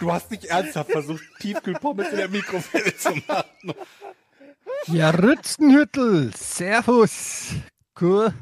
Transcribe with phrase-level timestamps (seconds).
[0.00, 3.74] Du hast nicht ernsthaft versucht, Tiefkühlpommes in der Mikrowelle zu machen.
[4.86, 6.32] Ja, Rützenhüttel.
[6.34, 7.54] Servus.
[7.94, 8.32] Gut.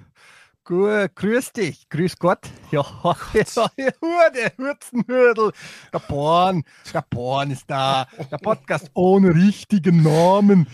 [0.62, 2.40] Gut, grüß dich, grüß Gott.
[2.70, 2.84] Ja,
[3.32, 5.52] ja, ja der Hürzenhürdel.
[5.92, 8.06] Der Born, der Born ist da.
[8.30, 10.68] Der Podcast ohne richtigen Namen.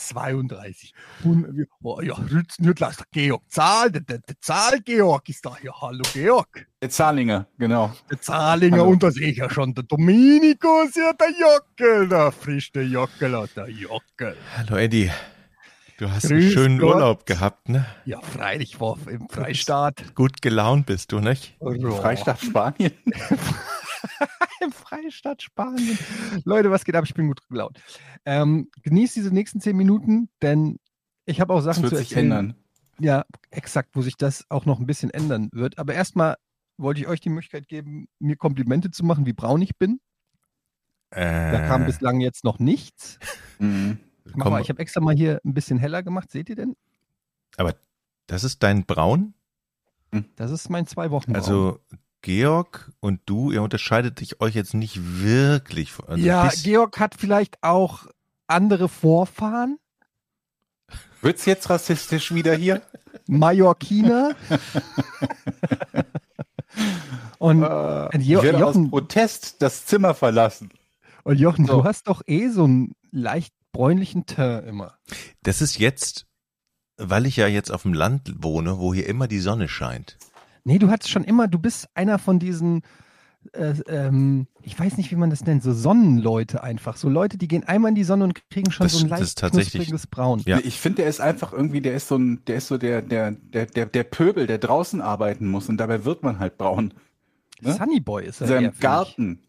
[0.00, 0.94] 132.
[1.24, 3.90] Hund- Oh, ja, Rützenhürdler ist der Georg Zahl.
[3.90, 5.56] Der, der, der Zahl-Georg ist da.
[5.62, 6.66] Ja, hallo Georg.
[6.82, 7.92] Der Zahlinger, genau.
[8.10, 8.90] Der Zahlinger Hallo.
[8.90, 9.74] und da sehe ich ja schon.
[9.74, 12.08] Der Dominikus, ja, der Jockel.
[12.08, 14.36] Der frische Jockel, ah, der Jockel.
[14.56, 15.10] Hallo Eddie.
[15.98, 16.94] Du hast Grüß einen schönen Gott.
[16.94, 17.84] Urlaub gehabt, ne?
[18.06, 20.14] Ja, freilich, war im Freistaat.
[20.14, 21.56] Gut gelaunt bist du, nicht?
[21.60, 21.90] Ja.
[21.90, 22.92] Freistaat Spanien.
[24.60, 25.98] Im Freistaat Spanien.
[26.44, 27.04] Leute, was geht ab?
[27.04, 27.80] Ich bin gut gelaunt.
[28.24, 30.78] Ähm, genießt diese nächsten zehn Minuten, denn
[31.26, 32.32] ich habe auch Das Sachen wird zu sich erzählen.
[32.32, 32.54] ändern.
[32.98, 35.78] Ja, exakt, wo sich das auch noch ein bisschen ändern wird.
[35.78, 36.36] Aber erstmal
[36.76, 40.00] wollte ich euch die Möglichkeit geben, mir Komplimente zu machen, wie braun ich bin.
[41.10, 43.18] Äh, Da kam bislang jetzt noch nichts.
[43.58, 43.98] Mhm.
[44.24, 46.30] Ich, mach komm, mal, ich habe extra mal hier ein bisschen heller gemacht.
[46.30, 46.76] Seht ihr denn?
[48.26, 49.34] das ist dein Braun?
[50.36, 51.34] Das ist mein zwei Wochen.
[51.34, 51.80] Also
[52.22, 55.92] Georg und du, ihr unterscheidet dich euch jetzt nicht wirklich.
[55.92, 58.06] von- Also ja, Georg hat vielleicht auch
[58.46, 59.78] andere Vorfahren.
[61.22, 62.82] Wird's jetzt rassistisch wieder hier?
[63.26, 64.34] Mallorquiner.
[67.38, 70.70] und, Äh, Jo- ich Jochen- aus Protest das Zimmer verlassen.
[71.24, 71.78] und Jochen, So.
[71.78, 74.98] du hast doch eh so einen leicht bräunlichen Teint immer.
[75.42, 76.26] Das ist jetzt,
[76.96, 80.16] weil ich ja jetzt auf dem Land wohne, wo hier immer die Sonne scheint.
[80.70, 82.82] Nee, du hattest schon immer, du bist einer von diesen,
[83.54, 86.96] äh, ähm, ich weiß nicht, wie man das nennt, so Sonnenleute einfach.
[86.96, 89.40] So Leute, die gehen einmal in die Sonne und kriegen schon Das- so ein leicht
[89.40, 90.42] knuspriges Braun.
[90.46, 90.58] Ja.
[90.62, 93.32] Ich finde, der ist einfach irgendwie, der ist so ein, der ist so der, der,
[93.32, 96.94] der, der, der Pöbel, der draußen arbeiten muss und dabei wird man halt braun.
[97.60, 97.72] ne?
[97.74, 98.80] Sunny Boy ist er In seinem ich.
[98.80, 99.40] Garten.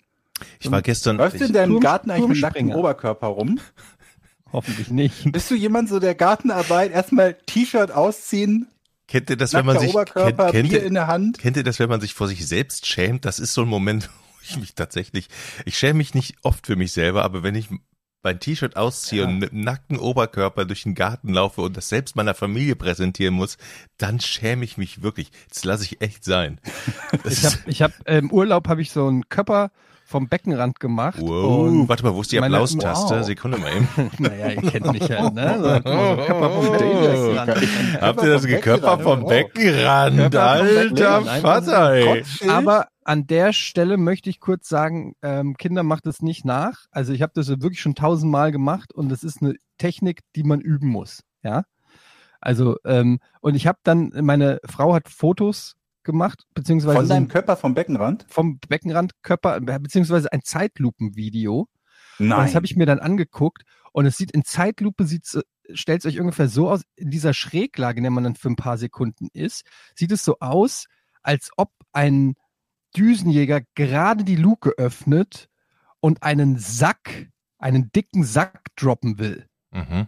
[0.59, 2.71] Ich war gestern, Läufst du in deinem Turm- Garten eigentlich mit nacktem.
[2.71, 3.59] Oberkörper rum?
[4.51, 5.31] Hoffentlich nicht.
[5.31, 8.67] Bist du jemand so der Gartenarbeit, erstmal T-Shirt ausziehen,
[9.11, 10.37] kennt ihr das, wenn man sich, kennt, kennt,
[10.69, 11.37] Bier ihr, in der Hand?
[11.37, 13.25] kennt ihr das, wenn man sich vor sich selbst schämt?
[13.25, 15.27] Das ist so ein Moment, wo ich mich tatsächlich,
[15.65, 17.67] ich schäme mich nicht oft für mich selber, aber wenn ich
[18.23, 19.27] mein T-Shirt ausziehe Ja.
[19.27, 23.33] und mit dem nackten Oberkörper durch den Garten laufe und das selbst meiner Familie präsentieren
[23.33, 23.57] muss,
[23.97, 25.31] dann schäme ich mich wirklich.
[25.49, 26.59] Das lasse ich echt sein.
[27.25, 29.71] Ich habe ich hab, im Urlaub habe ich so einen Körper
[30.11, 31.19] vom Beckenrand gemacht.
[31.19, 33.15] wow, warte mal, wo ist die Applaustaste?
[33.15, 33.25] wow.
[33.25, 33.87] Sekunde mal eben.
[34.19, 35.81] Naja, ihr kennt mich ja, ne?
[35.83, 37.49] Beckenrand.
[38.01, 39.25] Habt ihr das Beckenrand, vom.
[39.25, 40.35] Beckenrand?
[40.35, 42.23] Alter Vater, ey.
[42.47, 46.85] Aber an der Stelle möchte ich kurz sagen, ähm, Kinder macht es nicht nach.
[46.91, 50.61] Also ich habe das wirklich schon tausendmal gemacht und das ist eine Technik, die man
[50.61, 51.23] üben muss.
[51.41, 51.63] Ja.
[52.41, 57.23] Also, ähm, und ich habe dann, meine Frau hat Fotos gemacht, beziehungsweise Von so deinem
[57.25, 58.25] ein, Körper vom Beckenrand?
[58.29, 61.67] vom Beckenrandkörper, beziehungsweise ein Zeitlupenvideo.
[62.19, 62.45] Und Nein.
[62.45, 63.63] das habe ich mir dann angeguckt
[63.93, 65.39] und es sieht in Zeitlupe, sieht's,
[65.73, 68.55] stellt es euch ungefähr so aus, in dieser Schräglage, in der man dann für ein
[68.55, 69.63] paar Sekunden ist,
[69.95, 70.85] sieht es so aus,
[71.21, 72.35] als ob ein
[72.95, 75.47] Düsenjäger gerade die Luke öffnet
[75.99, 79.47] und einen Sack, einen dicken Sack droppen will.
[79.71, 80.07] Mhm.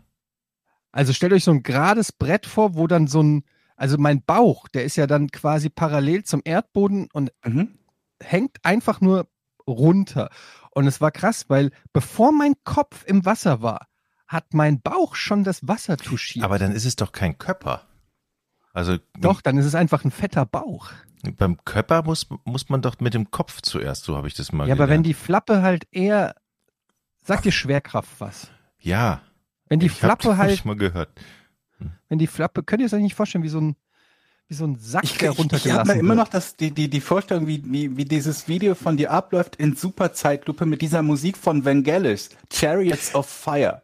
[0.92, 3.44] Also stellt euch so ein gerades Brett vor, wo dann so ein,
[3.75, 7.78] also mein Bauch, der ist ja dann quasi parallel zum Erdboden und Mhm.
[8.22, 9.28] hängt einfach nur
[9.67, 10.29] runter.
[10.72, 13.88] Und es war krass, weil bevor mein Kopf im Wasser war,
[14.28, 16.44] hat mein Bauch schon das Wasser touchiert.
[16.44, 17.88] Aber dann ist es doch kein Körper.
[18.73, 20.91] Also Doch, dann ist es einfach ein fetter Bauch.
[21.38, 24.67] beim Körper muss, muss man doch mit dem Kopf zuerst, so habe ich das mal
[24.67, 25.05] Ja, aber wenn gelernt.
[25.05, 26.35] die Flappe halt eher,
[27.22, 28.50] sagt dir Schwerkraft was?
[28.79, 29.22] Ja,
[29.69, 31.09] Wenn die ich hab- Flappe hab halt, ich mal gehört.
[32.09, 33.76] Wenn die Flappe, könnt ihr es euch nicht vorstellen, wie so ein,
[34.47, 36.90] wie so ein Sack, Ich, der ich, ich runtergelassen habe immer noch das, die, die,
[36.90, 41.38] die Vorstellung, wie, wie, wie dieses Video von dir abläuft in Superzeitlupe mit dieser Musik
[41.38, 43.82] von Vangelis, Chariots of Fire.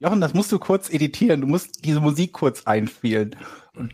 [0.00, 1.40] Jochen, das musst du kurz editieren.
[1.40, 3.34] Du musst diese Musik kurz einspielen.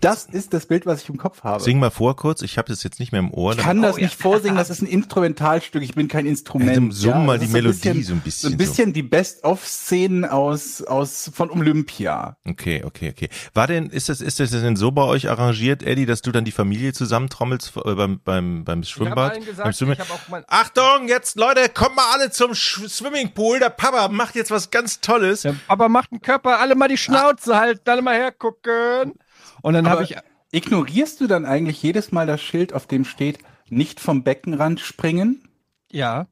[0.00, 1.62] Das ist das Bild, was ich im Kopf habe.
[1.62, 3.52] Sing mal vor kurz, ich habe das jetzt nicht mehr im Ohr.
[3.52, 4.04] ich kann das Oh, ja.
[4.04, 6.92] nicht vorsingen, das ist ein Instrumentalstück, ich bin kein Instrument.
[6.94, 8.22] Ja, summ mal das die Melodie so so ein bisschen.
[8.22, 12.36] bisschen, so ein bisschen die Best-of-Szenen aus, aus, von Olympia.
[12.46, 13.28] Okay, okay, okay.
[13.52, 16.44] War denn, ist das, ist das denn so bei euch arrangiert, Eddie, dass du dann
[16.44, 19.34] die Familie zusammentrommelst äh, beim, beim, beim Schwimmbad?
[19.56, 23.58] beim ich habe auch mein, Achtung, jetzt Leute, kommt mal alle zum Sch Swimmingpool.
[23.58, 25.42] Der Papa macht jetzt was ganz Tolles.
[25.42, 29.14] der Papa macht einen Körper, alle mal die Schnauze halten, alle mal hergucken.
[29.64, 30.14] Und dann habe ich,
[30.52, 33.38] Ignorierst du dann eigentlich jedes Mal das Schild, auf dem steht,
[33.70, 35.48] nicht vom Beckenrand springen?
[35.90, 36.26] ja,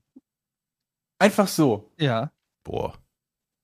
[1.19, 1.91] Einfach so.
[1.99, 2.31] ja,
[2.65, 2.95] Boah.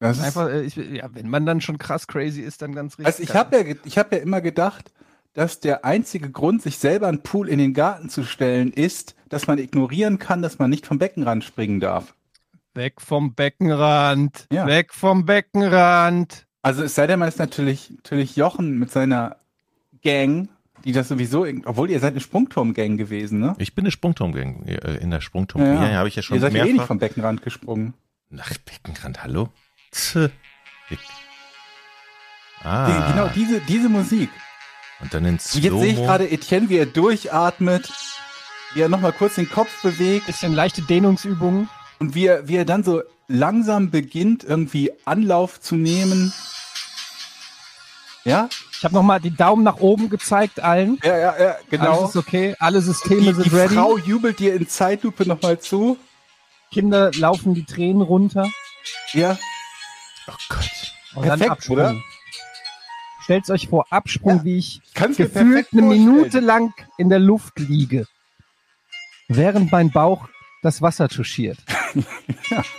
[0.01, 2.99] Das ist, einfach, äh, ich, ja, wenn man dann schon krass crazy ist, dann ganz
[2.99, 3.07] richtig.
[3.07, 4.93] also ich habe ja, ich habe ja immer gedacht,
[5.35, 9.49] dass der einzige Grund, sich selber einen Pool in den Garten zu stellen, ist, dass
[9.49, 12.15] man ignorieren kann, dass man nicht vom Beckenrand springen darf.
[12.75, 14.67] Weg vom Beckenrand, Ja.
[14.67, 16.47] weg vom Beckenrand.
[16.63, 19.37] Also es sei denn, man ist natürlich, natürlich Jochen mit seiner
[20.09, 20.49] Gang,
[20.85, 23.55] die das sowieso, obwohl ihr seid eine Sprungturm-Gang gewesen, ne?
[23.59, 25.63] Ich bin eine Sprungturm äh, in der Sprungturm.
[25.63, 26.87] Ja, ja, habe ich ja schon Ihr seid ja eh nicht mehrfach.
[26.89, 27.95] vom Beckenrand gesprungen.
[28.39, 29.49] Ach, Beckenrand, hallo?
[29.93, 30.17] Tch.
[30.91, 30.99] Ich-
[32.61, 34.31] Die, Ah, genau diese, diese Musik.
[35.01, 37.89] und dann in Und jetzt sehe ich gerade Etienne, wie er durchatmet,
[38.75, 41.69] wie er nochmal kurz den Kopf bewegt Bisschen leichte Dehnungsübungen.
[42.01, 46.33] und wie er, wie er dann so langsam beginnt, irgendwie Anlauf zu nehmen.
[48.25, 48.49] Ja?
[48.79, 50.99] Ich habe nochmal die Daumen nach oben gezeigt allen.
[51.03, 51.99] Ja, ja, ja, genau.
[51.99, 53.75] Alles ist okay, alle Systeme Die, sind die ready.
[53.75, 55.99] Frau jubelt dir in Zeitlupe nochmal zu.
[56.71, 58.49] Kinder laufen die Tränen runter.
[59.13, 59.37] Ja.
[60.29, 60.71] Oh Gott.
[61.15, 61.77] Und Perfekt, dann Absprung.
[61.77, 61.95] oder?
[63.25, 65.83] Stellt euch vor, Absprung, Ja, wie ich gefühlt eine.
[65.83, 68.07] Minute lang in der Luft liege,
[69.27, 70.29] während mein Bauch
[70.63, 71.59] das Wasser touchiert.
[72.51, 72.63] Ja.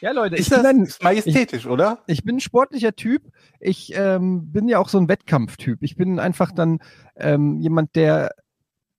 [0.00, 2.02] Ja, Leute, ich Ist bin, das ein, ist majestätisch, oder?
[2.06, 3.22] ich bin ein sportlicher Typ.
[3.60, 5.82] Ich ähm, bin ja auch so ein Wettkampftyp.
[5.82, 6.78] Ich bin einfach dann
[7.16, 8.30] ähm, jemand, der,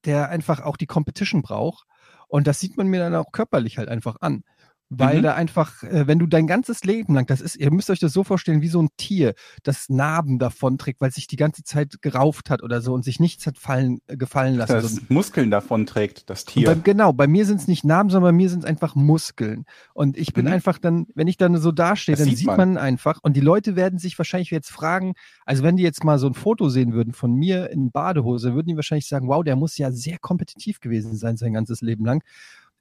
[0.06, 1.86] der einfach auch die Competition braucht.
[2.28, 4.44] Und das sieht man mir dann auch körperlich halt einfach an.
[4.91, 5.21] Weil Mhm.
[5.24, 8.12] da einfach, äh, wenn du dein ganzes Leben lang, das ist, ihr müsst euch das
[8.12, 11.63] so vorstellen, wie so ein Tier, das Narben davon trägt, weil es sich die ganze
[11.63, 14.74] Zeit gerauft hat oder so und sich nichts hat fallen, äh, gefallen lassen.
[14.74, 16.65] Das So- Muskeln davon trägt, das Tier.
[16.65, 19.65] bei, genau, bei mir sind es nicht Narben, sondern bei mir sind es einfach Muskeln.
[19.94, 20.53] Und ich bin Mhm.
[20.53, 22.57] einfach dann, wenn ich dann so dastehe, Das dann sieht sieht man.
[22.74, 22.77] man.
[22.77, 23.19] einfach.
[23.21, 25.13] Und die Leute werden sich wahrscheinlich jetzt fragen,
[25.45, 28.69] also wenn die jetzt mal so ein Foto sehen würden von mir in Badehose, würden
[28.69, 32.24] die wahrscheinlich sagen, wow, der muss ja sehr kompetitiv gewesen sein sein ganzes Leben lang.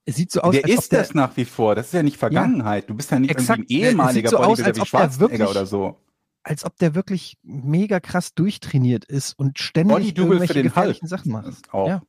[0.09, 1.75] Es sieht so aus, der als ob ist das nach wie vor.
[1.75, 2.89] Das ist ja nicht Vergangenheit.
[2.89, 3.59] Du bist ja nicht Exakt.
[3.69, 5.97] irgendwie ein ehemaliger so Bodybuilder wie der Schwarzenegger wirklich- oder so.
[6.45, 11.11] als ob der wirklich mega krass durchtrainiert ist und ständig irgendwelche gefährlichen Hulk.
[11.11, 11.73] Sachen macht.
[11.75, 11.89] Auch.
[11.89, 12.03] Ja.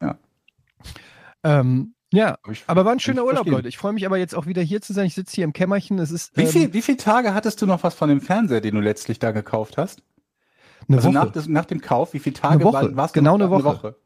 [0.00, 0.18] Ja.
[1.42, 3.46] Ähm, ja, Aber, war ein schöner Urlaub.
[3.46, 3.68] Leute.
[3.68, 5.06] Ich freue mich aber jetzt auch wieder hier zu sein.
[5.06, 5.98] Ich sitze hier im Kämmerchen.
[5.98, 8.60] Es ist Wie, ähm, viel, wie viele Tage hattest du noch was von dem Fernseher,
[8.60, 10.02] den du letztlich da gekauft hast?
[10.88, 11.32] eine also Woche.
[11.34, 13.64] nach, nach dem Kauf, wie viele Tage Eine Woche, war- warst du genau noch- eine
[13.64, 13.96] Woche.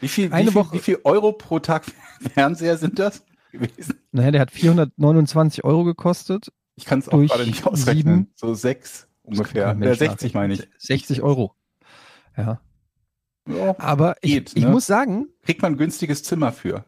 [0.00, 0.74] Wie viel, Eine wie, viel, Woche.
[0.74, 1.84] wie viel Euro pro Tag
[2.34, 3.98] Fernseher sind das gewesen?
[4.12, 6.52] Naja, der hat 429 Euro gekostet.
[6.76, 8.14] Ich kann es auch gerade nicht ausrechnen.
[8.26, 8.30] sieben.
[8.34, 9.68] So sechs ungefähr.
[9.70, 10.40] Äh, Mensch 60 nach.
[10.40, 10.68] meine ich.
[10.78, 11.54] 60 Euro.
[12.36, 12.60] Ja.
[13.48, 13.74] Ja.
[13.78, 14.70] Aber ich, Geht, ich ne?
[14.70, 16.84] muss sagen, Kriegt man ein günstiges Zimmer für.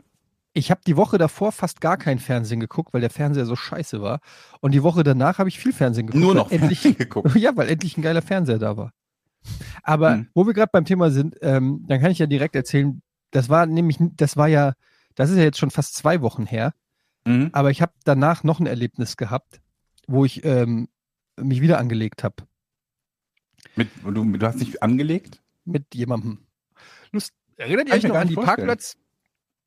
[0.55, 4.01] ich habe die Woche davor fast gar kein Fernsehen geguckt, weil der Fernseher so scheiße
[4.01, 4.21] war.
[4.61, 6.25] Und die Woche danach habe ich viel Fernsehen geguckt.
[6.25, 7.35] Nur noch endlich, geguckt.
[7.37, 8.93] Ja, weil endlich ein geiler Fernseher da war.
[9.83, 10.29] Aber Hm.
[10.35, 13.67] wo wir gerade beim Thema sind, ähm, dann kann ich ja direkt erzählen, das war
[13.67, 14.75] nämlich, das war ja,
[15.15, 16.75] das ist ja jetzt schon fast zwei Wochen her,
[17.27, 17.51] Mhm.
[17.53, 19.61] aber ich habe danach noch ein Erlebnis gehabt,
[20.07, 20.89] wo ich ähm,
[21.39, 22.37] mich wieder angelegt habe
[23.75, 25.43] Mit, du, du hast dich angelegt?
[25.65, 26.47] mit jemandem.
[27.13, 28.57] Lust, erinnert ihr euch noch an die vorstellen.
[28.69, 28.97] Parkplatz,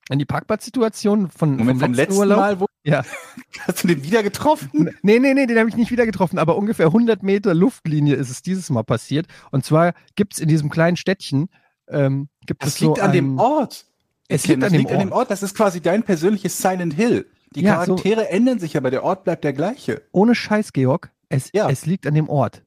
[0.09, 2.39] an die Parkplatzsituation von Moment, vom letzten Urlaub?
[2.39, 3.03] Mal, wo Ja.
[3.67, 4.89] hast du den wieder getroffen?
[5.01, 8.29] Nee, nee, nee, den habe ich nicht wieder getroffen, aber ungefähr 100 Meter Luftlinie ist
[8.29, 9.27] es dieses Mal passiert.
[9.51, 11.49] Und zwar gibt es in diesem kleinen Städtchen,
[11.87, 13.85] ähm, gibt Das es liegt so an ein, dem Ort.
[14.27, 15.31] Es liegt an dem liegt an dem Ort.
[15.31, 17.25] Das ist quasi dein persönliches Silent Hill.
[17.55, 20.03] Die Ja, so- Charaktere ändern sich, aber der Ort bleibt der gleiche.
[20.11, 21.67] Ohne Scheiß, Georg, es, Ja.
[21.69, 22.63] es liegt an dem Ort.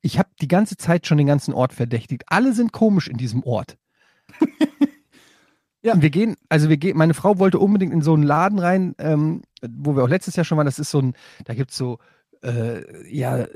[0.00, 2.24] Ich habe die ganze Zeit schon den ganzen Ort verdächtigt.
[2.28, 3.76] Alle sind komisch in diesem Ort.
[5.84, 5.92] Ja.
[5.92, 8.94] Und wir gehen, also wir gehen, meine Frau wollte unbedingt in so einen Laden rein,
[8.98, 10.64] ähm, wo wir auch letztes Jahr schon waren.
[10.64, 11.14] Das ist so ein,
[11.44, 11.98] da gibt's so,
[12.42, 12.82] äh,
[13.14, 13.46] ja,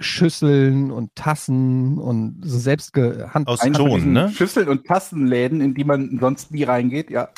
[0.00, 4.30] Schüsseln und Tassen und so selbst hand Aus Ton, ne?
[4.30, 7.10] Schüsseln- und Tassenläden, in die man sonst nie reingeht.
[7.10, 7.28] Ja.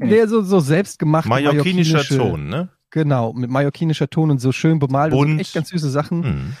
[0.00, 2.68] der so, so selbstgemachte Mallorquinischer mallorquinische- Ton, ne?
[2.90, 5.34] Genau, mit mallorquinischer Ton und so schön bemalt und Bunt.
[5.36, 6.24] so echt ganz süße Sachen.
[6.24, 6.52] Hm.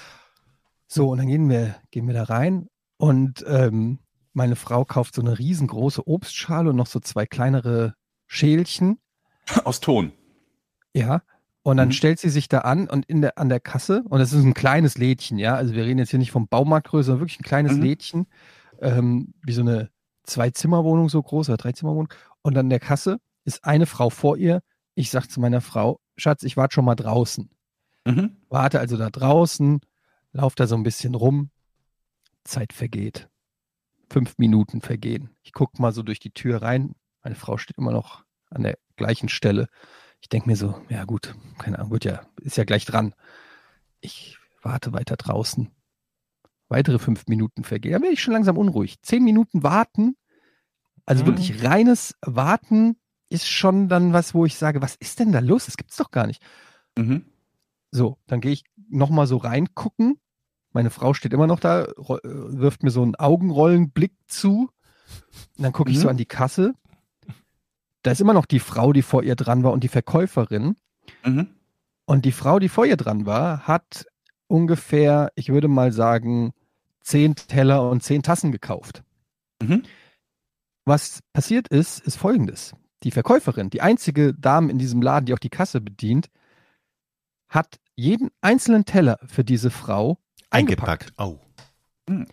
[0.86, 3.98] So, und dann gehen wir, gehen wir da rein und ähm,
[4.32, 7.94] meine Frau kauft so eine riesengroße Obstschale und noch so zwei kleinere
[8.26, 8.98] Schälchen.
[9.64, 10.12] Aus Ton.
[10.94, 11.22] Ja.
[11.64, 11.92] Und dann Mhm.
[11.92, 14.54] stellt sie sich da an und in der, an der Kasse, und das ist ein
[14.54, 17.76] kleines Lädchen, ja, also wir reden jetzt hier nicht vom Baumarktgröße, sondern wirklich ein kleines
[17.76, 17.82] Mhm.
[17.82, 18.26] Lädchen,
[18.80, 19.90] ähm, wie so eine
[20.24, 22.12] Zwei-Zimmer-Wohnung so groß oder Drei-Zimmer-Wohnung.
[22.42, 24.62] Und an der Kasse ist eine Frau vor ihr.
[24.94, 27.48] Ich sag zu meiner Frau, Schatz, ich warte schon mal draußen.
[28.06, 28.36] Mhm.
[28.48, 29.80] Warte also da draußen,
[30.32, 31.50] lauf da so ein bisschen rum.
[32.44, 33.28] Zeit vergeht.
[34.12, 35.30] Fünf Minuten vergehen.
[35.42, 36.94] Ich guck mal so durch die Tür rein.
[37.22, 39.68] Meine Frau steht immer noch an der gleichen Stelle.
[40.20, 43.14] Ich denke mir so, ja gut, keine Ahnung, wird ja, ist ja gleich dran.
[44.00, 45.70] Ich warte weiter draußen.
[46.68, 47.92] Weitere fünf Minuten vergehen.
[47.92, 49.00] Da bin ich schon langsam unruhig.
[49.02, 50.16] Zehn Minuten warten,
[51.06, 51.26] also Mhm.
[51.28, 52.96] wirklich reines Warten
[53.28, 55.66] ist schon dann was, wo ich sage, was ist denn da los?
[55.66, 56.42] Das gibt's doch gar nicht.
[56.98, 57.24] Mhm.
[57.90, 60.20] So, dann gehe ich nochmal so reingucken.
[60.72, 64.70] Meine Frau steht immer noch da, äh, wirft mir so einen Augenrollenblick zu.
[65.56, 66.02] Und dann gucke ich Mhm.
[66.02, 66.74] so an die Kasse.
[68.02, 70.76] Da ist immer noch die Frau, die vor ihr dran war und die Verkäuferin.
[71.24, 71.48] Mhm.
[72.04, 74.06] Und die Frau, die vor ihr dran war, hat
[74.48, 76.52] ungefähr, ich würde mal sagen,
[77.00, 79.02] zehn Teller und zehn Tassen gekauft.
[79.62, 79.82] Mhm.
[80.84, 82.74] Was passiert ist, ist folgendes.
[83.04, 86.28] Die Verkäuferin, die einzige Dame in diesem Laden, die auch die Kasse bedient,
[87.48, 90.18] hat jeden einzelnen Teller für diese Frau
[90.52, 91.12] eingepackt.
[91.16, 91.46] Eingepackt.
[92.16, 92.26] Oh.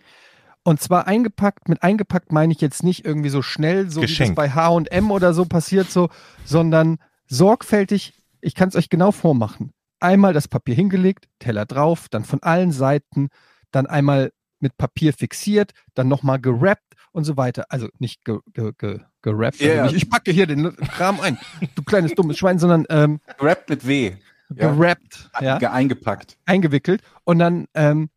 [0.62, 4.32] Und zwar eingepackt, mit eingepackt meine ich jetzt nicht irgendwie so schnell, so Geschenkt.
[4.32, 6.10] wie das bei H&M oder so passiert so,
[6.44, 6.98] sondern
[7.28, 9.72] sorgfältig, ich kann es euch genau vormachen.
[10.00, 13.28] Einmal das Papier hingelegt, Teller drauf, dann von allen Seiten,
[13.70, 17.64] dann einmal mit Papier fixiert, dann nochmal gerappt und so weiter.
[17.70, 21.38] Also nicht ge, ge, ge, gerappt, Ja, also nicht, ich packe hier den Kram ein,
[21.74, 24.16] du kleines dummes Schwein, sondern ähm, Gerappt mit W.
[24.54, 24.72] Ja.
[24.72, 26.36] gerappt, ja Ge- Eingepackt.
[26.46, 28.10] eingewickelt und dann ähm,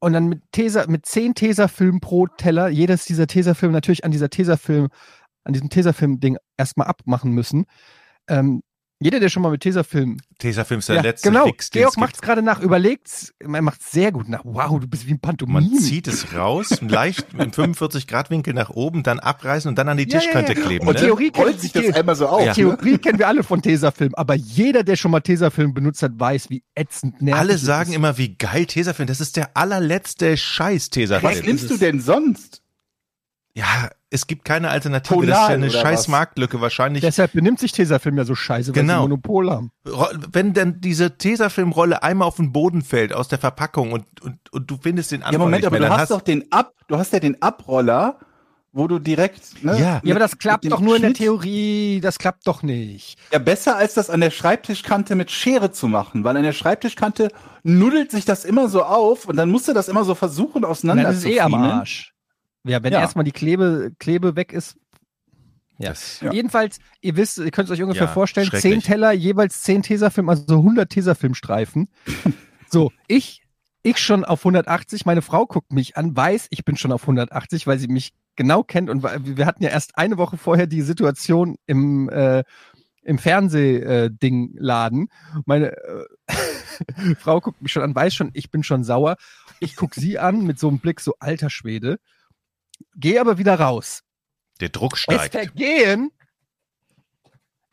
[0.00, 4.30] und dann mit Tesa, mit zehn Tesafilm pro Teller, jedes dieser Tesafilm natürlich an dieser
[4.30, 4.88] Tesafilm,
[5.44, 7.66] an diesem Tesafilm-Ding erstmal abmachen müssen.
[8.28, 8.62] Ähm,
[9.04, 11.44] jeder, der schon mal mit Tesafilm Tesafilm ist der ja, letzte genau.
[11.46, 14.40] Fix, den Georg macht es gerade nach, überlegt, er macht es sehr gut nach.
[14.44, 15.60] Wow, du bist wie ein Pantomime.
[15.60, 20.04] Man zieht es raus, leicht im 45-Grad-Winkel nach oben, dann abreißen und dann an die
[20.08, 20.60] Ja, ja, Tischkante ja.
[20.60, 20.86] kleben.
[20.88, 21.00] Und ne?
[21.00, 22.44] Theorie kennt sich die- das einmal so auf.
[22.44, 22.52] Ja.
[22.54, 26.50] Theorie kennen wir alle von Tesafilm, aber jeder, der schon mal Tesafilm benutzt hat, weiß,
[26.50, 27.96] wie ätzend nervig Alle sagen ist.
[27.96, 29.06] immer, wie geil Tesafilm.
[29.06, 31.46] Das ist der allerletzte Scheiß Was Tesafilm.
[31.46, 32.61] nimmst du denn sonst?
[33.54, 35.26] Ja, es gibt keine Alternative.
[35.26, 36.08] das ist ja eine scheiß was?
[36.08, 37.02] Marktlücke wahrscheinlich.
[37.02, 38.92] Deshalb benimmt sich Tesafilm ja so scheiße, weil Genau.
[38.94, 39.70] sie ein Monopol haben.
[40.32, 44.70] Wenn dann diese Tesafilmrolle einmal auf den Boden fällt aus der Verpackung und, und, und
[44.70, 46.72] du findest den Anfang Ja, Moment, nicht aber mehr, du dann hast doch den Ab,
[46.88, 48.18] du hast ja den Abroller,
[48.74, 49.72] wo du direkt, ne?
[49.78, 50.00] Ja.
[50.02, 52.00] Ja, aber das klappt doch nur in der Schnitt- Theorie.
[52.02, 53.18] Das klappt doch nicht.
[53.32, 57.28] Ja, besser als das an der Schreibtischkante mit Schere zu machen, weil an der Schreibtischkante
[57.64, 61.02] nuddelt sich das immer so auf und dann musst du das immer so versuchen auseinander
[61.04, 61.52] das ist eh am.
[61.54, 62.11] Arsch.
[62.64, 63.00] Ja, wenn Ja.
[63.00, 64.76] erstmal die Klebe, Klebe weg ist.
[65.78, 65.90] Ja.
[65.90, 66.32] Das- Ja.
[66.32, 70.44] Jedenfalls, ihr wisst, ihr könnt es euch ungefähr vorstellen, zehn Teller, jeweils zehn Tesafilm, also
[70.46, 71.88] so 100 Tesafilmstreifen.
[72.70, 73.42] so, ich,
[73.82, 77.66] ich schon auf 180, meine Frau guckt mich an, weiß, ich bin schon auf 180,
[77.66, 81.56] weil sie mich genau kennt und wir hatten ja erst eine Woche vorher die Situation
[81.66, 82.44] im, äh,
[83.02, 85.08] im Fernsehding-Laden.
[85.46, 86.04] Meine äh,
[87.18, 89.16] Frau guckt mich schon an, weiß schon, ich bin schon sauer.
[89.60, 91.98] Ich guck sie an mit so einem Blick, so alter Schwede.
[92.96, 94.02] Gehe aber wieder raus.
[94.60, 95.32] Der Druck Es steigt.
[95.32, 96.10] vergehen,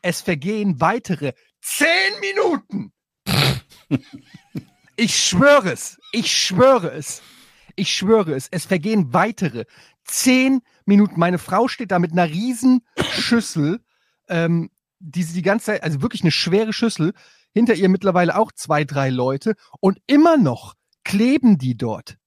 [0.02, 1.88] es vergehen weitere zehn
[2.20, 2.92] Minuten.
[4.96, 7.22] Ich schwöre es, ich schwöre es,
[7.74, 9.64] ich schwöre es, es vergehen weitere
[10.04, 11.18] zehn Minuten.
[11.18, 13.80] Meine Frau steht da mit einer riesen Schüssel,
[14.28, 17.14] ähm, die sie die ganze Zeit, also wirklich eine schwere Schüssel,
[17.54, 22.18] hinter ihr mittlerweile auch zwei, drei Leute und immer noch kleben die dort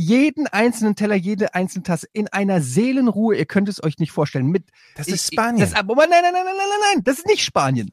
[0.00, 3.36] jeden einzelnen Teller, jede einzelne Tasse in einer Seelenruhe.
[3.36, 4.46] Ihr könnt es euch nicht vorstellen.
[4.46, 5.60] Mit Das ich- ist Spanien.
[5.60, 7.90] Das, aber nein, nein, nein, nein, nein, nein, nein, das ist nicht Spanien.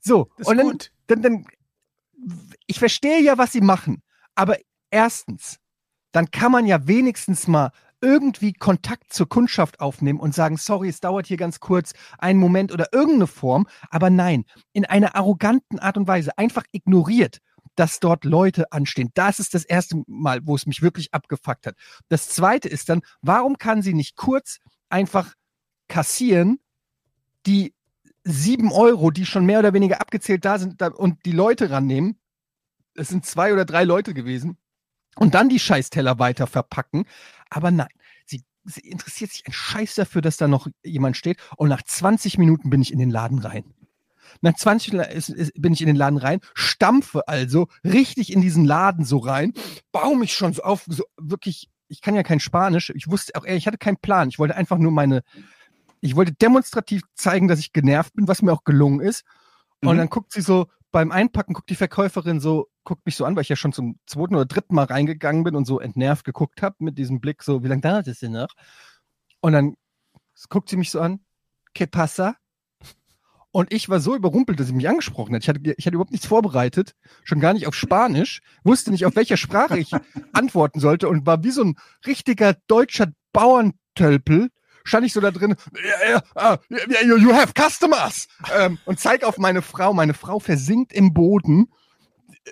[0.00, 1.46] So, Das ist und dann, dann, dann,
[2.66, 4.02] ich verstehe ja, was sie machen.
[4.34, 4.56] Aber
[4.90, 5.58] erstens,
[6.12, 11.00] dann kann man ja wenigstens mal irgendwie Kontakt zur Kundschaft aufnehmen und sagen, sorry, es
[11.00, 13.66] dauert hier ganz kurz, einen Moment oder irgendeine Form.
[13.90, 17.38] Aber nein, in einer arroganten Art und Weise einfach ignoriert,
[17.74, 19.10] dass dort Leute anstehen.
[19.14, 21.76] Das ist das erste Mal, wo es mich wirklich abgefuckt hat.
[22.08, 25.34] Das zweite ist dann, warum kann sie nicht kurz einfach
[25.88, 26.60] kassieren,
[27.46, 27.74] die
[28.24, 32.18] sieben Euro, die schon mehr oder weniger abgezählt da sind und die Leute rannehmen.
[32.94, 34.58] Es sind zwei oder drei Leute gewesen.
[35.16, 37.04] Und dann die Scheißteller weiter verpacken.
[37.50, 37.88] Aber nein,
[38.24, 41.38] sie, sie interessiert sich ein Scheiß dafür, dass da noch jemand steht.
[41.56, 43.74] Und nach 20 Minuten bin ich in den Laden rein.
[44.40, 49.04] Nach 20 Minuten bin ich in den Laden rein, stampfe also richtig in diesen Laden
[49.04, 49.52] so rein,
[49.92, 53.44] baue mich schon so auf, so wirklich, ich kann ja kein Spanisch, ich wusste auch,
[53.44, 55.22] ich hatte keinen Plan, ich wollte einfach nur meine,
[56.00, 59.24] ich wollte demonstrativ zeigen, dass ich genervt bin, was mir auch gelungen ist.
[59.82, 59.98] Und Mhm.
[59.98, 63.42] dann guckt sie so beim Einpacken, guckt die Verkäuferin so, guckt mich so an, weil
[63.42, 66.76] ich ja schon zum zweiten oder dritten Mal reingegangen bin und so entnervt geguckt habe
[66.80, 68.48] mit diesem Blick so, wie lange dauert es denn noch?
[69.40, 69.76] Und dann
[70.48, 71.20] guckt sie mich so an,
[71.74, 72.36] que pasa?
[73.52, 75.42] Und ich war so überrumpelt, dass sie mich angesprochen hat.
[75.42, 79.14] Ich hatte, ich hatte überhaupt nichts vorbereitet, schon gar nicht auf Spanisch, wusste nicht, auf
[79.14, 79.90] welcher Sprache ich
[80.32, 84.48] antworten sollte und war wie so ein richtiger deutscher Bauerntölpel.
[84.84, 88.26] Stand ich so da drin, "Ja, ja, ah, ja, you, have customers!
[88.56, 89.92] Ähm, und zeig auf meine Frau.
[89.92, 91.68] Meine Frau versinkt im Boden,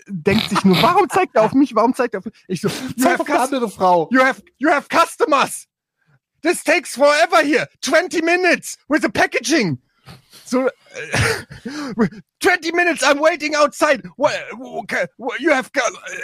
[0.06, 1.74] denkt sich nur, warum zeigt er auf mich?
[1.74, 2.34] Warum zeigt er auf mich?
[2.46, 4.08] Ich so, you Zeig have, eine andere Frau.
[4.12, 5.66] you have, you have customers!
[6.42, 7.66] This takes forever here!
[7.80, 9.78] 20 minutes with the packaging!
[10.44, 10.70] So, äh,
[12.42, 14.02] 20 minutes, I'm waiting outside.
[15.38, 15.70] You have,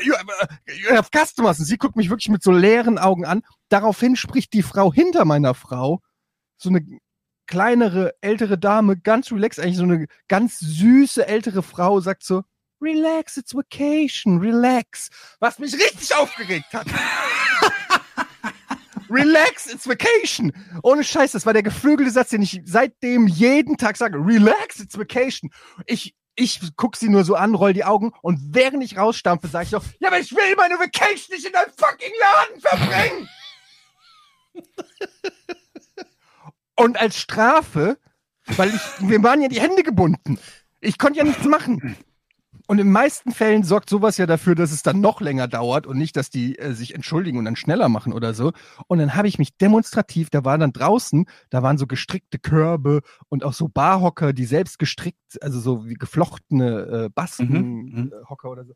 [0.04, 1.58] you have, uh, you have customers.
[1.58, 3.42] Und sie guckt mich wirklich mit so leeren Augen an.
[3.68, 6.00] Daraufhin spricht die Frau hinter meiner Frau,
[6.56, 6.84] so eine
[7.46, 12.42] kleinere, ältere Dame, ganz relaxed, eigentlich so eine ganz süße ältere Frau, sagt so,
[12.80, 15.08] relax, it's vacation, relax.
[15.40, 16.86] Was mich richtig aufgeregt hat.
[19.10, 20.52] Relax, it's vacation.
[20.82, 24.18] Ohne Scheiß, das war der geflügelte Satz, den ich seitdem jeden Tag sage.
[24.18, 25.50] Relax, it's vacation.
[25.86, 29.64] Ich, ich guck sie nur so an, roll die Augen und während ich rausstampfe, sage
[29.64, 33.28] ich doch, ja, aber ich will meine Vacation nicht in deinem fucking Laden verbringen.
[36.76, 37.98] und als Strafe,
[38.56, 40.38] weil ich, wir waren ja die Hände gebunden.
[40.80, 41.96] Ich konnte ja nichts machen.
[42.66, 45.86] Und in den meisten Fällen sorgt sowas ja dafür, dass es dann noch länger dauert
[45.86, 48.52] und nicht, dass die äh, sich entschuldigen und dann schneller machen oder so.
[48.88, 53.02] Und dann habe ich mich demonstrativ, da war dann draußen, da waren so gestrickte Körbe
[53.28, 58.64] und auch so Barhocker, die selbst gestrickt, also so wie geflochtene äh, Mhm, Baskenhocker oder
[58.64, 58.74] so.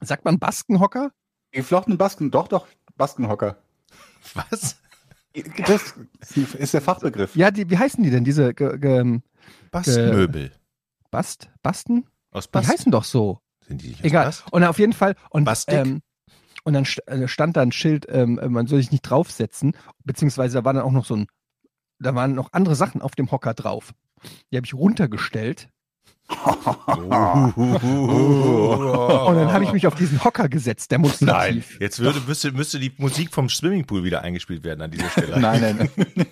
[0.00, 1.12] Sagt man Baskenhocker?
[1.52, 2.66] Geflochtene Basken, doch, doch,
[2.96, 3.58] Baskenhocker.
[4.34, 4.80] Was?
[5.66, 5.94] Das
[6.54, 7.36] ist der Fachbegriff.
[7.36, 8.24] Ja, die, wie heißen die denn?
[8.24, 9.20] Diese ge, ge,
[9.70, 10.52] Bastmöbel.
[11.10, 12.06] Bast, Basten?
[12.36, 13.40] Aus Die heißen doch so.
[13.66, 14.26] Sind die nicht Egal.
[14.26, 14.44] Bast?
[14.50, 15.16] Und auf jeden Fall.
[15.30, 16.02] Und, ähm,
[16.64, 19.74] und dann äh, stand da ein Schild, ähm, man soll sich nicht draufsetzen,
[20.04, 21.26] beziehungsweise da war dann auch noch so ein,
[21.98, 23.94] da waren noch andere Sachen auf dem Hocker drauf.
[24.50, 25.70] Die habe ich runtergestellt.
[26.28, 27.58] Und
[29.36, 31.78] dann habe ich mich auf diesen Hocker gesetzt, Nein, demonstrativ.
[31.80, 35.38] jetzt würde, müsste, müsste die Musik vom Swimmingpool wieder eingespielt werden an dieser Stelle.
[35.38, 36.26] Nein, nein, nein.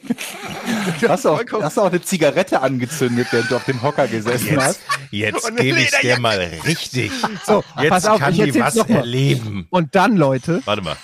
[1.08, 4.56] Hast du, auch, hast du auch eine Zigarette angezündet, während du auf dem Hocker gesessen
[4.60, 4.80] hast?
[5.10, 7.12] Jetzt, jetzt Und eine gebe ich dir mal richtig.
[7.46, 9.66] So, Jetzt pass auf, kann ich die was erleben.
[9.70, 10.97] Und dann, Leute, Warte mal.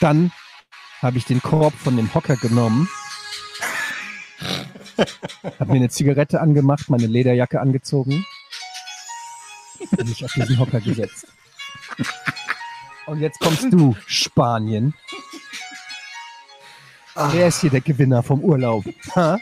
[0.00, 0.30] dann
[1.02, 2.88] habe ich den Korb von dem Hocker genommen,
[5.58, 8.24] habe mir eine Zigarette angemacht, meine Lederjacke angezogen
[9.96, 11.26] und mich auf diesen Hocker gesetzt.
[13.06, 14.94] Und jetzt kommst du, Spanien.
[17.32, 18.84] Wer ist hier der Gewinner vom Urlaub?
[19.14, 19.38] Ha?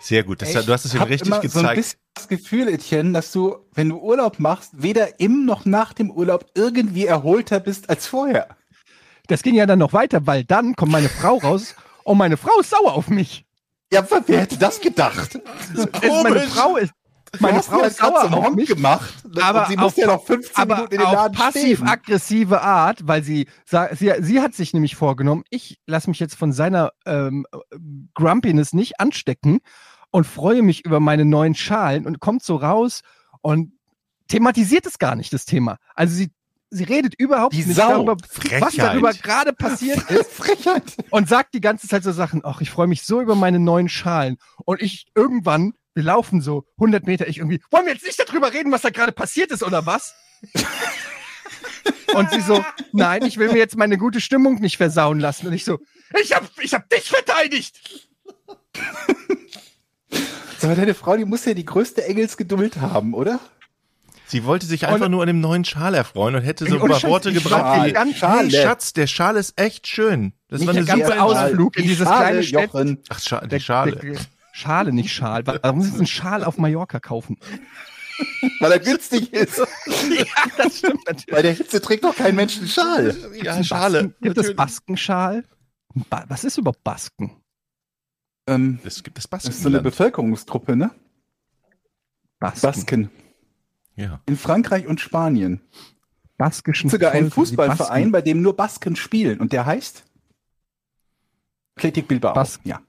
[0.00, 0.42] Sehr gut.
[0.42, 1.76] Das, du hast es ihm hab richtig immer So ein gezeigt.
[1.76, 6.10] bisschen das Gefühl, Etienne, dass du, wenn du Urlaub machst, weder im noch nach dem
[6.10, 8.56] Urlaub irgendwie erholter bist als vorher.
[9.28, 12.58] Das ging ja dann noch weiter, weil dann kommt meine Frau raus und meine Frau
[12.60, 13.44] ist sauer auf mich.
[13.92, 15.38] Ja, wer hätte das gedacht?
[15.74, 15.86] Es,
[16.22, 16.92] meine Frau ist,
[17.40, 18.68] meine Du Frau ist sauer zum auf mich.
[18.68, 19.12] gemacht.
[19.40, 21.44] Aber sie muss ja noch 15 aber Minuten in den Laden stehen.
[21.52, 23.48] passiv-aggressive Art, weil sie,
[23.92, 27.46] sie, sie hat sich nämlich vorgenommen, ich lasse mich jetzt von seiner ähm,
[28.14, 29.60] Grumpiness nicht anstecken
[30.10, 33.02] und freue mich über meine neuen Schalen und kommt so raus
[33.40, 33.72] und
[34.28, 35.76] thematisiert es gar nicht, das Thema.
[35.94, 36.30] Also sie,
[36.72, 37.88] sie redet überhaupt Die nicht Sau.
[38.04, 38.78] darüber, was Frechheit.
[38.78, 40.96] darüber gerade passiert ist Frechheit.
[41.10, 43.88] und sagt die ganze Zeit so Sachen, ach, ich freue mich so über meine neuen
[43.88, 44.38] Schalen.
[44.64, 48.52] Und ich irgendwann, wir laufen so 100 Meter, ich irgendwie, wollen wir jetzt nicht darüber
[48.52, 50.14] reden, was da gerade passiert ist oder was?
[52.14, 55.46] und sie so, nein, ich will mir jetzt meine gute Stimmung nicht versauen lassen.
[55.46, 55.78] Und ich so,
[56.22, 58.08] ich hab, ich hab dich verteidigt.
[60.62, 63.40] Aber deine Frau, die muss ja die größte Engelsgeduld haben, oder?
[64.32, 66.88] Sie wollte sich einfach Und- nur an dem neuen Schal erfreuen und hätte so ein
[66.90, 67.60] paar Worte die gebracht.
[67.76, 68.50] Schal- wie, ganz Hey, Schale.
[68.50, 70.32] Schatz, der Schal ist echt schön.
[70.48, 71.76] Das war eine der ganze super Ausflug.
[71.76, 72.88] In Die dieses Schale, kleine Städtchen.
[72.88, 72.98] Jochen.
[73.10, 73.96] Ach, Scha die Der- Schale.
[73.96, 74.16] Der,
[74.54, 75.46] Schale, nicht Schal.
[75.46, 77.36] Warum muss ich einen Schal auf Mallorca kaufen?
[78.60, 79.58] Weil er günstig ist.
[80.16, 80.24] ja,
[80.56, 81.26] das stimmt natürlich.
[81.26, 83.16] Bei der Hitze trägt doch kein Mensch einen Schal.
[83.34, 84.14] ja, Basken, Schale.
[84.20, 84.54] gibt es.
[84.54, 85.44] Baskenschal?
[86.08, 87.32] Ba was ist überhaupt Basken?
[88.46, 89.80] Ähm, Es gibt das das ist so eine.
[89.82, 90.90] Bevölkerungsgruppe, ne?
[92.40, 92.62] Basken.
[92.62, 93.10] Basken.
[93.96, 94.20] Ja.
[94.26, 95.60] In Frankreich und Spanien.
[96.38, 99.38] Baskischen Sogar ein Volk, Fußballverein, bei dem nur Basken spielen.
[99.40, 100.04] Und der heißt?
[101.76, 102.34] Athletic Bilbao.
[102.34, 102.80] Bas- ja,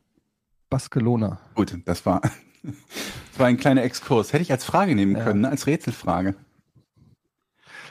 [0.70, 1.40] Baskelona.
[1.56, 2.22] gut, das war,
[2.64, 2.74] das
[3.38, 4.34] war ein kleiner Exkurs.
[4.34, 5.24] Hätte ich als Frage nehmen Ja.
[5.24, 5.50] können, ne?
[5.50, 6.36] als Rätselfrage.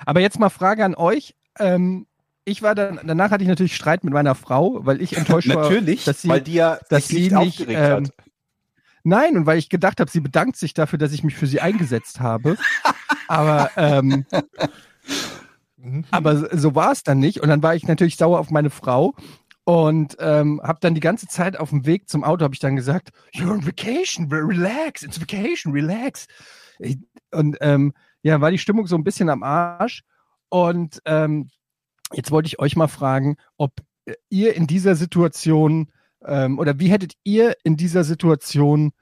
[0.05, 1.35] Aber jetzt mal Frage an euch.
[1.59, 2.07] Ähm,
[2.45, 5.63] ich war dann, danach hatte ich natürlich Streit mit meiner Frau, weil ich enttäuscht war,
[5.63, 8.32] Natürlich, dass sie, weil die ja dass sie nicht nicht, aufgeregt ähm, hat.
[9.05, 11.61] Nein, und weil ich gedacht habe, sie bedankt sich dafür, dass ich mich für sie
[11.61, 12.57] eingesetzt habe.
[13.29, 14.25] Aber, ähm,
[15.77, 16.05] Mhm.
[16.11, 17.41] aber so war es dann nicht.
[17.41, 19.15] Und dann war ich natürlich sauer auf meine Frau
[19.65, 22.77] und ähm, habe dann die ganze Zeit auf dem Weg zum Auto habe ich dann
[22.77, 26.27] gesagt, you're on vacation, relax, it's vacation, relax.
[26.79, 26.99] Ich,
[27.33, 30.03] und ähm, ja, war die Stimmung so ein bisschen am Arsch.
[30.49, 31.49] Und ähm,
[32.13, 33.73] jetzt wollte ich euch mal fragen, ob
[34.31, 35.91] ihr in dieser Situation
[36.27, 38.93] ähm, oder wie hättet ihr in dieser Situation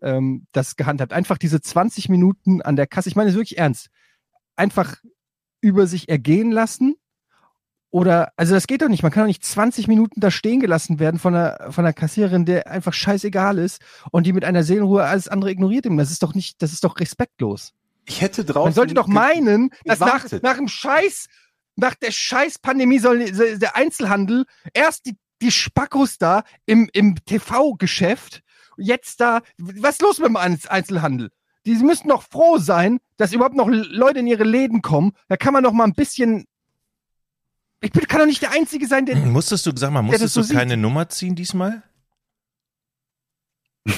[0.00, 1.12] ähm, das gehandhabt?
[1.12, 3.88] Einfach diese 20 Minuten an der Kasse, ich meine es wirklich ernst,
[4.56, 4.96] einfach
[5.60, 6.96] über sich ergehen lassen?
[7.90, 9.02] Oder, also das geht doch nicht.
[9.02, 12.46] Man kann doch nicht 20 Minuten da stehen gelassen werden von einer, von einer Kassiererin,
[12.46, 15.86] der einfach scheißegal ist und die mit einer Seelenruhe alles andere ignoriert.
[15.86, 17.74] Das ist doch nicht, das ist doch respektlos.
[18.06, 18.64] Ich hätte draußen.
[18.64, 21.26] Man sollte doch meinen, dass nach, nach dem Scheiß,
[21.76, 28.42] nach der Scheiß-Pandemie soll der Einzelhandel erst die, die Spackos da im, im TV-Geschäft,
[28.78, 31.30] jetzt da, was ist los mit dem Einz- Einzelhandel?
[31.66, 35.12] Die müssten doch froh sein, dass überhaupt noch Leute in ihre Läden kommen.
[35.28, 36.46] Da kann man doch mal ein bisschen.
[37.80, 39.16] Ich bin, kann doch nicht der Einzige sein, der.
[39.16, 41.82] Musstest du, sag mal, musstest so du keine Nummer ziehen diesmal?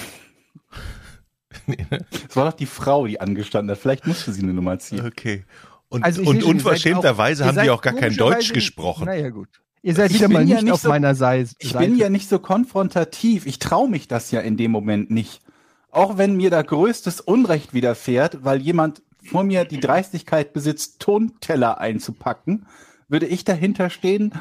[1.66, 3.78] Es war doch die Frau, die angestanden hat.
[3.80, 5.06] Vielleicht musste sie eine Nummer ziehen.
[5.06, 5.44] Okay.
[5.88, 9.06] Und, Also und unverschämterweise auch- haben die auch gar kein Deutsch gesprochen.
[9.06, 9.48] Naja, gut.
[9.84, 11.50] Ihr seid Ich wieder bin mal ja nicht nicht auf so- meiner Seite.
[11.58, 13.44] Ich bin ja nicht so konfrontativ.
[13.44, 15.42] Ich traue mich das ja in dem Moment nicht.
[15.90, 21.78] Auch wenn mir da größtes Unrecht widerfährt, weil jemand vor mir die Dreistigkeit besitzt, Tonteller
[21.78, 22.66] einzupacken,
[23.08, 24.32] würde ich dahinter stehen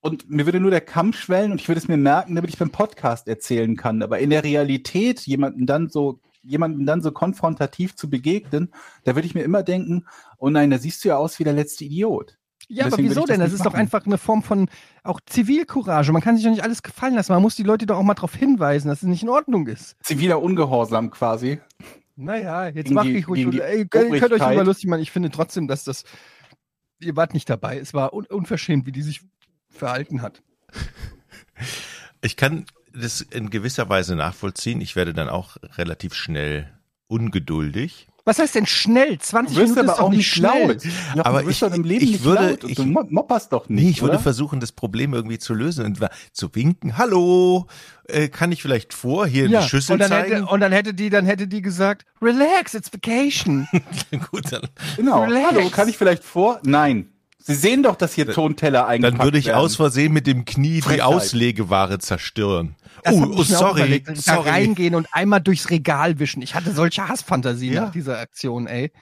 [0.00, 2.58] und mir würde nur der Kamm schwellen und ich würde es mir merken, damit ich
[2.58, 4.00] beim Podcast erzählen kann.
[4.00, 8.70] Aber in der Realität jemanden dann so jemanden dann so konfrontativ zu begegnen,
[9.04, 10.04] da würde ich mir immer denken,
[10.38, 12.36] oh nein, da siehst du ja aus wie der letzte Idiot.
[12.68, 13.40] Ja, aber Deswegen wieso das denn?
[13.40, 14.68] Das nicht ist doch einfach eine Form von
[15.02, 16.12] auch Zivilcourage.
[16.12, 17.32] Man kann sich doch nicht alles gefallen lassen.
[17.32, 19.96] Man muss die Leute doch auch mal darauf hinweisen, dass es nicht in Ordnung ist.
[20.02, 21.60] Ziviler Ungehorsam quasi.
[22.16, 23.46] Naja, jetzt mach ich ruhig.
[23.60, 25.02] Ey, ihr könnt euch über lustig machen.
[25.02, 26.04] Ich finde trotzdem, dass das.
[27.00, 27.78] Ihr wart nicht dabei.
[27.78, 29.22] Es war un unverschämt, wie die sich
[29.68, 30.42] verhalten hat.
[32.22, 34.80] Ich kann das in gewisser Weise nachvollziehen.
[34.80, 36.72] Ich werde dann auch relativ schnell
[37.06, 38.08] ungeduldig.
[38.26, 39.18] Was heißt denn schnell?
[39.18, 40.66] 20 Du wirst Minuten aber ist doch auch nicht schnell.
[40.68, 40.84] laut.
[41.14, 42.64] Ja, Aber ich- doch im Leben ich nicht würde- laut.
[42.64, 44.22] Und ich- du mo- mopperst doch nicht, Nee, ich würde oder?
[44.22, 45.98] versuchen, das Problem irgendwie zu lösen und
[46.32, 46.96] zu winken.
[46.96, 47.66] Hallo,
[48.08, 50.32] äh, kann ich vielleicht vor hier Ja, die Schüssel und dann, zeigen?
[50.36, 53.68] hätte, und dann hätte die, dann hätte die gesagt, relax, it's vacation.
[54.30, 55.22] Gut, dann, Genau.
[55.24, 55.46] Relax.
[55.50, 56.60] Hallo, kann ich vielleicht vor?
[56.64, 57.10] Nein.
[57.46, 59.58] Sie sehen doch, dass hier Tonteller eingepackt dann würde ich werden.
[59.58, 61.02] aus Versehen mit dem Knie die Frechheit.
[61.02, 62.74] Auslegeware zerstören.
[63.02, 64.08] Das oh, hab oh, auch sorry, überlegt.
[64.08, 64.48] Da sorry.
[64.48, 66.40] reingehen und einmal durchs Regal wischen.
[66.40, 67.82] Ich hatte solche Hassfantasien Ja.
[67.82, 68.92] nach dieser Aktion, ey.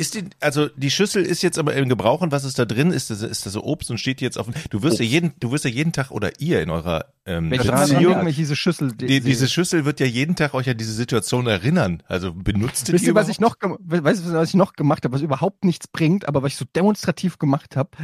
[0.00, 2.90] Ist die, also die Schüssel ist jetzt aber im Gebrauch und was ist da drin?
[2.90, 5.12] Ist das, ist das so Obst und steht jetzt auf dem, du wirst ja Obst.
[5.12, 7.86] jeden, du wirst ja jeden Tag oder ihr in eurer ähm, ich ja-
[8.20, 9.20] wenn ich diese Schüssel die, sehe.
[9.20, 12.02] diese Schüssel wird ja jeden Tag euch an diese Situation erinnern.
[12.06, 15.04] Also benutzt ihr Wisst die ihr, was ich noch, weißt du, was ich noch gemacht
[15.04, 17.90] habe, was überhaupt nichts bringt, aber was ich so demonstrativ gemacht habe?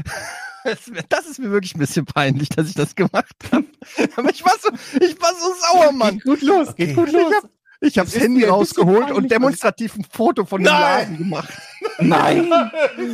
[1.08, 3.66] Das, ist mir wirklich ein bisschen peinlich, dass ich das gemacht habe.
[4.16, 6.18] Aber ich war so, ich war so sauer, Mann.
[6.18, 7.32] Gut los, geht gut Ich los.
[7.36, 7.48] hab,
[7.86, 10.80] ich hab das Handy rausgeholt und demonstrativ ein Foto von dem Nein!
[10.80, 11.52] Laden gemacht.
[11.98, 12.52] Nein.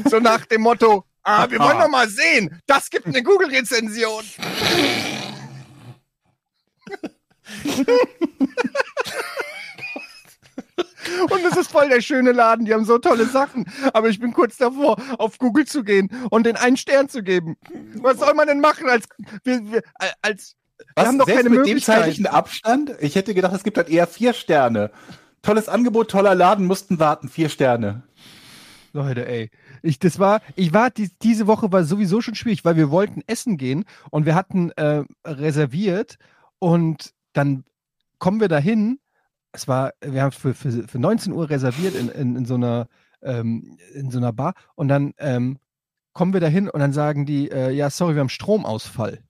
[0.09, 4.25] So nach dem Motto, ah, wir wollen doch mal sehen, das gibt eine Google-Rezension.
[11.31, 13.67] Und es ist voll der schöne Laden, die haben so tolle Sachen.
[13.93, 17.57] Aber ich bin kurz davor, auf Google zu gehen und den einen Stern zu geben.
[17.95, 19.07] Was soll man denn machen als,
[19.45, 19.83] wir,
[20.85, 22.93] wir, als, wir Was, haben doch selbst keine mit dem zeitlichen Abstand?
[23.01, 24.91] Ich hätte gedacht, es gibt halt eher vier Sterne.
[25.43, 28.03] Tolles Angebot, toller Laden, mussten warten, vier Sterne.
[28.93, 29.51] Leute, ey.
[29.83, 33.23] Ich, das war, ich war, die, diese Woche war sowieso schon schwierig, weil wir wollten
[33.27, 36.19] essen gehen und wir hatten äh, reserviert
[36.59, 37.65] und dann
[38.19, 39.01] kommen wir dahin.
[39.53, 42.87] Es war, wir haben für, für, für 19 Uhr reserviert in, in, in so einer,
[43.23, 45.59] ähm, in so einer Bar und dann ähm,
[46.13, 49.21] kommen wir dahin und dann sagen die, äh, ja, sorry, wir haben Stromausfall.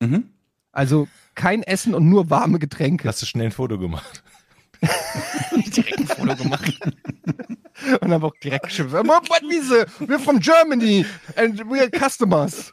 [0.00, 0.31] Mhm.
[0.72, 3.08] Also kein Essen und nur warme Getränke.
[3.08, 4.22] Hast du schnell ein Foto gemacht?
[5.52, 6.78] direkt ein Foto gemacht.
[8.00, 8.92] Und dann auch direkt geschimpft.
[8.94, 11.06] "But Wiese, we're from Germany
[11.36, 12.70] and we're customers.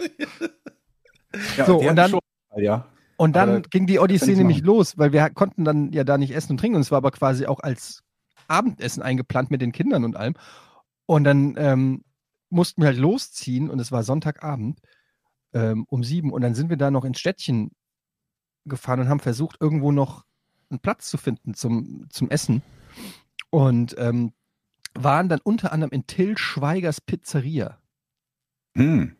[1.57, 2.19] Ja, So, und dann- schon-
[2.57, 2.85] ja.
[3.17, 6.31] Und dann Aber ging die Odyssee nämlich los, weil wir konnten dann ja da nicht
[6.33, 6.77] essen und trinken.
[6.77, 8.01] Und es war aber quasi auch als
[8.47, 10.35] Abendessen eingeplant mit den Kindern und allem.
[11.05, 12.03] Und dann ähm,
[12.49, 14.79] mussten wir halt losziehen und es war Sonntagabend
[15.53, 16.31] ähm, um sieben.
[16.31, 17.71] Und dann sind wir da noch ins Städtchen
[18.65, 20.25] gefahren und haben versucht, irgendwo noch
[20.69, 22.61] einen Platz zu finden zum, zum Essen.
[23.49, 24.33] Und ähm,
[24.93, 27.79] waren dann unter anderem in Till Schweigers Pizzeria.
[28.75, 29.15] Hm.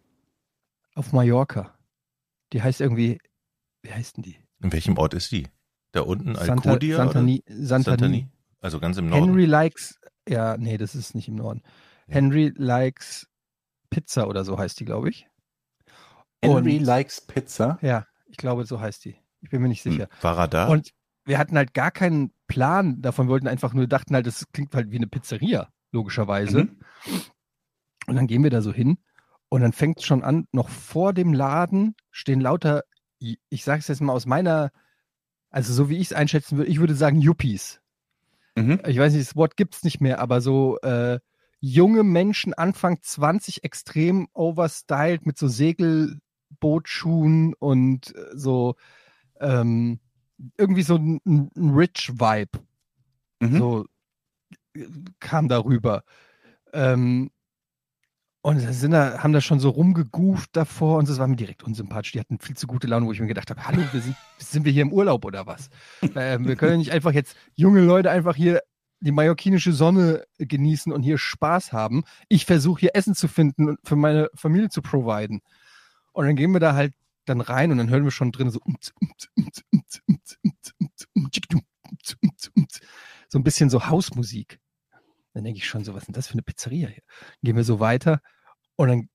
[0.95, 1.73] auf Mallorca.
[2.54, 3.19] Die heißt irgendwie,
[3.82, 4.38] wie heißt denn die?
[4.62, 5.47] In welchem Ort ist die?
[5.91, 6.97] Da unten Santa, Alcudia?
[6.97, 7.43] Santani.
[7.47, 8.28] Santani?
[8.62, 9.25] Also ganz im Norden.
[9.25, 11.63] Henry likes, ja, nee, das ist nicht im Norden.
[12.08, 13.28] Henry likes
[13.89, 15.28] Pizza oder so heißt die, glaube ich.
[16.43, 17.80] Henry Und- likes Pizza.
[17.82, 19.15] Ja, ich glaube, so heißt die.
[19.41, 20.04] Ich bin mir nicht sicher.
[20.04, 20.23] Hm.
[20.23, 20.67] War er da?
[20.67, 20.93] Und
[21.25, 24.91] wir hatten halt gar keinen Plan davon, wollten einfach nur, dachten halt, das klingt halt
[24.91, 26.63] wie eine Pizzeria, logischerweise.
[26.63, 26.78] Mhm.
[28.08, 28.97] Und dann gehen wir da so hin
[29.49, 32.84] und dann fängt es schon an, noch vor dem Laden stehen lauter,
[33.19, 34.71] ich sage es jetzt mal aus meiner,
[35.49, 37.82] also so wie ich es einschätzen würde, ich würde sagen Yuppies.
[38.56, 38.80] Mhm.
[38.88, 41.19] Ich weiß nicht, das Wort gibt es nicht mehr, aber so äh,
[41.60, 48.75] junge Menschen, Anfang 20, extrem overstyled mit so Segelbootschuhen und äh, so
[49.39, 49.99] ähm,
[50.58, 52.60] irgendwie so ein, ein Rich-Vibe
[53.41, 53.58] Mhm.
[53.58, 53.86] so
[55.19, 56.04] kam darüber.
[56.73, 57.32] Ähm,
[58.41, 62.13] und sind da, haben da schon so rumgegooft davor und das war mir direkt unsympathisch.
[62.13, 64.63] Die hatten viel zu gute Laune, wo ich mir gedacht habe, hallo, wir sind, sind
[64.63, 65.69] wir hier im Urlaub oder was?
[66.15, 68.62] ähm, wir können nicht einfach jetzt junge Leute einfach hier
[69.02, 72.04] die mallorquinische Sonne genießen und hier Spaß haben.
[72.30, 75.41] Ich versuche hier Essen zu finden und für meine Familie zu providen.
[76.13, 76.93] Und dann gehen wir da halt
[77.29, 78.59] dann rein und dann hören wir schon drin so
[83.29, 84.59] so ein bisschen so Hausmusik.
[85.33, 87.03] Dann denke ich schon so, was ist denn das für eine Pizzeria hier?
[87.19, 88.21] Dann gehen wir so weiter
[88.75, 89.09] und dann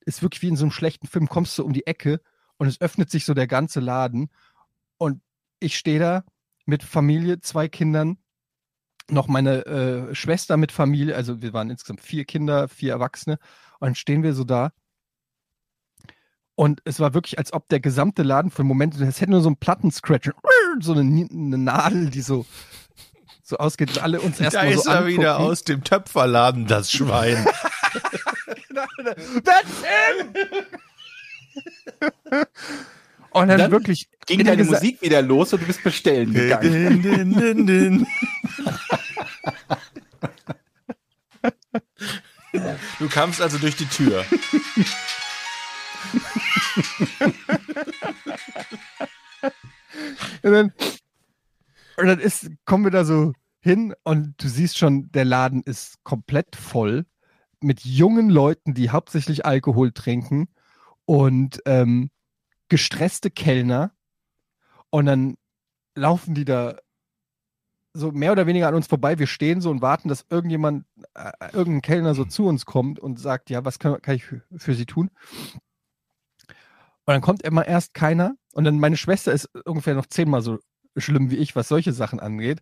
[0.00, 2.20] ist wirklich wie in so einem schlechten Film, kommst du um die Ecke
[2.58, 4.30] und es öffnet sich so der ganze Laden
[4.98, 5.20] und
[5.58, 6.24] ich stehe da
[6.64, 8.18] mit Familie, zwei Kindern,
[9.08, 13.38] noch meine äh, Schwester mit Familie, also wir waren insgesamt vier Kinder, vier Erwachsene
[13.80, 14.72] und dann stehen wir so da
[16.56, 19.40] und es war wirklich, als ob der gesamte Laden für einen Moment, es hätte nur
[19.42, 20.30] so einen Plattenscratch,
[20.80, 22.44] so eine, eine Nadel, die so,
[23.42, 25.50] so ausgeht und alle uns da erstmal ist so er wieder angucken.
[25.52, 27.46] aus dem Töpferladen, das Schwein.
[29.44, 30.34] That's him!
[33.30, 37.02] Und dann, Dann wirklich Ging deine Gesa- Musik wieder los und du bist bestellen gegangen.
[37.02, 38.06] din, din, din, din.
[42.98, 44.24] Du kamst also durch die Tür.
[50.42, 50.72] Und dann,
[51.96, 56.02] und dann ist, kommen wir da so hin und du siehst schon, der Laden ist
[56.04, 57.06] komplett voll
[57.60, 60.48] mit jungen Leuten, die hauptsächlich Alkohol trinken
[61.04, 62.10] und ähm,
[62.68, 63.92] gestresste Kellner.
[64.90, 65.36] Und dann
[65.96, 66.76] laufen die da
[67.92, 69.18] so mehr oder weniger an uns vorbei.
[69.18, 73.18] Wir stehen so und warten, dass irgendjemand, äh, irgendein Kellner so zu uns kommt und
[73.18, 75.10] sagt, ja, was kann, kann ich für, für sie tun?
[77.06, 78.34] Und dann kommt immer erst keiner.
[78.52, 80.58] Und dann meine Schwester ist ungefähr noch zehnmal so
[80.96, 82.60] schlimm wie ich, was solche Sachen angeht.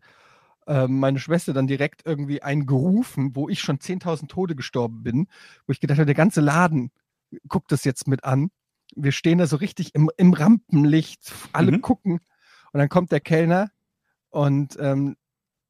[0.66, 5.28] Ähm, meine Schwester dann direkt irgendwie eingerufen, wo ich schon 10.000 Tode gestorben bin,
[5.66, 6.90] wo ich gedacht habe, der ganze Laden
[7.48, 8.50] guckt das jetzt mit an.
[8.94, 11.80] Wir stehen da so richtig im, im Rampenlicht, alle Mhm.
[11.80, 12.12] gucken.
[12.72, 13.70] Und dann kommt der Kellner
[14.30, 15.16] und ähm,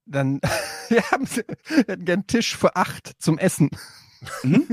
[0.07, 0.41] dann
[0.89, 3.71] wir haben sie- wir hätten gern einen Tisch für acht zum Essen.
[4.43, 4.67] Mhm.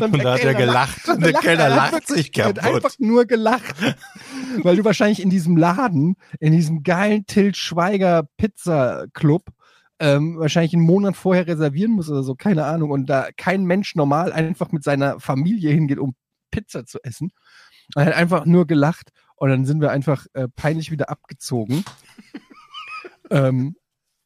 [0.00, 1.08] Und, Und da hat er gelacht.
[1.08, 2.74] Und der Kellner er hat lacht sich er hat kaputt.
[2.74, 3.74] einfach nur gelacht.
[4.62, 9.50] Weil du wahrscheinlich in diesem Laden, in diesem geilen Til Schweiger Pizza Club,
[10.00, 12.90] ähm, wahrscheinlich einen Monat vorher reservieren musst oder so, keine Ahnung.
[12.90, 16.14] Und da kein Mensch normal einfach mit seiner Familie hingeht, um
[16.50, 17.32] Pizza zu essen.
[17.94, 19.10] Er hat einfach nur gelacht.
[19.36, 21.84] Und dann sind wir einfach äh, peinlich wieder abgezogen.
[23.30, 23.76] ähm,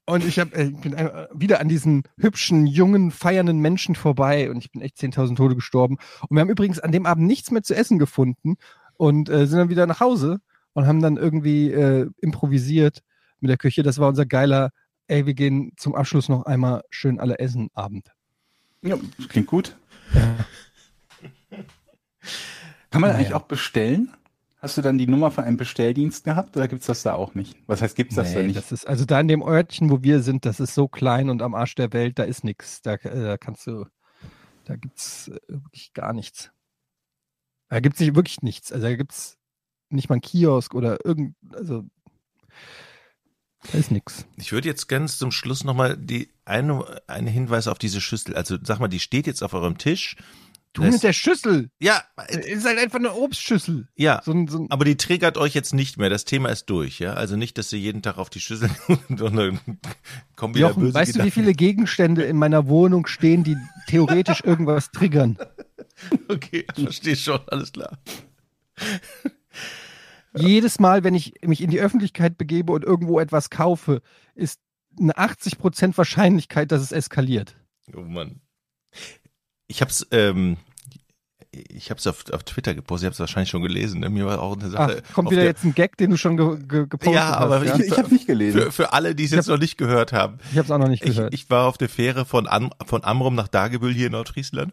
[0.07, 4.51] und ich, hab, äh, ich bin einfach wieder an diesen hübschen, jungen, feiernden Menschen vorbei
[4.51, 5.99] und ich bin echt 10.000 Tode gestorben.
[6.29, 8.57] Und wir haben übrigens an dem Abend nichts mehr zu essen gefunden
[8.97, 10.39] und äh, sind dann wieder nach Hause
[10.73, 13.03] und haben dann irgendwie äh, improvisiert
[13.41, 13.83] mit der Küche.
[13.83, 14.71] Das war unser geiler,
[15.07, 18.09] ey, wir gehen zum Abschluss noch einmal schön alle essen Abend.
[18.83, 19.77] Ja, das klingt gut.
[22.91, 23.15] Kann man Naja.
[23.15, 24.13] eigentlich auch bestellen?
[24.63, 27.57] Hast du dann die Nummer von einem Bestelldienst gehabt oder gibt's das da auch nicht?
[27.67, 28.57] Was heißt, gibt's das da Nee, nicht?
[28.57, 31.43] das ist, also da in dem Örtchen, wo wir sind, das ist so klein und
[31.43, 32.81] am Arsch der Welt, da ist nichts.
[32.81, 33.87] Da, äh, da kannst du,
[34.65, 36.53] da gibt's äh, wirklich gar nichts.
[37.71, 38.71] Da gibt's nicht wirklich nichts.
[38.71, 39.37] Also da gibt's
[39.89, 41.85] nicht mal einen Kiosk oder irgend, also
[43.73, 44.27] da ist nichts.
[44.37, 48.37] Ich würde jetzt ganz zum Schluss nochmal die eine, eine Hinweis auf diese Schüssel.
[48.37, 50.17] Also sag mal, die steht jetzt auf eurem Tisch.
[50.75, 51.71] Du Das- mit der Schüssel.
[51.81, 53.89] Ja, Ist halt einfach eine Obstschüssel.
[53.95, 54.23] ja.
[54.25, 56.09] So ein, so ein, Aber die triggert euch jetzt nicht mehr.
[56.09, 57.13] Das Thema ist durch, ja.
[57.13, 58.71] Also nicht, dass ihr jeden Tag auf die Schüssel
[59.09, 59.61] und dann
[60.35, 61.33] kommen wieder Jochen, böse weißt du, wie Gedanken.
[61.35, 63.57] viele Gegenstände in meiner Wohnung stehen, die
[63.87, 65.37] theoretisch irgendwas triggern?
[66.29, 67.99] Okay, verstehe schon, alles klar.
[70.35, 74.01] Jedes Mal, wenn ich mich in die Öffentlichkeit begebe und irgendwo etwas kaufe,
[74.35, 74.61] ist
[74.99, 77.57] eine 80% Wahrscheinlichkeit, dass es eskaliert.
[77.95, 78.41] Oh Mann.
[79.73, 80.59] Ich hab's, ähm,
[81.51, 84.01] ich habe es auf, auf Twitter gepostet, ihr habt es wahrscheinlich schon gelesen.
[84.01, 84.11] Ne?
[84.11, 85.03] Mir war auch eine Ach, Sache.
[85.15, 87.57] kommt auf wieder der- jetzt ein Gag, den du schon ge ge gepostet Ja, aber
[87.61, 87.63] hast.
[87.65, 87.77] ich- Ja?
[87.79, 88.61] Ich, ich habe nicht gelesen.
[88.63, 90.39] Für, für alle, die es jetzt noch nicht gehört haben.
[90.51, 91.33] Ich habe es auch noch nicht Ich, gehört.
[91.35, 94.73] ich war auf der Fähre von, Am, von Amrum nach Dagebüll hier in Nordfriesland.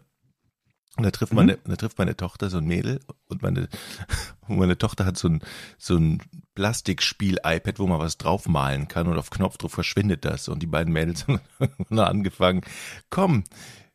[0.96, 1.12] Und da Mhm.
[1.12, 3.68] trifft meine, da trifft meine Tochter so ein Mädel und meine,
[4.48, 5.40] und meine Tochter hat so ein,
[5.78, 6.20] so ein
[6.54, 10.48] Plastikspiel-iPad, wo man was draufmalen kann und auf Knopfdruck verschwindet das.
[10.48, 11.26] Und die beiden Mädels
[11.88, 12.62] haben angefangen,
[13.08, 13.44] komm,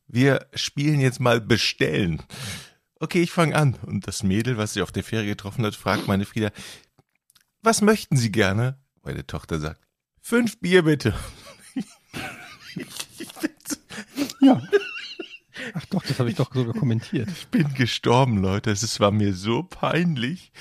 [0.07, 2.21] wir spielen jetzt mal bestellen.
[2.99, 3.75] Okay, ich fange an.
[3.85, 6.51] Und das Mädel, was sie auf der Fähre getroffen hat, fragt meine Frieda,
[7.61, 8.79] was möchten Sie gerne?
[9.03, 9.81] Meine Tochter sagt,
[10.21, 11.13] fünf Bier bitte.
[14.41, 14.61] Ja.
[15.73, 17.29] Ach doch, das habe ich doch sogar kommentiert.
[17.31, 18.71] ich bin gestorben, Leute.
[18.71, 20.51] Es war mir so peinlich.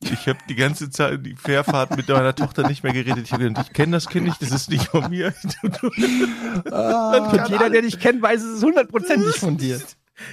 [0.00, 3.24] Ich habe die ganze Zeit die Fährfahrt mit meiner Tochter nicht mehr geredet.
[3.24, 5.32] Ich habe gedacht, ich kenne das Kind nicht, das ist nicht von mir.
[5.62, 9.80] Und jeder, der dich kennt, weiß, es ist hundertprozentig von dir.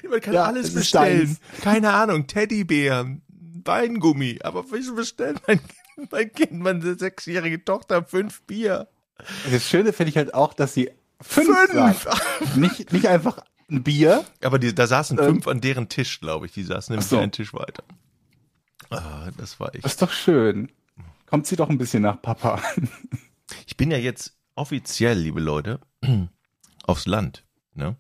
[0.10, 1.38] Man kann Ja, alles bestellen.
[1.62, 3.22] Keine Ahnung, Teddybären,
[3.64, 4.40] Weingummi.
[4.44, 5.60] Aber wieso bestellt mein,
[6.12, 8.88] mein Kind, meine sechsjährige Tochter fünf Bier?
[9.52, 10.90] Das Schöne finde ich halt auch, dass sie
[11.22, 12.56] fünf, sagt.
[12.56, 13.38] Nicht, nicht einfach
[13.72, 14.26] ein Bier.
[14.44, 15.26] Aber die, da saßen Ähm.
[15.26, 16.54] fünf an deren Tisch, glaube ich.
[16.54, 17.18] Die saßen nämlich so.
[17.20, 17.84] einen Tisch weiter.
[18.90, 19.82] Ah, das war ich.
[19.82, 20.72] Das ist doch schön.
[21.28, 22.62] Kommt sie doch ein bisschen nach Papa.
[23.66, 25.80] Ich bin ja jetzt offiziell, liebe Leute,
[26.84, 27.46] aufs Land.
[27.74, 27.96] Ne?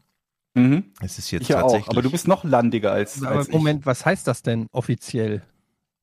[0.53, 0.83] Mhm.
[1.01, 1.87] Es ist jetzt Ich ja tatsächlich.
[1.87, 5.41] auch, aber du bist noch landiger als, Aber als Moment, was heißt das denn offiziell?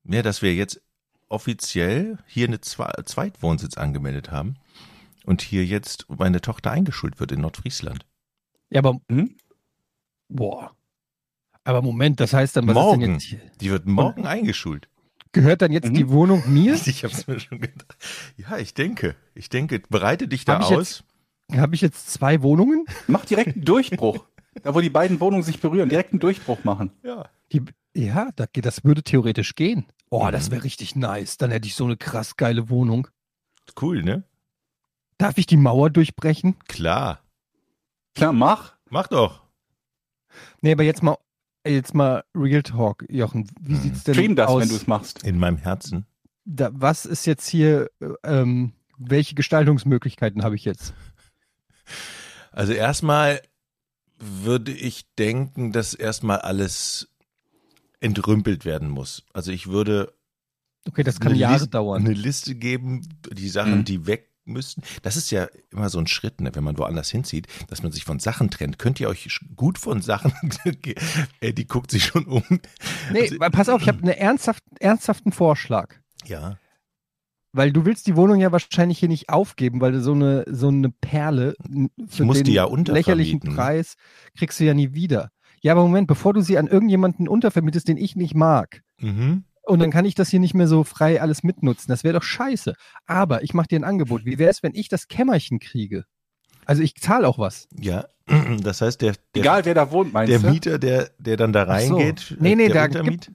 [0.02, 0.82] Ja, dass wir jetzt
[1.28, 4.56] offiziell hier eine Zwe Zweitwohnsitz angemeldet haben
[5.24, 8.04] und hier jetzt meine Tochter eingeschult wird in Nordfriesland.
[8.70, 9.16] Ja, aber ich.
[9.16, 9.36] Hm?
[10.28, 10.74] Boah.
[11.64, 13.00] Aber Moment, das heißt dann, was Morgen.
[13.02, 13.40] ist denn jetzt hier?
[13.60, 14.88] Die wird morgen eingeschult.
[15.32, 15.94] Gehört dann jetzt Mhm.
[15.94, 16.74] die Wohnung mir?
[16.86, 17.96] Ich hab's mir schon gedacht.
[18.36, 19.16] Ja, ich denke.
[19.34, 21.04] Ich denke, bereite dich da Hab aus.
[21.52, 22.86] Habe ich jetzt zwei Wohnungen?
[23.06, 24.24] Mach direkt einen Durchbruch.
[24.62, 26.90] da, wo die beiden Wohnungen sich berühren, direkt einen Durchbruch machen.
[27.02, 27.28] Ja.
[27.52, 27.62] Die,
[27.94, 29.86] ja, da, geht- das würde theoretisch gehen.
[30.10, 30.32] Oh, Mhm.
[30.32, 31.36] das wäre richtig nice.
[31.36, 33.08] Dann hätte ich so eine krass geile Wohnung.
[33.80, 34.22] Cool, ne?
[35.18, 36.56] Darf ich die Mauer durchbrechen?
[36.68, 37.20] Klar.
[38.14, 38.74] Klar, mach.
[38.88, 39.42] Mach doch.
[40.60, 41.16] Nee, aber jetzt mal,
[41.66, 43.50] jetzt mal Real Talk, Jochen.
[43.60, 43.80] Wie Mhm.
[43.80, 44.62] sieht's denn Stream das, aus?
[44.62, 45.22] wenn du es machst.
[45.24, 46.06] In meinem Herzen.
[46.44, 50.94] da, was ist jetzt hier, äh, ähm, welche Gestaltungsmöglichkeiten habe ich jetzt?
[52.52, 53.40] Also erstmal
[54.18, 57.08] würde ich denken, dass erstmal alles
[58.00, 59.24] entrümpelt werden muss.
[59.32, 60.12] Also ich würde
[60.88, 62.04] Okay, das kann eine Jahre Liste, dauern.
[62.04, 63.84] Eine Liste geben, die Sachen, Mhm.
[63.84, 64.82] die weg müssten.
[65.02, 68.04] Das ist ja immer so ein Schritt, ne, wenn man woanders hinzieht, dass man sich
[68.04, 68.78] von Sachen trennt.
[68.78, 70.32] Könnt ihr euch gut von Sachen,
[71.42, 72.42] die guckt sich schon um.
[73.12, 75.94] Nee, Also- pass auf, ich habe einen ernsthaft, ernsthaften Vorschlag.
[76.24, 76.58] Ja,
[77.52, 80.68] Weil du willst die Wohnung ja wahrscheinlich hier nicht aufgeben, weil du so eine, so
[80.68, 81.54] eine Perle
[82.08, 83.54] für den die ja lächerlichen ne?
[83.54, 83.94] Preis
[84.36, 85.30] kriegst du ja nie wieder.
[85.62, 89.44] Ja, aber Moment, bevor du sie an irgendjemanden untervermietest, den ich nicht mag, mhm.
[89.66, 91.88] Und dann kann ich das hier nicht mehr so frei alles mitnutzen.
[91.88, 92.74] Das wäre doch scheiße.
[93.06, 94.24] Aber ich mache dir ein Angebot.
[94.24, 96.04] Wie wäre es, wenn ich das Kämmerchen kriege?
[96.64, 97.68] Also ich zahle auch was.
[97.78, 98.06] ja.
[98.62, 100.50] Das heißt, der, der, Egal, wer da wohnt, meinst der du?
[100.50, 101.94] Mieter, der, der dann da Ach so.
[101.96, 103.30] reingeht, Nee, nee, der da Untermiet.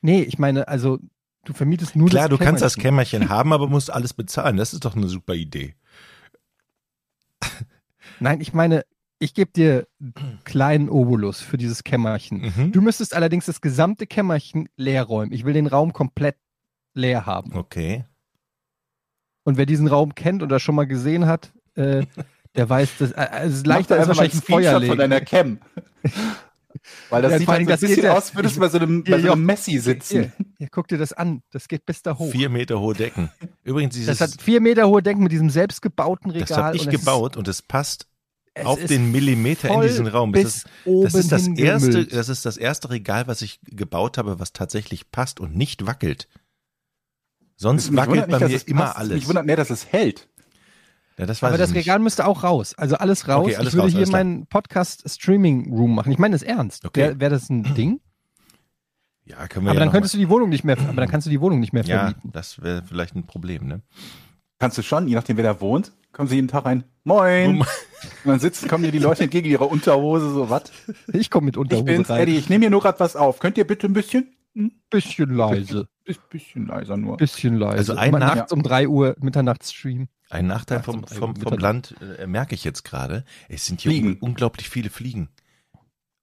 [0.00, 0.98] Nee, ich meine, also
[1.44, 3.20] du vermietest nur Klar, das du kannst das Kämmerchen.
[3.20, 4.56] Kämmerchen haben, aber musst alles bezahlen.
[4.56, 5.76] Das ist doch eine super Idee.
[8.18, 8.84] Nein, ich meine,
[9.22, 12.52] ich gebe dir einen kleinen Obolus für dieses Kämmerchen.
[12.56, 12.72] Mhm.
[12.72, 15.32] Du müsstest allerdings das gesamte Kämmerchen leer räumen.
[15.32, 16.36] Ich will den Raum komplett
[16.94, 17.54] leer haben.
[17.54, 18.04] Okay.
[19.44, 22.04] Und wer diesen Raum kennt oder schon mal gesehen hat, äh,
[22.54, 24.98] der weiß, dass, äh, es ist leichter als wahrscheinlich ein Feuer von legen.
[24.98, 25.58] deiner Cam.
[27.10, 28.78] Weil das Ja, sieht halt so ein das bisschen ja- aus, würdest du bei so
[28.78, 30.20] einem, bei Hier, so einem Messi sitzen.
[30.22, 31.42] Hier, hier, guck dir das an.
[31.52, 32.32] Das geht bis da hoch.
[32.32, 33.30] Vier Meter hohe Decken.
[33.62, 36.48] Übrigens, dieses, das hat vier Meter hohe Decken mit diesem selbstgebauten Regal.
[36.48, 38.08] das habe ich und gebaut und es passt Ist,
[38.54, 40.32] es auf den Millimeter in diesen Raum.
[40.32, 43.60] Bis Das ist, oben das ist das erste, das ist das erste Regal, was ich
[43.64, 46.28] gebaut habe, was tatsächlich passt und nicht wackelt.
[47.56, 48.96] Sonst Mich wackelt bei nicht, mir immer passt.
[48.98, 49.14] alles.
[49.14, 50.28] Mich wundert mehr, dass es hält.
[51.18, 51.78] Ja, das weiß Aber ich das nicht.
[51.86, 52.74] Regal müsste auch raus.
[52.74, 53.44] Also alles raus.
[53.46, 56.10] Okay, alles ich würde raus, hier meinen Podcast-Streaming-Room machen.
[56.10, 56.84] Ich meine das ernst.
[56.86, 57.00] Okay.
[57.00, 58.00] Wäre wär das ein Ding?
[59.24, 61.26] Ja, können wir Aber ja dann könntest du die Wohnung nicht mehr, aber dann kannst
[61.26, 62.32] du die Wohnung nicht mehr mal, Ja, vermieten.
[62.32, 63.82] das wäre vielleicht ein Problem, ne?
[64.58, 66.84] Kannst du schon, je nachdem, wer da wohnt, kommen sie jeden Tag rein.
[67.04, 67.60] Moin.
[67.60, 67.66] Und
[68.24, 70.64] dann sitzen, kommen dir die Leute entgegen in ihrer Unterhose, so was.
[71.12, 72.20] Ich komme mit Ich Unterhose bin's, rein.
[72.22, 73.38] Eddie, ich nehme hier nur gerade was auf.
[73.38, 74.34] Könnt ihr bitte ein bisschen?
[74.90, 75.88] Bisschen leise.
[76.04, 77.16] Ist bisschen leiser nur.
[77.16, 77.78] Bisschen leise.
[77.78, 80.08] Also ein Immer Nach- nachts um 3 Uhr Mitternachtsstream.
[80.30, 83.24] Ein Nachteil Ach, vom, vom, vom Land äh, merke ich jetzt gerade.
[83.48, 85.28] Es sind hier un unglaublich viele Fliegen.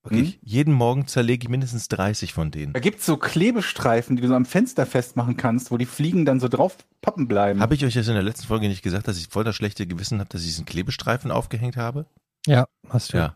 [0.03, 0.39] Wirklich.
[0.41, 2.71] Jeden Morgen zerlege ich mindestens 30 von denen.
[2.73, 6.39] Da gibt's so Klebestreifen, die du so am Fenster festmachen kannst, wo die Fliegen dann
[6.39, 7.59] so drauf pappen bleiben.
[7.59, 9.85] Habe ich euch das in der letzten Folge nicht gesagt, dass ich voll das schlechte
[9.87, 12.05] Gewissen habe, dass ich diesen Klebestreifen aufgehängt habe?
[12.47, 13.17] Ja, hast du.
[13.17, 13.35] Ja.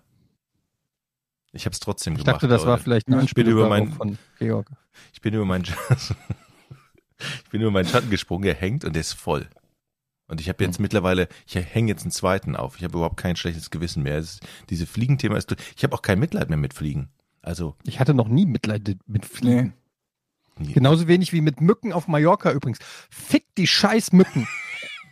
[1.51, 2.35] Ich habe es trotzdem Ich gemacht.
[2.35, 4.71] dachte, das war vielleicht ein ich bin über meinen, von Georg.
[5.11, 5.65] ich bin über meinen,
[5.97, 9.47] ich bin über meinen Schatten gesprungen, er hängt und der ist voll.
[10.27, 10.83] Und ich habe jetzt Hm.
[10.83, 12.77] mittlerweile, ich hänge jetzt einen zweiten auf.
[12.77, 14.17] Ich habe überhaupt kein schlechtes Gewissen mehr.
[14.17, 15.53] Es ist, diese Fliegenthema ist.
[15.75, 17.09] Ich habe auch kein Mitleid mehr mit Fliegen.
[17.41, 19.73] Also, Ich hatte noch nie Mitleid mit Fliegen.
[20.57, 20.71] Nee.
[20.73, 22.79] Genauso wenig wie mit Mücken auf Mallorca übrigens.
[23.09, 24.47] Fick die scheiß Mücken.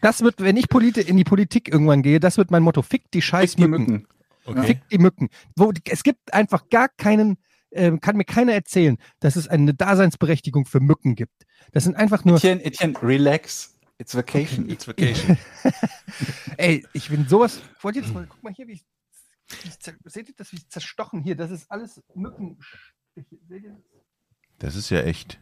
[0.02, 2.82] Das wird, wenn ich in die Politik irgendwann gehe, das wird mein Motto.
[2.82, 3.92] Fick die scheiß Fick die Mücken.
[3.92, 4.08] Mücken.
[4.46, 4.64] okay.
[4.68, 5.30] Fick die Mücken.
[5.56, 7.38] Wo, es gibt einfach gar keinen,
[7.72, 11.44] ähm, kann mir keiner erzählen, dass es eine Daseinsberechtigung für Mücken gibt.
[11.72, 13.76] Das sind einfach nur, Etienne, Etienne, relax.
[14.02, 14.68] It's vacation.
[14.70, 15.38] It's vacation.
[16.58, 18.86] ey, ich bin sowas, wollt ihr jetzt mal, guck mal hier, wie ich,
[19.64, 19.74] ich
[20.06, 22.58] seht ihr das, wie ich zerstochen hier, das ist alles Mücken.
[23.16, 23.80] Seht ihr das?
[24.58, 25.40] Das ist ja echt.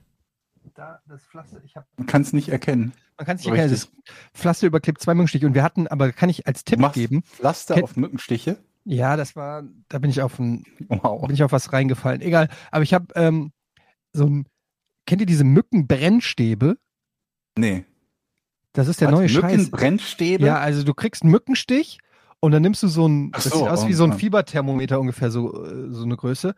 [0.76, 2.92] Da, das Pflaster, ich habe Man kann es nicht erkennen.
[3.18, 3.90] Man kann es nicht erkennen, das
[4.34, 7.84] Pflaster überklebt zwei Mückenstiche und wir hatten, aber kann ich als Tipp geben, Pflaster Ken-
[7.84, 8.58] auf Mückenstiche.
[8.84, 11.26] ja, das war, da bin ich auf ein, Wow.
[11.28, 12.22] bin ich auf was reingefallen.
[12.22, 13.52] Egal, aber ich habe ähm,
[14.12, 14.48] so ein,
[15.06, 16.78] kennt ihr diese Mückenbrennstäbe?
[17.58, 17.86] Nee.
[18.80, 19.16] Das ist der Was?
[19.16, 19.44] neue Scheiß.
[19.44, 20.46] Mückenbrennstäbe?
[20.46, 22.00] Ja, also du kriegst einen Mückenstich
[22.40, 24.14] und dann nimmst du so ein, Ach das so, sieht aus wie so ein.
[24.14, 26.56] Fieberthermometer ungefähr, so, äh, so eine Größe.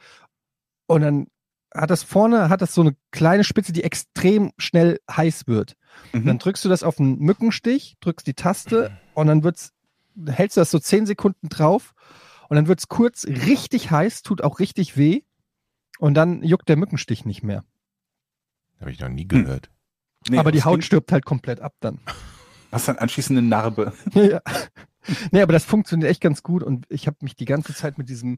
[0.85, 1.27] Und dann
[1.73, 5.73] hat das vorne, hat das so eine kleine Spitze, die extrem schnell heiß wird.
[6.13, 6.25] Mhm.
[6.27, 9.71] Dann drückst du das auf einen Mückenstich, drückst die Taste und dann wird's,
[10.27, 11.93] hältst du das so zehn Sekunden drauf
[12.49, 15.21] und dann wird's kurz richtig heiß, tut auch richtig weh
[15.97, 17.63] und dann juckt der Mückenstich nicht mehr.
[18.79, 19.71] Habe ich noch nie gehört.
[20.29, 21.99] Nee, aber die Haut klingt- stirbt halt komplett ab dann.
[22.71, 23.93] Hast dann anschließend eine Narbe.
[24.13, 24.41] ja.
[25.31, 28.07] Nee, aber das funktioniert echt ganz gut und ich habe mich die ganze Zeit mit
[28.07, 28.37] diesem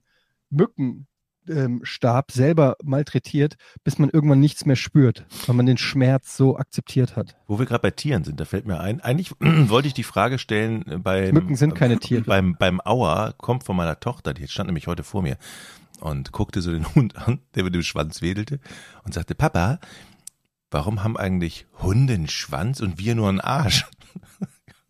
[0.49, 7.15] Mückenstab selber malträtiert, bis man irgendwann nichts mehr spürt, weil man den Schmerz so akzeptiert
[7.15, 7.35] hat.
[7.47, 10.39] Wo wir gerade bei Tieren sind, da fällt mir ein, eigentlich wollte ich die Frage
[10.39, 12.21] stellen, äh, beim, Mücken sind keine Tiere.
[12.23, 15.37] Beim, beim Auer kommt von meiner Tochter, die stand nämlich heute vor mir
[15.99, 18.59] und guckte so den Hund an, der mit dem Schwanz wedelte
[19.03, 19.79] und sagte, Papa,
[20.73, 23.85] warum haben eigentlich Hunde einen Schwanz und wir nur einen Arsch?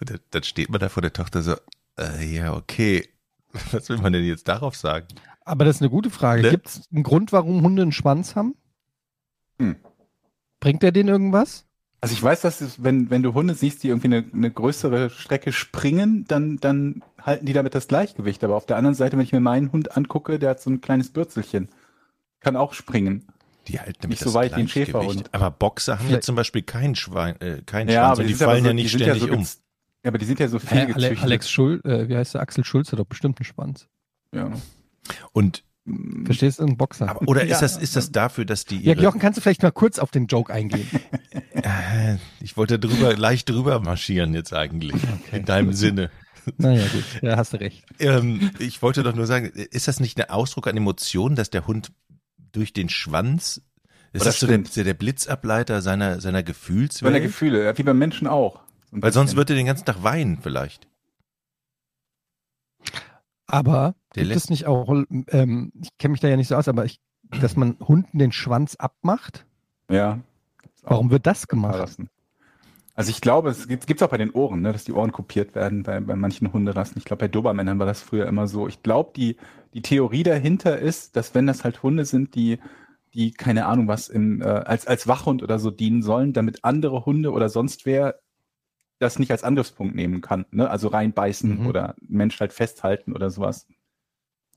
[0.00, 1.54] und dann, dann steht man da vor der Tochter so,
[1.98, 3.08] äh, ja, okay,
[3.72, 5.06] was will man denn jetzt darauf sagen?
[5.44, 6.42] Aber das ist eine gute Frage.
[6.42, 6.50] Ne?
[6.50, 8.54] Gibt es einen Grund, warum Hunde einen Schwanz haben?
[9.58, 9.76] Hm.
[10.60, 11.64] Bringt der denen irgendwas?
[12.00, 15.10] Also ich weiß, dass es, wenn, wenn du Hunde siehst, die irgendwie eine, eine größere
[15.10, 18.44] Strecke springen, dann, dann halten die damit das Gleichgewicht.
[18.44, 20.80] Aber auf der anderen Seite, wenn ich mir meinen Hund angucke, der hat so ein
[20.80, 21.68] kleines Bürzelchen.
[22.40, 23.26] Kann auch springen.
[23.68, 24.68] Die halten nämlich Nicht so weit wie ein.
[24.68, 25.32] Schäferhund.
[25.34, 28.34] Aber Boxer haben ja zum Beispiel keinen Schwein, äh, keinen Ja, Schwanz aber und die,
[28.34, 29.42] fallen so- ja nicht ständig so um.
[29.42, 31.22] Ja, aber die sind ja so viel gezüchtet.
[31.22, 32.40] Alex Schul, äh, wie heißt der?
[32.40, 33.86] Axel Schulze hat doch bestimmt einen Schwanz.
[34.32, 34.50] Ja.
[35.32, 35.64] Und
[36.24, 36.64] Verstehst du?
[36.64, 37.08] Ein Boxer.
[37.08, 37.60] aber, oder ist Ja.
[37.60, 40.26] das ist das dafür, dass die ja, Jochen, kannst du vielleicht mal kurz auf den
[40.26, 40.86] Joke eingehen?
[41.52, 44.94] äh, ich wollte drüber leicht drüber marschieren jetzt eigentlich
[45.32, 46.10] in deinem Sinne.
[46.58, 47.84] naja, gut, ja, hast du recht.
[48.00, 51.66] Ähm, ich wollte doch nur sagen, ist das nicht ein Ausdruck an Emotionen, dass der
[51.66, 51.90] Hund
[52.52, 53.62] durch den Schwanz
[54.12, 57.22] ist Oh, das das so der, der, Blitzableiter seiner seiner Seine Gefühlswelt?
[57.22, 58.60] Gefühle, ja, wie beim Menschen auch.
[58.90, 59.36] Weil sonst bisschen.
[59.38, 60.88] wird er den ganzen Tag weinen vielleicht.
[63.46, 64.88] Aber Der gibt lässt- es nicht auch,
[65.28, 67.00] ähm, ich kenne mich da ja nicht so aus, aber ich,
[67.40, 69.46] dass man Hunden den Schwanz abmacht?
[69.90, 70.20] Ja.
[70.82, 71.74] Warum wird das gemacht?
[71.78, 72.08] Rassen.
[72.98, 75.54] Also ich glaube, es gibt es auch bei den Ohren, ne, dass die Ohren kopiert
[75.54, 76.98] werden bei, bei manchen Hunderassen.
[76.98, 78.66] Ich glaube, bei Dobermännern war das früher immer so.
[78.66, 79.36] Ich glaube, die,
[79.72, 82.58] die Theorie dahinter ist, dass wenn das halt Hunde sind, die,
[83.14, 87.06] die keine Ahnung was im, äh, als, als Wachhund oder so dienen sollen, damit andere
[87.06, 88.18] Hunde oder sonst wer
[88.98, 90.46] das nicht als Angriffspunkt nehmen kann.
[90.50, 90.68] Ne?
[90.68, 91.66] Also reinbeißen Mhm.
[91.68, 93.68] oder Mensch halt festhalten oder sowas.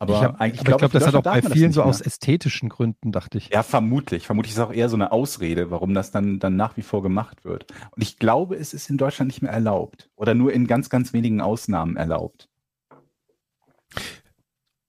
[0.01, 1.87] Aber ich hab, eigentlich glaube, in das hat auch bei vielen so mehr.
[1.87, 3.49] aus ästhetischen Gründen, dachte ich.
[3.49, 4.25] Ja, vermutlich.
[4.25, 7.03] Vermutlich ist es auch eher so eine Ausrede, warum das dann, dann nach wie vor
[7.03, 7.67] gemacht wird.
[7.91, 10.09] Und ich glaube, es ist in Deutschland nicht mehr erlaubt.
[10.15, 12.49] Oder nur in ganz, ganz wenigen Ausnahmen erlaubt.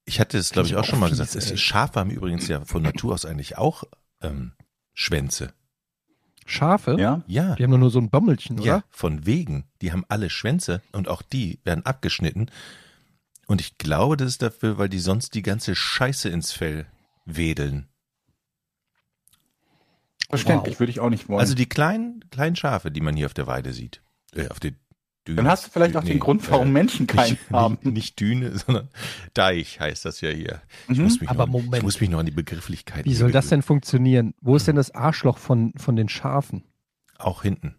[0.06, 1.34] Ich hatte es, glaube ich, auch schon mal gesagt.
[1.34, 3.84] Ist, Schafe haben übrigens ja von Natur aus eigentlich auch
[4.22, 4.52] ähm,
[4.94, 5.52] Schwänze.
[6.46, 6.96] Schafe?
[6.98, 7.22] Ja?
[7.26, 8.66] Ja, Die haben nur so ein Bömmelchen, oder?
[8.66, 9.64] ja, von wegen.
[9.82, 12.46] Die haben alle Schwänze und auch die werden abgeschnitten.
[13.52, 16.86] Und ich glaube, das ist dafür, weil die sonst die ganze Scheiße ins Fell
[17.26, 17.86] wedeln.
[20.30, 20.80] Verständlich, Wow.
[20.80, 21.40] würde ich auch nicht wollen.
[21.40, 24.00] Also die kleinen, kleinen Schafe, die man hier auf der Weide sieht.
[24.34, 24.72] Äh, auf der
[25.28, 25.36] Düne.
[25.36, 27.74] dann hast du vielleicht auch Nee, den Grund, warum äh, Menschen keinen nicht, haben.
[27.82, 28.88] Nicht, nicht Düne, sondern
[29.34, 30.62] Deich heißt das ja hier.
[30.88, 31.04] Ich, Mhm.
[31.04, 31.76] muss mich Aber noch, Moment.
[31.76, 34.32] ich muss mich noch an die Begrifflichkeit Wie soll das denn funktionion?
[34.40, 36.64] Wo ist denn das Arschloch von, von den Schafen?
[37.18, 37.74] Auch hinten.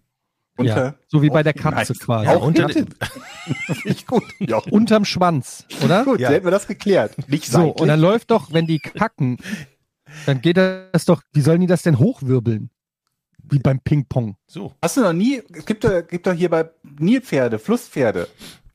[0.55, 1.99] Unter, So wie bei der Katze nice.
[1.99, 2.27] quasi.
[2.29, 2.87] Auch unter den,
[3.85, 4.23] Nicht gut.
[4.39, 6.03] Ja, Unterm Schwanz, oder?
[6.05, 6.29] gut, Ja.
[6.29, 6.35] ja.
[6.35, 7.15] hätten wir das geklärt.
[7.27, 7.75] Nicht So, seitlich.
[7.81, 9.37] und dann läuft doch, wenn die kacken,
[10.27, 12.69] dann geht das doch, wie sollen die das denn hochwirbeln?
[13.49, 14.37] Wie beim Ping-Pong.
[14.47, 14.73] so.
[14.81, 18.27] Hast du noch nie, es gibt doch, gibt doch hier bei Nilpferde, Flusspferde,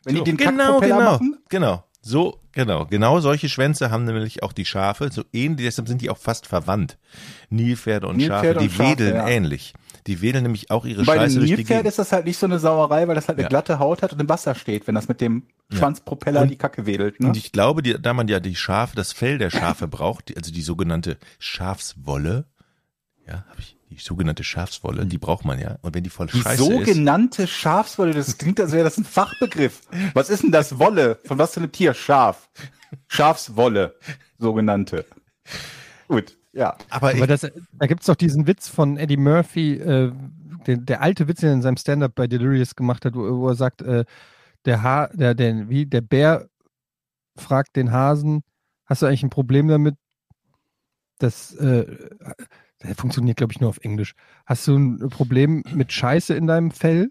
[0.05, 0.25] wenn so.
[0.25, 1.85] die den genau, Kackpropeller genau, machen, genau.
[2.09, 2.87] So, genau.
[2.87, 5.11] Genau solche Schwänze haben nämlich auch die Schafe.
[5.13, 6.97] So ähnlich, deshalb sind die auch fast verwandt.
[7.51, 9.29] Nilpferde und Nilpferde Schafe, und die Schafe, wedeln ja.
[9.29, 9.75] ähnlich.
[10.07, 11.89] Die wedeln nämlich auch ihre Bei Scheiße durch die Nilpferd Gegend.
[11.89, 13.49] ist das halt nicht so eine Sauerei, weil das halt eine Ja.
[13.51, 15.43] glatte Haut hat und im Wasser steht, wenn das mit dem.
[15.71, 17.21] Schwanzpropeller Und- die Kacke wedelt.
[17.21, 17.29] Ne?
[17.29, 20.37] Und ich glaube, die, da man ja die Schafe, das Fell der Schafe braucht, die,
[20.39, 22.47] also die sogenannte Schafswolle,
[23.27, 25.79] ja, habe ich die sogenannte Schafswolle, die braucht man ja.
[25.83, 29.05] Und wenn die voll Die scheiße ist, sogenannte Schafswolle, das klingt, als wäre das ein
[29.05, 29.83] Fachbegriff.
[30.15, 31.19] Was ist denn das Wolle?
[31.25, 31.95] Von was für einem Tier?
[31.95, 32.51] Schaf.
[33.09, 33.95] Schafswolle,
[34.39, 35.05] sogenannte.
[36.07, 36.77] Gut, ja.
[36.91, 40.13] aber Aber das, da gibt's doch diesen Witz von Eddie Murphy, äh,
[40.67, 43.49] der, der alte Witz, den er in seinem Stand-up bei Delirious gemacht hat, wo, wo
[43.49, 44.05] er sagt, äh,
[44.65, 46.49] der Ha, der, der, wie, der Bär
[47.37, 48.43] fragt den Hasen,
[48.85, 49.97] hast du eigentlich ein Problem damit,
[51.19, 51.87] dass, äh,
[52.83, 54.15] der funktioniert, glaube ich, nur auf Englisch.
[54.47, 57.11] Hast du ein Problem mit Scheiße in deinem Fell?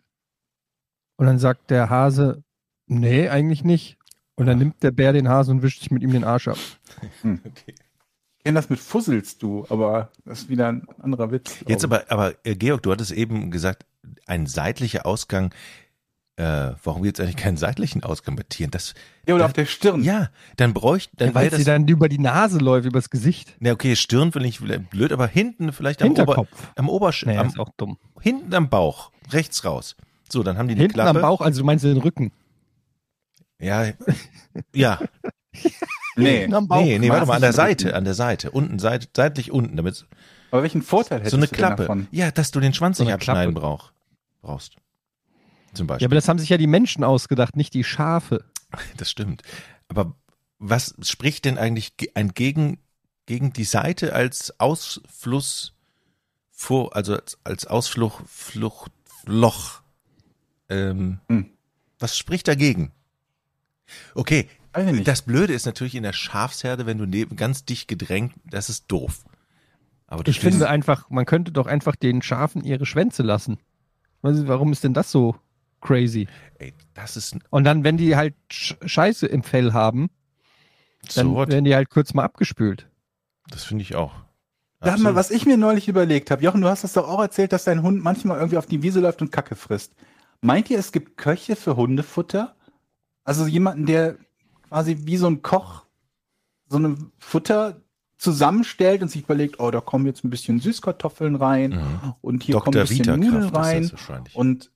[1.18, 2.44] Und dann sagt der Hase,
[2.86, 3.98] nee, eigentlich nicht.
[4.36, 6.58] Und dann nimmt der Bär den Hasen und wischt sich mit ihm den Arsch ab.
[7.24, 7.74] okay.
[8.38, 11.66] Ich kenne das mit Fusselst du, aber das ist wieder ein anderer Witz.
[11.68, 13.86] Jetzt aber, aber äh, Georg, du hattest eben gesagt,
[14.26, 15.54] ein seitlicher Ausgang.
[16.38, 18.70] Äh, warum gibt es eigentlich keinen seitlichen Ausgang bei Tieren?
[18.72, 18.94] Das.
[19.28, 20.04] Ja, oder auf der Stirn.
[20.04, 23.56] ja, dann bräuchte, dann Weil wäre sie dann über die Nase läuft, übers Gesicht.
[23.60, 26.72] Na okay, Stirn finde ich blöd, aber hinten vielleicht am, Ober, Hinterkopf.
[26.76, 27.98] am Obersch, Nee, am, ist auch dumm.
[28.22, 29.96] hinten am Bauch, rechts raus.
[30.32, 31.10] So, dann haben die eine Hinten Klappe.
[31.18, 32.32] am Bauch, also du meinst den Rücken.
[33.60, 33.86] Ja,
[34.74, 35.00] ja.
[36.16, 36.40] Nee.
[36.42, 36.82] Hinten am Bauch.
[36.84, 40.06] nee, nee, warte mal, an der Seite, an der Seite, unten, seit, seitlich unten, damit
[40.50, 41.84] Aber welchen Vorteil hättest so eine du denn Klappe.
[41.84, 42.08] davon?
[42.12, 43.92] Ja, dass du den Schwanz So nicht abschneiden brauch,
[44.42, 44.78] brauchst.
[45.78, 46.06] Zum Ja, Beispiel.
[46.08, 48.44] aber das haben sich ja die Menschen ausgedacht, nicht die Schafe.
[48.98, 49.44] das stimmt.
[49.88, 50.16] Aber
[50.60, 52.80] was spricht denn eigentlich ge- ein gegen,
[53.26, 55.74] gegen die Seite als Ausfluss
[56.52, 59.82] vor, also als, als Ausflucht, Fluchtloch?
[60.70, 61.52] Ähm, Hm.
[62.00, 62.92] Was spricht dagegen?
[64.16, 64.50] Okay.
[65.06, 68.86] Das Blöde ist natürlich in der Schafsherde, wenn du neben ganz dicht gedrängt, das ist
[68.90, 69.24] doof.
[70.06, 73.58] Aber Ich finde einfach, man könnte doch einfach den Schafen ihre Schwänze lassen.
[74.22, 75.36] Weißt du, Warum ist denn das so
[75.82, 76.28] crazy?
[76.60, 80.10] ey, das ist ein- Und dann, wenn die halt Sch- Scheiße im Fell haben,
[81.16, 82.90] dann so werden die halt kurz mal abgespült.
[83.50, 84.14] Das finde ich auch.
[84.82, 86.44] Sag mal, was ich mir neulich überlegt habe.
[86.44, 89.00] Jochen, du hast das doch auch erzählt, dass dein Hund manchmal irgendwie auf die Wiese
[89.00, 89.94] läuft und Kacke frisst.
[90.42, 92.56] Meint ihr, es gibt Köche für Hundefutter?
[93.24, 94.18] Also jemanden, der
[94.68, 95.86] quasi wie so ein Koch
[96.70, 97.82] so ein Futter
[98.18, 102.14] zusammenstellt und sich überlegt, oh, da kommen jetzt ein bisschen Süßkartoffeln rein Mhm.
[102.22, 102.82] und hier kommen Dr.
[102.84, 103.92] ein bisschen Nudeln rein.
[104.34, 104.72] Und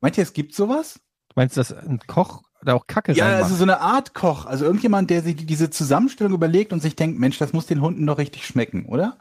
[0.00, 0.94] meint ihr, es gibt sowas?
[1.28, 3.44] Du meinst, dass ein Koch da auch Kacke Ja, reinmacht?
[3.44, 4.44] also so eine Art Koch.
[4.46, 8.06] Also irgendjemand, der sich diese Zusammenstellung überlegt und sich denkt, Mensch, das muss den Hunden
[8.06, 9.16] doch richtig schmecken, oder?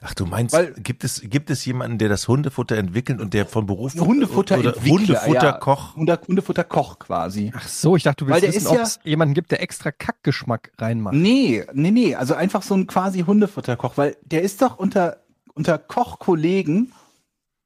[0.00, 3.44] Ach, du meinst, Weil- gibt es, gibt es jemanden, der das Hundefutter entwickelt und der
[3.46, 5.90] von Beruf Hundefutter oder Hundefutterkoch?
[5.90, 7.52] Ja, Hunde- Hundefutterkoch quasi.
[7.54, 10.72] Ach so, ich dachte, du willst wissen, ist ob es jemanden gibt, der extra Kackgeschmack
[10.78, 11.14] reinmacht.
[11.14, 15.18] Nee, nee, nee, also einfach so ein quasi Hundefutterkoch, weil der ist doch unter,
[15.52, 16.92] unter Kochkollegen,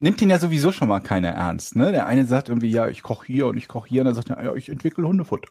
[0.00, 1.92] nimmt ihn ja sowieso schon mal keiner ernst, ne?
[1.92, 4.30] Der eine sagt irgendwie, ja, ich koche hier und ich koche hier, und dann sagt
[4.30, 5.48] er, ja, ich entwickle Hundefutter.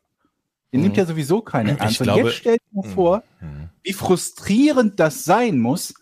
[0.74, 2.00] Den nimmt ja sowieso keiner Ich ernst.
[2.02, 3.70] glaube- und jetzt stell dir mal vor, Mhm.
[3.84, 5.94] wie frustrierend das sein muss,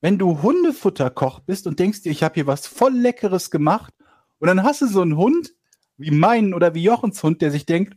[0.00, 3.92] wenn du Hundefutterkoch bist und denkst dir, ich habe hier was voll Leckeres gemacht
[4.38, 5.52] und dann hast du so einen Hund
[5.96, 7.96] wie meinen oder wie Jochens Hund, der sich denkt,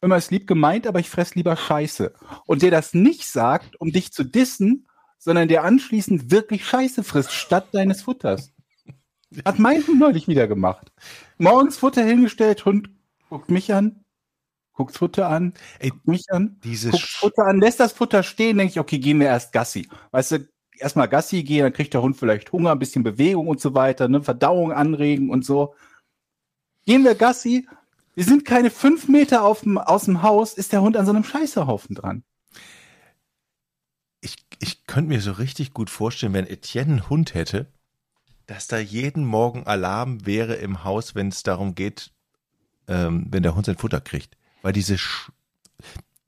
[0.00, 2.12] immer ist lieb gemeint, aber ich fress lieber Scheiße.
[2.46, 4.88] Und der das nicht sagt, um dich zu dissen,
[5.18, 8.51] sondern der anschließend wirklich Scheiße frisst statt deines Futters.
[9.44, 10.92] Hat mein Hund neulich wieder gemacht.
[11.38, 12.90] Morgens Futter hingestellt, Hund
[13.28, 14.04] guckt mich an,
[14.72, 18.72] guckt Futter an, Ey, guckt mich an, guckt Futter an, lässt das Futter stehen, denke
[18.72, 19.88] ich, okay, gehen wir erst Gassi.
[20.10, 23.60] Weißt du, erstmal Gassi gehen, dann kriegt der Hund vielleicht Hunger, ein bisschen Bewegung und
[23.60, 25.74] so weiter, ne, Verdauung anregen und so.
[26.84, 27.66] Gehen wir Gassi,
[28.14, 31.12] wir sind keine fünf Meter auf dem, aus dem Haus, ist der Hund an so
[31.12, 32.24] einem Scheißerhaufen dran.
[34.20, 37.66] ich, ich könnte mir so richtig gut vorstellen, wenn Etienne einen Hund hätte,
[38.46, 42.12] dass da jeden Morgen Alarm wäre im Haus, wenn es darum geht,
[42.88, 44.36] ähm, wenn der Hund sein Futter kriegt.
[44.62, 45.30] Weil diese, Sch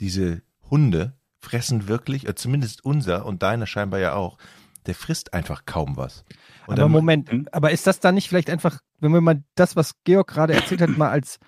[0.01, 4.39] diese Hunde fressen wirklich, äh, zumindest unser und deiner scheinbar ja auch,
[4.87, 6.25] der frisst einfach kaum was.
[6.67, 7.49] Und aber Moment, Hm?
[7.53, 10.81] aber ist das dann nicht vielleicht einfach, wenn wir mal das, was Georg gerade erzählt
[10.81, 11.39] hat, mal als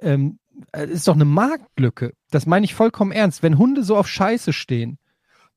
[0.00, 0.38] ähm,
[0.72, 2.14] äh, ist doch eine Marktlücke.
[2.30, 3.42] Das meine ich vollkommen ernst.
[3.42, 4.98] Wenn Hunde so auf Scheiße stehen,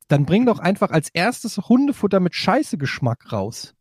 [0.08, 3.76] dann bring doch einfach als erstes Hundefutter mit Scheiße-Geschmack raus.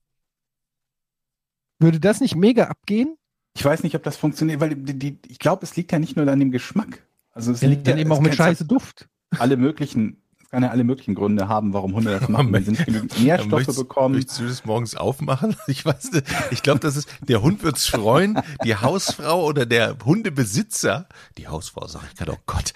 [1.79, 3.17] Würde das nicht mega abgehen?
[3.57, 6.17] Ich weiß nicht, ob das funktioniert, weil die, die, ich glaube, es liegt ja nicht
[6.17, 7.03] nur an dem Geschmack.
[7.33, 9.09] Also es Der liegt ja, eben auch mit kann- Scheiße-Duft.
[9.39, 10.23] alle möglichen,
[10.57, 12.51] kann ja alle möglichen Gründe haben, warum Hunde das machen.
[12.51, 14.15] Wenn sie nicht genügend Nährstoffe bekommen.
[14.15, 15.55] Möchtest du das morgens aufmachen?
[15.67, 16.27] Ich weiß nicht.
[16.51, 21.87] Ich glaube, das ist, der Hund wird's freuen, die Hausfrau oder der Hundebesitzer, die Hausfrau,
[21.89, 22.73] sag ich gerade, oh Gott,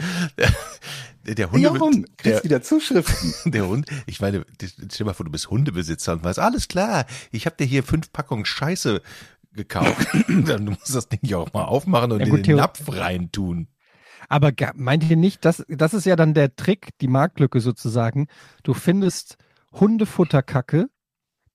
[1.27, 3.33] der, der Hunde, Jochen, der, kriegst wieder Zuschriften.
[3.53, 7.07] der Hund, ich meine, stell dir mal vor, du bist Hundebesitzer und weißt, alles klar,
[7.33, 9.01] ich habe dir hier fünf Packungen Scheiße
[9.55, 10.07] gekauft.
[10.29, 12.83] Dann du musst das Ding ja auch mal aufmachen und Ja, in gut, den Napf
[12.89, 13.69] reintun.
[14.31, 18.29] Aber meint ihr nicht, dass, das ist ja dann der Trick, die Marktlücke sozusagen.
[18.63, 19.37] Du findest
[19.73, 20.89] Hundefutterkacke,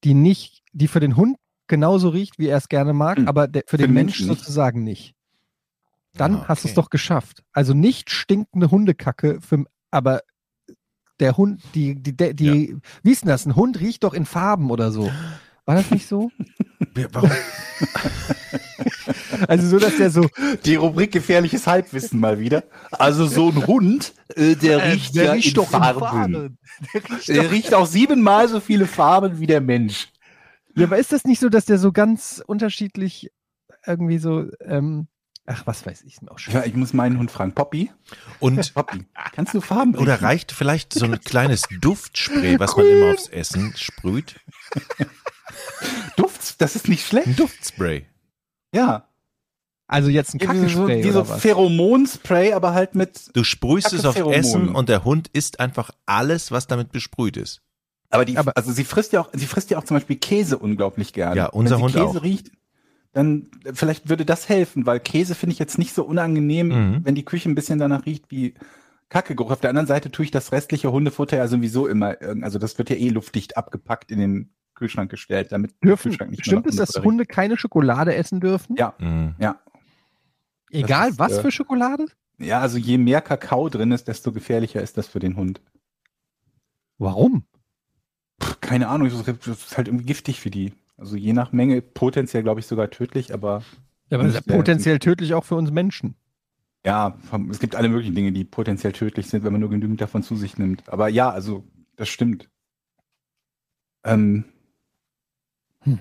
[0.03, 3.27] die nicht, die für den Hund genauso riecht, wie er es gerne mag, Hm.
[3.27, 4.39] aber der, für, den, den Menschen nicht.
[4.39, 5.15] sozusagen nicht.
[6.13, 6.81] Dann Ah, hast du es okay.
[6.81, 7.43] doch geschafft.
[7.53, 10.21] Also nicht stinkende Hundekacke, für, aber
[11.19, 13.45] der Hund, die, die, die, die wie ist denn das?
[13.45, 15.09] Ein Hund riecht doch in Farben oder so.
[15.65, 16.31] War das nicht so?
[17.11, 17.31] Warum?
[19.47, 20.27] Also so, dass der so,
[20.63, 22.63] Die Rubrik gefährliches Halbwissen mal wieder.
[22.91, 26.57] Also so ein Hund, äh, der riecht ja in Farben.
[26.93, 30.07] Der riecht Der riecht auch siebenmal so viele Farben wie der Mensch.
[30.75, 33.31] Ja, aber ist das nicht so, dass der so ganz unterschiedlich
[33.85, 35.07] irgendwie so, ähm,
[35.45, 36.53] ach, was weiß ich, mir auch schon.
[36.53, 37.53] Ja, ich muss meinen Hund fragen.
[37.53, 37.91] Poppy?
[38.39, 40.25] Und Poppy, kannst du Farben Oder riechen?
[40.25, 44.35] reicht vielleicht so ein kleines Duftspray, was man immer aufs Essen sprüht?
[46.17, 46.61] Duft?
[46.61, 47.27] Das ist nicht schlecht.
[47.27, 48.05] Ein Duftspray.
[48.73, 49.07] Ja.
[49.87, 51.41] Also jetzt ein Wie so, Kackespray wie so oder was?
[51.41, 53.29] Pheromonspray, aber halt mit.
[53.35, 54.15] Du sprühst es auf.
[54.17, 57.61] Essen und der Hund isst einfach alles, was damit besprüht ist.
[58.09, 60.57] Aber die, Aber- also sie frisst ja auch, sie frisst ja auch zum Beispiel Käse
[60.57, 61.35] unglaublich gerne.
[61.35, 62.23] Ja, unser Wenn sie Hund Käse auch.
[62.23, 62.51] riecht,
[63.15, 66.99] dann äh, vielleicht würde das helfen, weil Käse finde ich jetzt nicht so unangenehm, Mhm.
[67.05, 68.53] wenn die Küche ein bisschen danach riecht wie
[69.09, 69.51] Kackegeruch.
[69.51, 72.77] Auf der anderen Seite tue ich das restliche Hundefutter ja sowieso immer, irgend- also das
[72.77, 76.67] wird ja eh luftdicht abgepackt in den Kühlschrank gestellt, damit der Dürfen, Kühlschrank nicht stimmt
[76.67, 78.75] es, dass Hundefutter Hunde keine Schokolade essen dürfen?
[78.77, 78.93] Ja.
[78.99, 79.35] Mhm.
[79.39, 79.59] Ja.
[80.71, 82.03] Egal ist, was äh, für Schokolade?
[82.03, 82.15] riecht.
[82.39, 85.61] Ja, also je mehr Kakao drin ist, desto gefährlicher ist das für den Hund.
[86.97, 87.45] Warum?
[88.41, 90.73] Pff, keine Ahnung, das ist das ist halt irgendwie giftig für die.
[90.97, 93.63] Also je nach Menge potenziell, glaube ich, sogar tödlich, aber
[94.09, 96.15] Ja, aber ist potenziell tödlich auch für uns Menschen.
[96.85, 97.17] Ja,
[97.49, 100.35] es gibt alle möglichen Dinge, die potenziell tödlich sind, wenn man nur genügend davon zu
[100.35, 100.87] sich nimmt.
[100.87, 101.63] Aber ja, also
[101.95, 102.49] das stimmt.
[104.03, 104.45] Ähm,
[105.81, 105.99] Hm.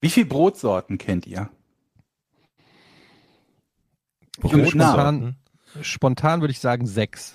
[0.00, 1.50] Wie viel Brotsorten kennt ihr?
[4.40, 5.36] Brot- Spontan,
[5.80, 7.34] spontan würde ich sagen sechs.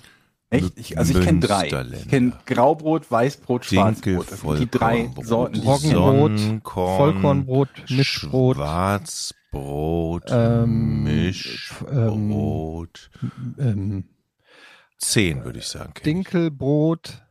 [0.52, 0.78] Echt?
[0.78, 1.68] Ich, also ich kenne drei.
[1.92, 4.30] Ich kenne Graubrot, Weißbrot, Schwarzbrot.
[4.30, 5.60] Das sind die drei Sorten.
[5.60, 13.10] Roggenbrot, Vollkornbrot, Mischbrot, Schwarzbrot, Ähm, Mischbrot.
[13.58, 14.04] ähm,
[14.98, 15.94] Zehn, würde ich sagen.
[16.04, 17.22] Dinkelbrot.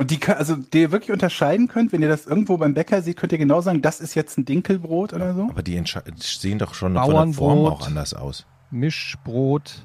[0.00, 3.16] Und die, also die ihr wirklich unterscheiden könnt, wenn ihr das irgendwo beim Bäcker seht,
[3.16, 5.48] könnt ihr genau sagen, das ist jetzt ein Dinkelbrot oder so?
[5.50, 5.82] Aber die
[6.16, 8.46] sehen doch schon von der Form auch anders aus.
[8.70, 9.84] Mischbrot,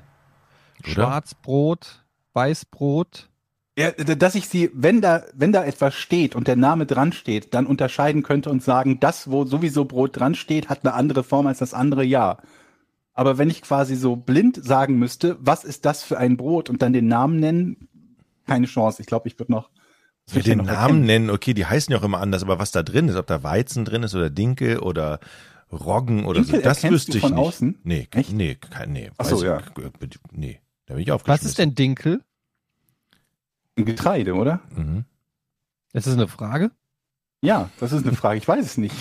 [0.83, 0.91] Oder?
[0.91, 2.02] Schwarzbrot,
[2.33, 3.29] Weißbrot.
[3.77, 7.53] Ja, dass ich sie, wenn da, wenn da etwas steht und der Name dran steht,
[7.55, 11.47] dann unterscheiden könnte und sagen, das, wo sowieso Brot dran steht, hat eine andere Form
[11.47, 12.37] als das andere, ja.
[13.15, 16.81] Aber wenn ich quasi so blind sagen müsste, was ist das für ein Brot und
[16.83, 17.87] dann den Namen nennen,
[18.45, 19.01] keine Chance.
[19.01, 19.69] Ich glaube, ich würde noch.
[20.31, 21.05] ich den noch Namen erkennen?
[21.05, 23.41] nennen, okay, die heißen ja auch immer anders, aber was da drin ist, ob da
[23.41, 25.19] Weizen drin ist oder Dinkel oder
[25.71, 27.39] Roggen oder Dinkel so, das erkennst wüsste du ich von nicht.
[27.47, 27.79] außen?
[27.83, 28.31] Nee, Echt?
[28.33, 29.09] nee, kein, nee.
[29.17, 29.59] Ach so, ja.
[29.99, 31.43] ich- Nee, da bin ich aufgeschmissen.
[31.45, 32.21] Was ist denn Dinkel?
[33.77, 34.61] Ein Getreide, oder?
[34.75, 35.05] Mhm.
[35.93, 36.71] Das ist eine Frage.
[37.41, 38.37] Ja, das ist eine Frage.
[38.37, 38.95] Ich weiß es nicht.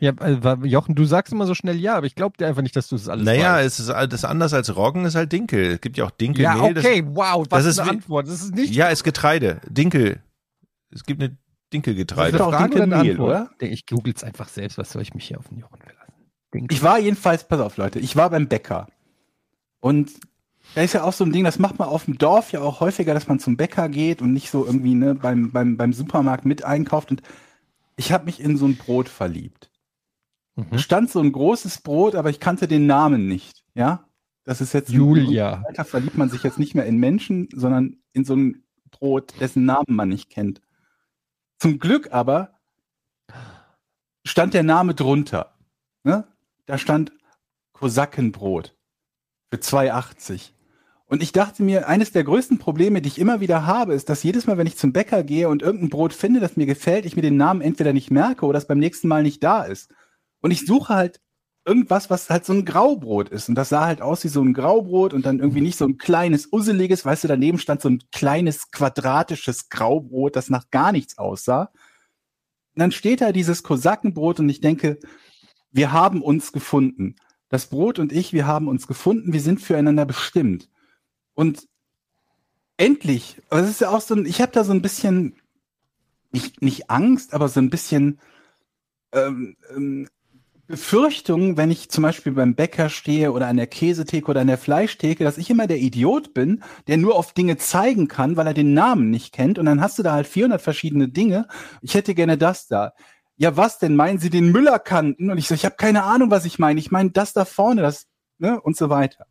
[0.00, 2.74] Ja, äh, Jochen, du sagst immer so schnell ja, aber ich glaube dir einfach nicht,
[2.74, 3.66] dass du das alles Naja, weißt.
[3.66, 5.74] es ist das anders als Roggen ist halt Dinkel.
[5.74, 6.74] Es gibt ja auch Dinkelmehl.
[6.76, 8.26] Ja, okay, wow, was das ist eine Antwort?
[8.26, 9.60] Das ist nicht Das, ja, ist Getreide.
[9.68, 10.20] Dinkel.
[10.90, 11.38] Es gibt eine Das
[11.72, 12.36] Dinkelgetreide.
[12.36, 13.50] ist doch- Frage oder eine Dinkelmehl, Antwort?
[13.60, 13.70] oder?
[13.72, 16.12] Ich google es einfach selbst, was soll ich mich hier auf den Jochen verlassen?
[16.52, 16.76] Dinkel.
[16.76, 18.88] Ich war jedenfalls, pass auf, Leute, ich war beim Bäcker.
[19.80, 20.10] Und
[20.74, 22.80] da ist ja auch so ein Ding, das macht man auf dem Dorf ja auch
[22.80, 26.44] häufiger, dass man zum Bäcker geht und nicht so irgendwie ne, beim, beim, beim Supermarkt
[26.44, 27.10] mit einkauft.
[27.10, 27.22] Und
[27.96, 29.70] ich habe mich in so ein Brot verliebt.
[30.56, 30.78] Da Mhm.
[30.78, 33.64] stand so ein großes Brot, aber ich kannte den Namen nicht.
[33.74, 34.06] Ja,
[34.44, 35.62] das ist jetzt Julia.
[35.66, 39.64] Alter verliebt man sich jetzt nicht mehr in Menschen, sondern in so ein Brot, dessen
[39.64, 40.60] Namen man nicht kennt.
[41.58, 42.58] Zum Glück aber
[44.26, 45.54] stand der Name drunter.
[46.04, 46.26] Ne?
[46.66, 47.12] Da stand
[47.72, 48.76] Kosakenbrot
[49.50, 50.50] für 2,80.
[51.12, 54.22] Und ich dachte mir, eines der größten Probleme, die ich immer wieder habe, ist, dass
[54.22, 57.16] jedes Mal, wenn ich zum Bäcker gehe und irgendein Brot finde, das mir gefällt, ich
[57.16, 59.94] mir den Namen entweder nicht merke oder es beim nächsten Mal nicht da ist.
[60.40, 61.20] Und ich suche halt
[61.66, 63.50] irgendwas, was halt so ein Graubrot ist.
[63.50, 65.98] Und das sah halt aus wie so ein Graubrot und dann irgendwie nicht so ein
[65.98, 71.18] kleines, usseliges, weißt du, daneben stand so ein kleines, quadratisches Graubrot, das nach gar nichts
[71.18, 71.72] aussah.
[72.74, 74.98] Und dann steht da dieses Kosakenbrot und ich denke,
[75.72, 77.16] wir haben uns gefunden.
[77.50, 80.70] Das Brot und ich, wir haben uns gefunden, wir sind füreinander bestimmt.
[81.42, 81.66] Und
[82.76, 83.40] Endlich.
[83.50, 85.36] Es ist ja auch so ein, ich habe da so ein bisschen,
[86.32, 88.18] nicht, nicht Angst, aber so ein bisschen
[89.12, 90.08] ähm, ähm,
[90.66, 94.58] Befürchtung, wenn ich zum Beispiel beim Bäcker stehe oder an der Käsetheke oder an der
[94.58, 98.54] Fleischtheke, dass ich immer der Idiot bin, der nur auf Dinge zeigen kann, weil er
[98.54, 99.58] den Namen nicht kennt.
[99.58, 101.46] Und dann hast du da halt 400 verschiedene Dinge.
[101.82, 102.94] Ich hätte gerne das da.
[103.36, 103.96] Ja, was denn?
[103.96, 105.30] Meinen Sie den Müllerkanten?
[105.30, 106.80] Und ich so, ich habe keine Ahnung, was ich meine.
[106.80, 108.06] Ich meine das da vorne, das,
[108.38, 109.26] ne, und so weiter.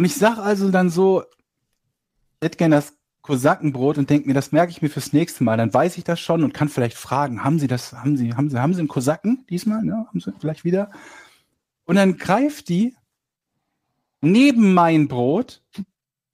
[0.00, 4.50] Und ich sag also dann so, ich hätte gerne das Kosakenbrot und denke mir, das
[4.50, 5.58] merke ich mir fürs nächste Mal.
[5.58, 8.48] Dann weiß ich das schon und kann vielleicht fragen, haben Sie das, haben Sie, haben
[8.48, 9.84] Sie, haben Sie einen Kosaken diesmal?
[9.84, 10.90] Ja, haben Sie vielleicht wieder?
[11.84, 12.96] Und dann greift die
[14.22, 15.62] neben mein Brot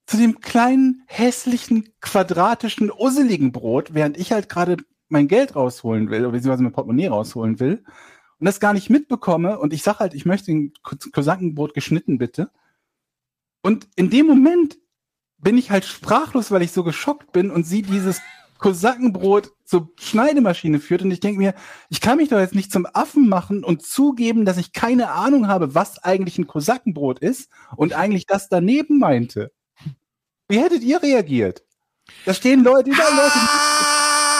[0.06, 4.76] zu dem kleinen, hässlichen, quadratischen, usseligen Brot, während ich halt gerade
[5.08, 7.82] mein Geld rausholen will, oder beziehungsweise mein Portemonnaie rausholen will
[8.38, 12.52] und das gar nicht mitbekomme und ich sage halt, ich möchte ein Kosakenbrot geschnitten, bitte.
[13.66, 14.78] Und in dem Moment
[15.38, 18.20] bin ich halt sprachlos, weil ich so geschockt bin und sie dieses
[18.58, 21.52] Kosakenbrot zur Schneidemaschine führt und ich denke mir,
[21.88, 25.48] ich kann mich doch jetzt nicht zum Affen machen und zugeben, dass ich keine Ahnung
[25.48, 29.50] habe, was eigentlich ein Kosakenbrot ist und eigentlich das daneben meinte.
[30.46, 31.64] Wie hättet ihr reagiert?
[32.24, 33.38] Da stehen Leute, überall Leute,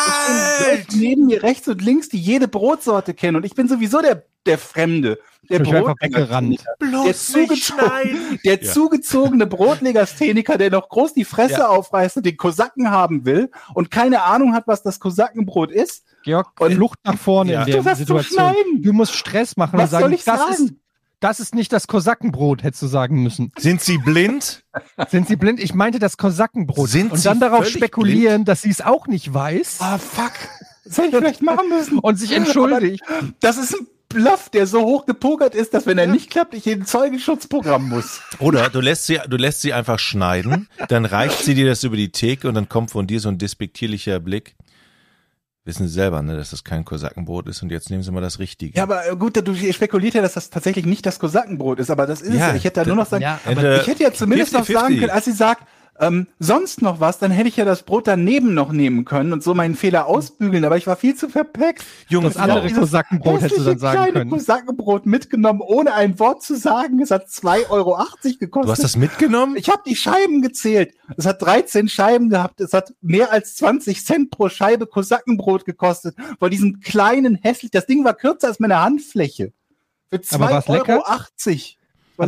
[0.07, 3.67] da stehen Leute neben mir rechts und links, die jede Brotsorte kennen und ich bin
[3.67, 5.19] sowieso der, der Fremde.
[5.51, 6.65] Der Ich bin einfach Brotleger- weggerannt.
[6.81, 8.73] der, zugezogen, der Ja.
[8.73, 11.69] zugezogene Brotlegastheniker, der noch groß die Fresse Ja.
[11.69, 16.05] aufreißt und den Kosaken haben will und keine Ahnung hat, was das Kosakenbrot ist.
[16.25, 17.61] Georg, Und- Flucht nach vorne Ja.
[17.65, 18.55] in der Du Situation.
[18.79, 20.53] Du musst Stress machen Was und sagen, soll ich das, sagen?
[20.67, 20.75] Ist,
[21.21, 23.53] das ist nicht das Kosakenbrot, hättest du sagen müssen.
[23.59, 24.65] Sind Sie blind?
[25.09, 25.61] Sind Sie blind?
[25.61, 26.89] Ich meinte das Kosakenbrot.
[26.89, 30.33] Sind und Sie dann darauf spekulieren, dass sie es auch nicht weiß Ah, fuck.
[30.85, 31.99] Das hätte ich vielleicht machen müssen.
[31.99, 33.03] und sich entschuldigt.
[33.41, 36.67] Das ist ein Bluff, der so hoch gepokert ist, dass wenn er nicht klappt, ich
[36.67, 38.21] in ein Zeugenschutzprogramm muss.
[38.39, 41.97] Oder du lässt sie, du lässt sie einfach schneiden, dann reicht sie dir das über
[41.97, 44.55] die Theke und dann kommt von dir so ein despektierlicher Blick.
[45.65, 48.39] Wissen Sie selber, ne, dass das kein Kosakenbrot ist und jetzt nehmen Sie mal das
[48.39, 48.77] Richtige.
[48.77, 52.07] Ja, aber äh, gut, du spekuliert ja, dass das tatsächlich nicht das Kosakenbrot ist, aber
[52.07, 52.59] das ist Ja, es.
[52.59, 54.73] Ich hätte da nur noch sagen, ja, ich hätte ja zumindest noch 50-50.
[54.73, 55.67] sagen können, als sie sagt,
[56.01, 59.43] ähm, sonst noch was, dann hätte ich ja das Brot daneben noch nehmen können und
[59.43, 61.85] so meinen Fehler ausbügeln, aber ich war viel zu verpackt.
[62.09, 64.31] Junge Das andere Kosakenbrot hättest du dann sagen kleine können.
[64.31, 67.01] Kosakenbrot mitgenommen, ohne ein Wort zu sagen.
[67.01, 67.97] Es hat 2,80 Euro
[68.39, 68.53] gekostet.
[68.53, 69.57] Du hast das mitgenommen?
[69.57, 70.95] ich habe die Scheiben gezählt.
[71.17, 72.61] Es hat 13 Scheiben gehabt.
[72.61, 76.17] Es hat mehr als 20 Cent pro Scheibe Kosakenbrot gekostet.
[76.39, 77.71] Vor diesem kleinen hässlich.
[77.71, 79.53] Das Ding war kürzer als meine Handfläche.
[80.11, 80.79] Für Aber war's 2,80 Euro.
[80.79, 80.99] lecker?
[80.99, 81.47] War Hat's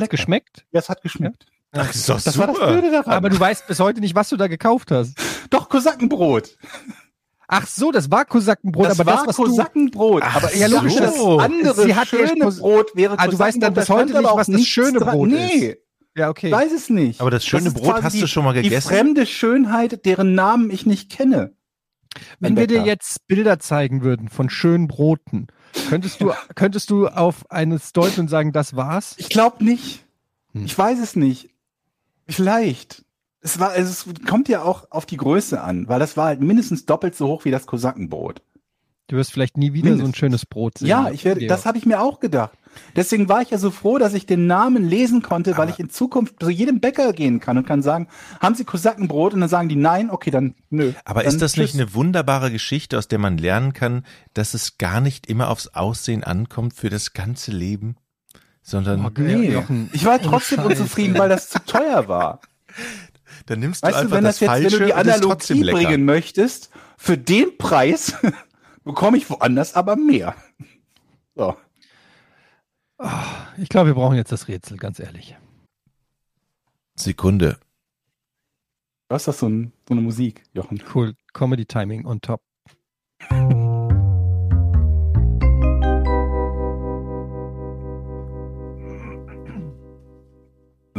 [0.03, 0.09] lecker.
[0.09, 0.67] geschmeckt?
[0.73, 1.47] Ja, es hat geschmeckt.
[1.73, 2.73] Ach, ist doch Das war das super.
[2.73, 3.13] Blöde daran.
[3.13, 5.15] Aber du weißt bis heute nicht, was du da gekauft hast.
[5.51, 6.57] Doch, Kosakenbrot.
[7.47, 9.45] Ach so, das war Kosakenbrot, das aber war das, du...
[9.45, 10.23] Kosakenbrot.
[10.25, 11.39] Ach aber ja, logisch, das so.
[11.39, 13.75] andere Sie hat schöne Kos- Brot wäre Ah, du weißt dann Kosakenbrot.
[13.75, 15.15] bis heute nicht, was das schöne dran.
[15.15, 15.57] Brot nee.
[15.57, 15.79] ist.
[16.17, 16.49] Ja, okay.
[16.49, 17.21] Ich weiß es nicht.
[17.21, 18.89] Aber das schöne ist Brot hast du die- schon mal gegessen?
[18.89, 21.55] Die fremde Schönheit, deren Namen ich nicht kenne.
[22.41, 25.47] Wenn wir dir jetzt Bilder zeigen würden von schönen Broten,
[25.89, 29.15] könntest du, könntest du auf eines deuten und sagen, das war's?
[29.19, 30.05] Ich glaube nicht.
[30.53, 30.65] Hm.
[30.65, 31.51] Ich weiß es nicht.
[32.29, 33.05] Vielleicht.
[33.41, 36.87] Es war, es kommt ja auch auf die Größe an, weil das war halt mindestens
[36.87, 38.43] doppelt so hoch wie das Kosakenbrot.
[39.07, 40.19] Du wirst vielleicht nie wieder so ein Mindestens.
[40.19, 40.89] schönes Brot sehen.
[40.89, 42.53] Ja, ich werde, das habe ich mir auch gedacht.
[42.95, 45.79] Deswegen war ich ja so froh, dass ich den Namen lesen konnte, weil Aber- ich
[45.79, 48.09] in Zukunft zu jedem Bäcker gehen kann und kann sagen,
[48.41, 49.33] haben Sie Kosakenbrot?
[49.33, 50.93] Und dann sagen die nein, okay, dann nö.
[51.07, 51.81] Aber dann ist das nicht tschüss.
[51.81, 54.05] eine wunderbare Geschichte, aus der man lernen kann,
[54.35, 57.97] dass es gar nicht immer aufs Aussehen ankommt für das ganze Leben,
[58.69, 59.53] sondern Oh, Nee.
[59.53, 59.89] Jochen.
[59.93, 60.69] Ich war trotzdem Scheiße.
[60.69, 62.41] unzufrieden, weil das zu teuer war.
[63.47, 64.99] dann nimmst du Weißt du, einfach wenn das, das, jetzt, Falsche wenn du die ist
[64.99, 68.15] Analogie bringen möchtest, für den Preis
[68.85, 70.35] bekomme ich woanders aber mehr.
[71.35, 71.57] So.
[73.57, 75.37] Ich glaube, wir brauchen jetzt das Rätsel, ganz ehrlich.
[76.97, 77.59] Sekunde.
[79.09, 80.83] Du hast das so, ein, so eine Musik, Jochen.
[80.95, 81.15] Cool.
[81.33, 82.43] Comedy Timing on top.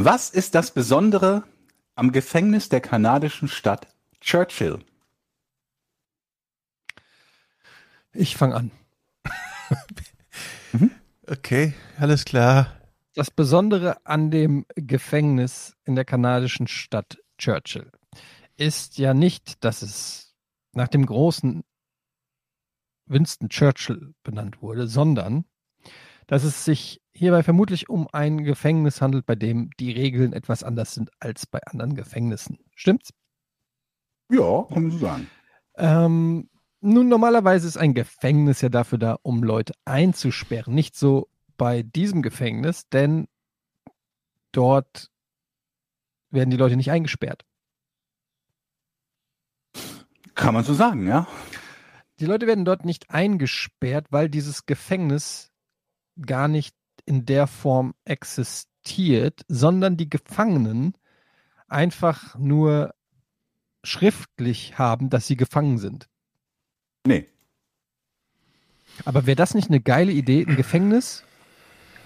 [0.02, 1.44] Was ist das Besondere
[1.94, 3.86] am Gefängnis der kanadischen Stadt
[4.22, 4.78] Churchill?
[8.14, 8.70] Ich fange an.
[11.26, 12.80] Okay, alles klar.
[13.14, 17.92] Das Besondere an dem Gefängnis in der kanadischen Stadt Churchill
[18.56, 20.34] ist ja nicht, dass es
[20.72, 21.62] nach dem großen
[23.04, 25.44] Winston Churchill benannt wurde, sondern
[26.26, 30.94] dass es sich hierbei vermutlich um ein Gefängnis handelt, bei dem die Regeln etwas anders
[30.94, 32.58] sind als bei anderen Gefängnissen.
[32.74, 33.10] Stimmt's?
[34.30, 35.30] Ja, kann man so sagen.
[35.76, 36.48] Ähm,
[36.80, 40.74] nun, normalerweise ist ein Gefängnis ja dafür da, um Leute einzusperren.
[40.74, 43.28] Nicht so bei diesem Gefängnis, denn
[44.52, 45.10] dort
[46.30, 47.44] werden die Leute nicht eingesperrt.
[50.34, 51.28] Kann man so sagen, ja.
[52.18, 55.52] Die Leute werden dort nicht eingesperrt, weil dieses Gefängnis
[56.24, 56.74] gar nicht
[57.10, 60.94] in der Form existiert, sondern die Gefangenen
[61.66, 62.94] einfach nur
[63.82, 66.08] schriftlich haben, dass sie gefangen sind.
[67.04, 67.26] Nee.
[69.04, 71.24] Aber wäre das nicht eine geile Idee, ein Gefängnis?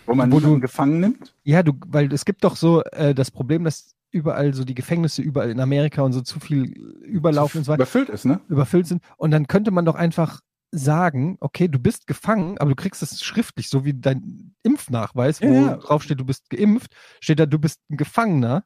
[0.06, 1.34] Wo man Wo du- gefangen nimmt?
[1.44, 5.20] Ja, du, weil es gibt doch so äh, das Problem, dass überall so die Gefängnisse
[5.20, 6.64] überall in Amerika und so zu viel
[7.02, 7.82] überlaufen und so weiter.
[7.82, 8.40] Überfüllt ist, ne?
[8.48, 9.02] überfüllt sind.
[9.18, 10.40] Und dann könnte man doch einfach
[10.74, 15.46] sagen, okay, du bist gefangen, aber du kriegst es schriftlich, so wie dein Impfnachweis, wo
[15.46, 15.76] Ja, ja.
[15.76, 18.64] drauf steht, du bist geimpft, steht da, du bist ein Gefangener.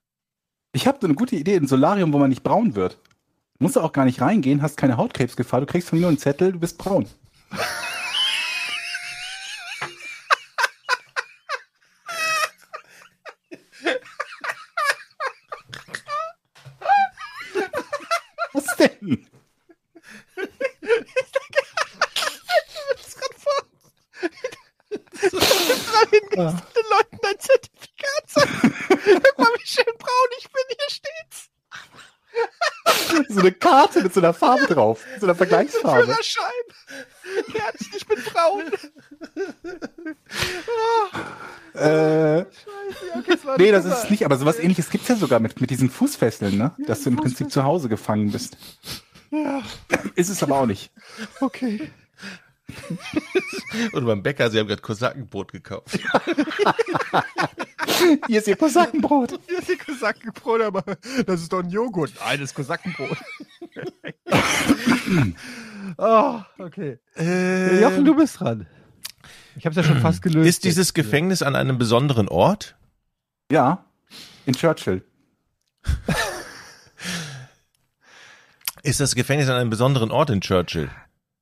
[0.72, 2.98] Ich habe so eine gute Idee, ein Solarium, wo man nicht braun wird.
[3.58, 6.18] Musst du auch gar nicht reingehen, hast keine Hautkrebsgefahr, du kriegst von mir nur einen
[6.18, 7.06] Zettel, du bist braun.
[18.52, 19.26] Was denn?
[26.10, 26.38] Den
[26.90, 28.74] Leuten ein Zertifikat sagen.
[28.88, 31.50] Guck mal, wie schön braun ich bin, hier steht's.
[33.28, 36.04] So eine Karte mit so einer Farbe drauf, so einer Vergleichsfarbe.
[36.04, 36.52] Führerschein.
[37.52, 38.64] Fertig, ich bin braun.
[41.74, 42.44] Äh,
[43.18, 45.90] Okay, nee, das ist es nicht, aber sowas ähnliches gibt's ja sogar mit, mit diesen
[45.90, 46.74] Fußfesseln, ne?
[46.86, 48.56] Dass du im Prinzip zu Hause gefangen bist.
[49.30, 49.62] Ja,
[50.14, 50.90] Ist es aber auch nicht.
[51.40, 51.90] okay.
[53.92, 55.98] Und beim Bäcker, sie haben gerade Kosakenbrot gekauft.
[58.26, 59.38] Hier ist ihr Kosakenbrot.
[59.46, 60.82] Hier ist die Kosakenbrot, aber
[61.26, 62.12] das ist doch ein Joghurt.
[62.20, 63.18] Nein, das ist Kosakenbrot.
[65.96, 66.98] oh, okay.
[67.16, 68.66] Äh, Jochen, du bist dran.
[69.56, 70.48] Ich habe es ja schon fast gelöst.
[70.48, 70.94] ist dieses.
[70.94, 72.76] Gefängnis an einem besonderen Ort?
[73.50, 73.84] Ja,
[74.46, 75.02] in Churchill.
[78.82, 80.90] Ist das Gefängnis an einem besonderen Ort in Churchill?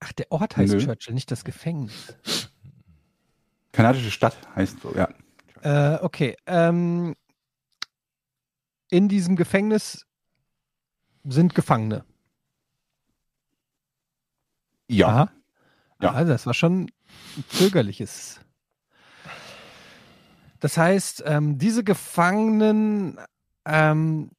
[0.00, 0.78] Ach, der Ort heißt Nö.
[0.78, 2.16] Churchill, nicht das Gefängnis.
[3.72, 5.08] Kanadische Stadt heißt so, ja.
[5.62, 6.36] Äh, okay.
[6.46, 7.14] Ähm,
[8.90, 10.06] in diesem Gefängnis
[11.24, 12.04] sind Gefangene.
[14.88, 15.08] Ja.
[15.08, 15.32] Aha.
[16.00, 16.12] Ja.
[16.12, 16.84] Ah, das war schon
[17.36, 18.40] ein zögerliches.
[20.60, 23.18] Das heißt, ähm, diese Gefangenen
[23.64, 24.30] ähm,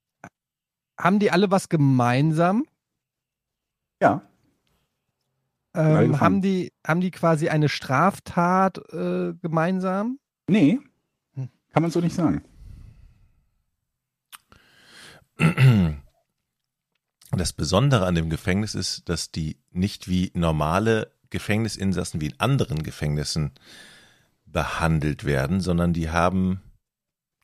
[0.98, 2.66] haben die alle was gemeinsam?
[4.02, 4.22] Ja.
[5.78, 10.18] Ähm, haben, die, haben die quasi eine Straftat äh, gemeinsam?
[10.50, 10.80] Nee.
[11.36, 11.50] Hm.
[11.72, 12.42] Kann man so nicht sagen.
[17.32, 22.82] Das Besondere an dem Gefängnis ist, dass die nicht wie normale Gefängnisinsassen wie in anderen
[22.82, 23.52] Gefängnissen
[24.48, 26.62] behandelt werden, sondern die haben,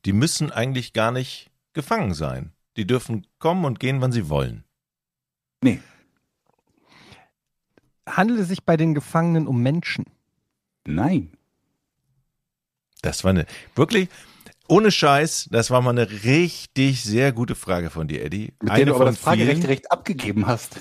[0.05, 2.53] die müssen eigentlich gar nicht gefangen sein.
[2.77, 4.63] Die dürfen kommen und gehen, wann sie wollen.
[5.63, 5.79] Nee.
[8.08, 10.06] Handelt es sich bei den Gefangenen um Menschen?
[10.86, 11.32] Nein.
[13.01, 13.45] Das war eine,
[13.76, 14.10] wirklich,
[14.68, 18.54] ohne Scheiß, das war mal eine richtig sehr gute Frage von dir, Eddie.
[18.62, 20.80] Mit eine der du aber von das Fragerecht direkt abgegeben hast.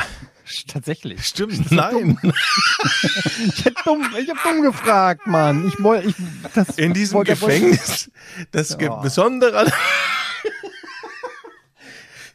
[0.66, 1.26] Tatsächlich.
[1.26, 2.18] Stimmt, nein.
[3.44, 5.68] Ich hab dumm, ich hab dumm gefragt, Mann.
[5.68, 6.14] Ich wollte, ich,
[6.54, 8.10] das In diesem wollte- Gefängnis,
[8.50, 8.96] das Ja.
[8.96, 9.72] Besondere an.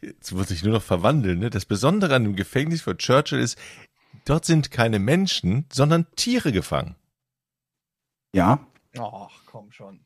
[0.01, 1.49] Jetzt muss ich nur noch verwandeln, ne?
[1.49, 3.57] Das Besondere an dem Gefängnis für Churchill ist,
[4.25, 6.95] dort sind keine Menschen, sondern Tiere gefangen.
[8.33, 8.59] Ja.
[8.99, 9.99] Ach, komm schon.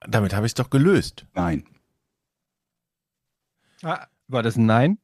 [0.00, 1.26] Damit habe ich es doch gelöst.
[1.34, 1.64] Nein.
[3.82, 4.98] Ah, war das ein Nein?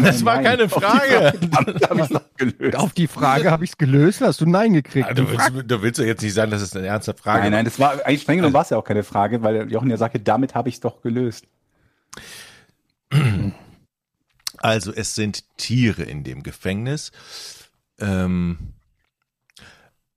[0.00, 0.44] Das war Nein.
[0.44, 1.38] keine Auf die Frage.
[1.50, 2.76] Damit habe ich noch gelöst.
[2.76, 5.08] Auf die Frage habe ich es gelöst, hast du Nein gekriegt.
[5.08, 7.52] Ah, Du willst, du willst doch jetzt nicht sagen, dass es eine ernste Frage Nein,
[7.52, 9.96] nein, das war eigentlich streng genommen war es ja auch keine Frage, weil Jochen ja
[9.96, 11.46] sagte, damit habe ich es doch gelöst.
[14.64, 17.12] Also es sind Tiere in dem Gefängnis.
[17.98, 18.72] Ähm,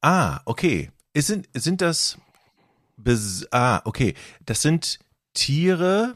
[0.01, 0.89] ah, okay.
[1.13, 2.17] Es sind, sind das
[2.95, 4.13] Bes ah, okay.
[4.45, 4.99] Das sind
[5.33, 6.15] Tiere,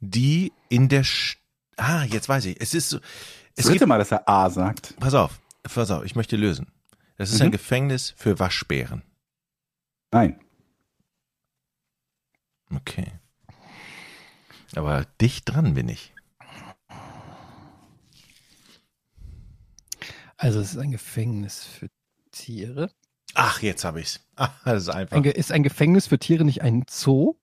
[0.00, 1.36] die in der Sch
[1.76, 2.58] Ah, jetzt weiß ich.
[2.58, 2.98] Es ist so.
[3.00, 3.06] Das
[3.56, 4.94] Es dritte gibt, Mal, dass er A sagt.
[4.98, 6.68] pass auf, pass auf, ich möchte lösen.
[7.18, 7.46] Das ist Mhm.
[7.46, 9.02] ein Gefängnis für Waschbären.
[10.10, 10.40] Nein.
[12.74, 13.12] Okay.
[14.74, 16.13] Aber dicht dran bin ich.
[20.44, 21.88] Also es ist ein Gefängnis für
[22.30, 22.90] Tiere.
[23.32, 24.20] Ach, jetzt habe ich's.
[24.36, 25.16] Ah, das ist einfach.
[25.16, 27.36] Ein ist ein Gefängnis für Tiere nicht ein Zoo?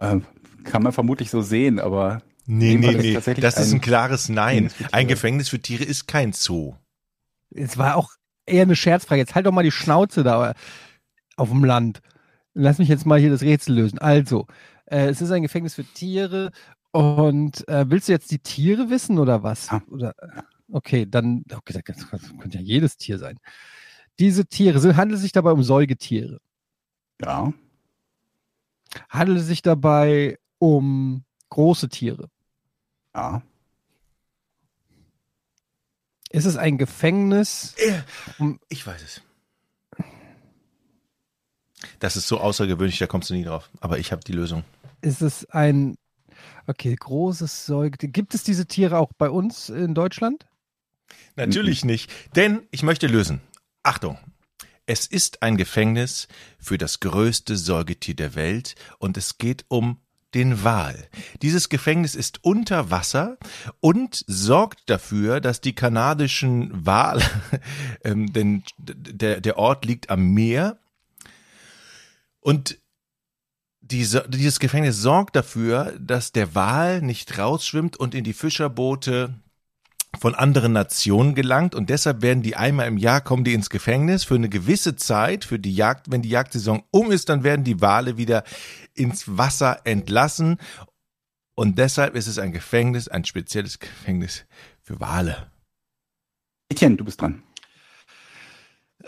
[0.00, 0.24] Ähm,
[0.62, 3.12] kann man vermutlich so sehen, aber Nee, nee, ist nee.
[3.12, 4.70] tatsächlich Das ist ein ein klares Nein.
[4.92, 5.06] Ein.
[5.06, 6.74] Gefängnis für Tiere ist kein Zoo.
[7.50, 8.12] Es war auch
[8.46, 9.20] eher eine Scherzfrage.
[9.20, 10.54] Jetzt halt doch mal die Schnauze da
[11.36, 12.00] auf dem Land.
[12.54, 13.98] Lass mich jetzt mal hier das Rätsel lösen.
[13.98, 14.46] Also,
[14.86, 16.50] äh, es ist ein Gefängnis für Tiere
[16.92, 19.70] Und äh, willst du jetzt die Tiere wissen oder was?
[19.70, 19.82] Ja.
[19.90, 20.14] Oder,
[20.70, 23.38] okay, dann okay, das könnte ja jedes Tier sein.
[24.18, 26.40] Diese Tiere, sind, handelt es sich dabei um Säugetiere?
[27.20, 27.52] Ja.
[29.08, 32.30] Handelt es sich dabei um große Tiere?
[33.14, 33.42] Ja.
[36.30, 37.74] Ist es ein Gefängnis?
[38.68, 39.22] Ich weiß es.
[41.98, 43.70] Das ist so außergewöhnlich, da kommst du nie drauf.
[43.80, 44.64] Aber ich habe die Lösung.
[45.00, 45.96] Ist es ein,
[46.66, 48.08] okay, großes Säugetier?
[48.08, 50.46] Gibt es diese Tiere auch bei uns in Deutschland?
[51.36, 53.40] Natürlich nicht, denn ich möchte lösen.
[53.82, 54.18] Achtung.
[54.86, 59.98] Es ist ein Gefängnis für das größte Säugetier der Welt und es geht um
[60.34, 61.08] den Wal.
[61.42, 63.38] Dieses Gefängnis ist unter Wasser
[63.80, 67.24] und sorgt dafür, dass die kanadischen Wale,
[68.04, 70.78] ähm, denn der, der Ort liegt am Meer
[72.40, 72.78] und
[73.80, 79.34] diese, dieses Gefängnis sorgt dafür, dass der Wal nicht rausschwimmt und in die Fischerboote
[80.16, 84.24] von anderen Nationen gelangt und deshalb werden die einmal im Jahr kommen die ins Gefängnis
[84.24, 86.10] für eine gewisse Zeit für die Jagd.
[86.10, 88.44] Wenn die Jagdsaison um ist, dann werden die Wale wieder
[88.94, 90.58] ins Wasser entlassen
[91.54, 94.44] und deshalb ist es ein Gefängnis, ein spezielles Gefängnis
[94.80, 95.50] für Wale.
[96.68, 97.42] Etienne, du bist dran.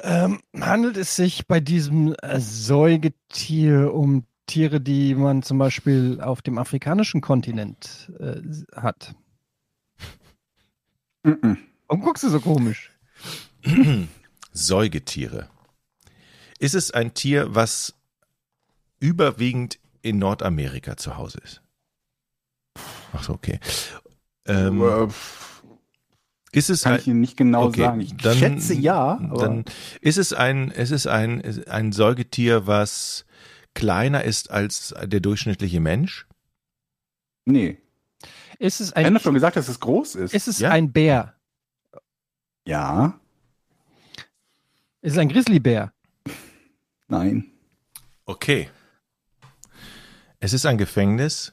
[0.03, 6.43] Ähm, handelt es sich bei diesem äh, Säugetier um Tiere, die man zum Beispiel auf
[6.43, 8.41] dem afrikanischen Kontinent äh,
[8.77, 9.15] hat?
[11.89, 12.93] Warum guckst du so komisch?
[14.53, 15.49] Säugetiere.
[16.59, 17.95] Ist es ein Tier, was
[19.01, 21.63] überwiegend in Nordamerika zu Hause ist?
[23.13, 23.59] Ach so, okay.
[24.47, 25.09] Ähm, Äh,
[26.53, 28.01] ist es kann ein, ich Ihnen nicht genau okay, sagen.
[28.01, 29.65] Ich dann- schätze ja, aber dann
[30.01, 33.27] ist es ein, ist es ein, ein Säugetier, was
[33.75, 36.27] kleiner ist als der durchschnittliche Mensch?
[37.45, 37.79] nee.
[38.59, 40.35] Ist es Ich habe ein, schon gesagt, dass es groß ist.
[40.35, 40.71] ist es Ja?
[40.71, 41.35] ein Bär?
[42.67, 43.19] ja,
[45.03, 45.93] Ist es ein Grizzlybär?
[47.09, 47.51] nein.
[48.25, 48.69] Okay.
[50.41, 51.53] Es ist ein Gefängnis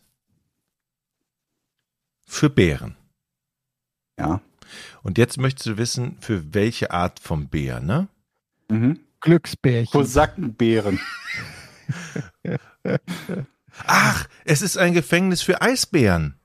[2.26, 2.96] für Bären.
[4.18, 4.42] Ja.
[5.04, 8.08] Und jetzt möchtest du wissen, für welche Art vom Bär, ne?
[8.70, 9.00] Mhm.
[9.22, 9.92] Glücksbärchen.
[9.92, 11.00] Kosackenbären.
[13.86, 16.40] Ach, es ist ein Gefängnis für Eisbären.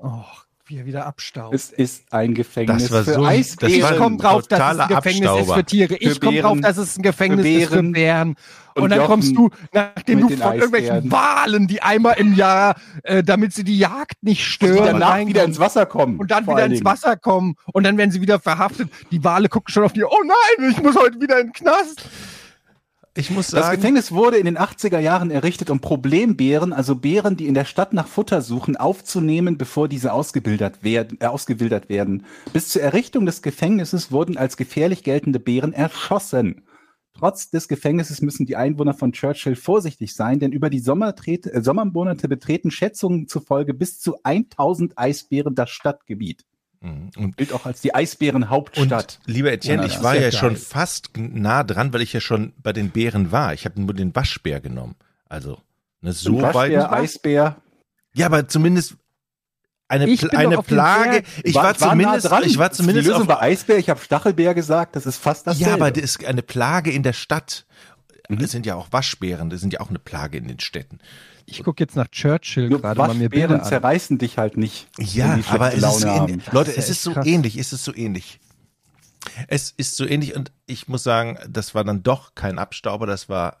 [0.00, 0.22] Oh,
[0.66, 1.54] wie er wieder abstaubt.
[1.54, 3.74] Es ist ein Gefängnis Das war für so- das Eisbären.
[3.74, 5.54] ich war ein komme drauf, dass es ein Gefängnis ist Abstauber.
[5.54, 5.96] für Tiere.
[5.96, 8.36] Ich komme drauf, dass es ein Gefängnis für ist für Bären.
[8.74, 11.10] Und, und dann Jochen kommst du, nachdem du von irgendwelchen.
[11.10, 15.44] Walen, die einmal im Jahr, äh, damit sie die Jagd nicht stören, danach reinkommen wieder
[15.44, 16.16] ins Wasser kommen.
[16.18, 16.84] und dann wieder ins.
[16.84, 18.88] Wasser kommen und dann werden sie wieder verhaftet.
[19.10, 22.04] Die Wale gucken schon auf die, oh nein, ich muss heute wieder in den Knast.
[23.18, 27.36] Ich muss Das sagen, Gefängnis wurde in den 80er Jahren errichtet, um Problembären, also Bären,
[27.36, 32.24] die in der Stadt nach Futter suchen, aufzunehmen, bevor diese ausgebildet werden, äh, ausgewildert werden.
[32.52, 36.62] Bis zur Errichtung des Gefängnisses wurden als gefährlich geltende Bären erschossen.
[37.12, 42.28] Trotz des Gefängnisses müssen die Einwohner von Churchill vorsichtig sein, denn über die äh, Sommermonate
[42.28, 46.44] betreten Schätzungen zufolge bis zu 1000 Eisbären das Stadtgebiet.
[46.80, 47.10] Mhm.
[47.16, 49.18] und, Gilt auch als die Eisbärenhauptstadt.
[49.26, 50.62] und lieber Etienne, ich das war ja ja schon geil.
[50.62, 53.52] fast nah dran, weil ich ja schon bei den Bären war.
[53.54, 54.94] Ich habe nur den Waschbär genommen.
[55.28, 55.60] Also,
[56.00, 56.54] ne, so weit.
[56.54, 57.56] Waschbär, Eisbär.
[58.14, 58.96] Ja, aber zumindest
[59.88, 61.22] eine, Ich Pl eine Plage.
[61.42, 62.44] Ich war, zumindest, nah dran.
[62.44, 65.70] ich war zumindest die Lösung war Eisbär, ich habe Stachelbär gesagt, das ist fast dasselbe.
[65.70, 67.66] Ja, aber das ist eine Plage in der Stadt.
[68.28, 68.38] Mhm.
[68.40, 70.98] Es sind ja auch Waschbären, das sind ja auch eine Plage in den Städten.
[71.50, 73.64] Ich gucke jetzt nach Churchill Nur gerade mal mir Bilder an.
[73.64, 74.88] zerreißen dich halt nicht.
[74.98, 76.46] Ja, aber es ist so Laune ähnlich.
[76.46, 76.54] haben.
[76.54, 77.26] Leute, ist es ist so krass.
[77.26, 78.38] ähnlich, es ist so ähnlich.
[79.46, 83.28] Es ist so ähnlich und ich muss sagen, das war dann doch kein Abstauber, das
[83.28, 83.56] war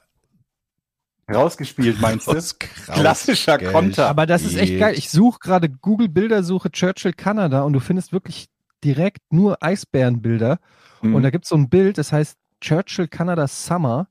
[1.30, 2.40] Rausgespielt, meinst du?
[2.86, 3.72] Klassischer Geld.
[3.72, 4.08] Konter.
[4.08, 4.94] Aber das ist echt geil.
[4.96, 8.48] Ich suche gerade Google Bildersuche Churchill Kanada und du findest wirklich
[8.82, 10.58] direkt nur Eisbärenbilder.
[11.02, 11.14] Mhm.
[11.14, 14.08] Und da gibt es so ein Bild, das heißt Churchill Canada Summer.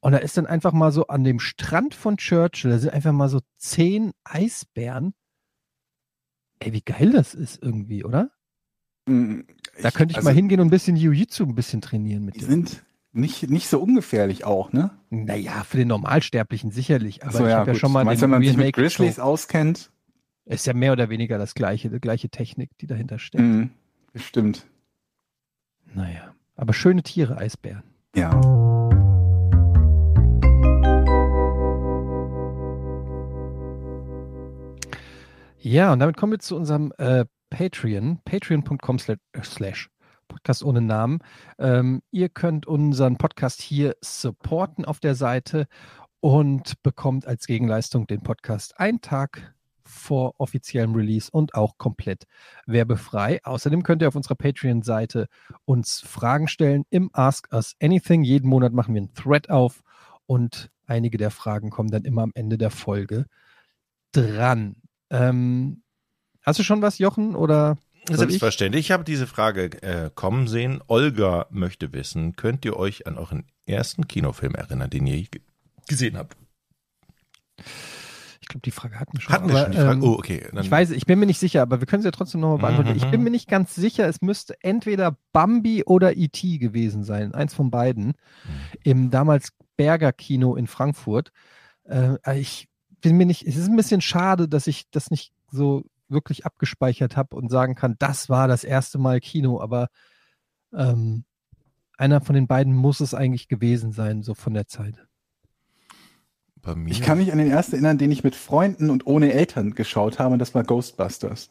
[0.00, 3.12] Und da ist dann einfach mal so an dem Strand von Churchill, da sind einfach
[3.12, 5.14] mal so zehn Eisbären.
[6.58, 8.30] Ey, wie geil das ist irgendwie, oder?
[9.06, 9.46] Mhm.
[9.82, 12.40] Da könnte ich also, mal hingehen und ein bisschen Jiu-Jitsu ein bisschen trainieren mit Die
[12.40, 12.46] dir.
[12.46, 12.82] sind
[13.12, 14.90] nicht, nicht so ungefährlich auch, ne?
[15.10, 17.22] Naja, für den Normalsterblichen sicherlich.
[17.22, 19.22] Aber Achso, ich habe ja schon mal Meinst, den wenn man sich mit Grizzlies Show-
[19.22, 19.90] auskennt?
[20.46, 23.42] Ist ja mehr oder weniger das gleiche, die gleiche Technik, die dahinter steckt.
[23.44, 23.70] Mhm.
[24.12, 24.66] Bestimmt.
[25.94, 27.82] Naja, aber schöne Tiere, Eisbären.
[28.14, 28.30] Ja.
[35.62, 39.90] Ja, und damit kommen wir zu unserem äh, Patreon, patreon.com slash-
[40.26, 41.18] Podcast ohne Namen.
[41.58, 45.66] Ähm, ihr könnt unseren Podcast hier supporten auf der Seite
[46.20, 49.54] und bekommt als Gegenleistung den Podcast einen Tag
[49.84, 52.24] vor offiziellem Release und auch komplett
[52.64, 53.40] werbefrei.
[53.42, 55.26] Außerdem könnt ihr auf unserer Patreon-Seite
[55.64, 58.22] uns Fragen stellen im Ask Us Anything.
[58.22, 59.82] Jeden Monat machen wir einen Thread auf
[60.26, 63.26] und einige der Fragen kommen dann immer am Ende der Folge
[64.12, 64.76] dran.
[65.10, 65.82] Ähm,
[66.42, 67.34] hast du schon was, Jochen?
[67.34, 68.18] Oder soll ich?
[68.18, 68.86] Selbstverständlich.
[68.86, 70.80] Ich habe diese Frage äh, kommen sehen.
[70.86, 75.42] Olga möchte wissen, könnt ihr euch an euren ersten Kinofilm erinnern, den ihr ge-
[75.88, 76.36] gesehen habt?
[78.40, 79.32] Ich glaube, die Frage hatten wir schon.
[79.34, 79.98] Hatten wir aber, schon die Frage?
[79.98, 80.48] ähm, oh, okay.
[80.52, 82.58] Dann, Ich weiß, ich bin mir nicht sicher, aber wir können sie ja trotzdem nochmal
[82.58, 82.96] beantworten.
[82.96, 83.24] Ich bin Mhm.
[83.24, 86.58] mir nicht ganz sicher, es müsste entweder Bambi oder E.T.
[86.58, 87.34] gewesen sein.
[87.34, 88.06] Eins von beiden.
[88.06, 88.14] Mhm.
[88.82, 91.30] Im damals Berger Kino in Frankfurt.
[91.84, 92.68] Äh, ich
[93.00, 97.16] bin mir nicht, es ist ein bisschen schade, dass ich das nicht so wirklich abgespeichert
[97.16, 99.88] habe und sagen kann, das war das erste Mal Kino, aber
[100.72, 101.24] ähm,
[101.96, 105.06] einer von den beiden muss es eigentlich gewesen sein, so von der Zeit.
[106.62, 106.90] bei mir.
[106.90, 110.18] Ich kann mich an den ersten erinnern, den ich mit Freunden und ohne Eltern geschaut
[110.18, 111.50] habe, und das war Ghostbusters.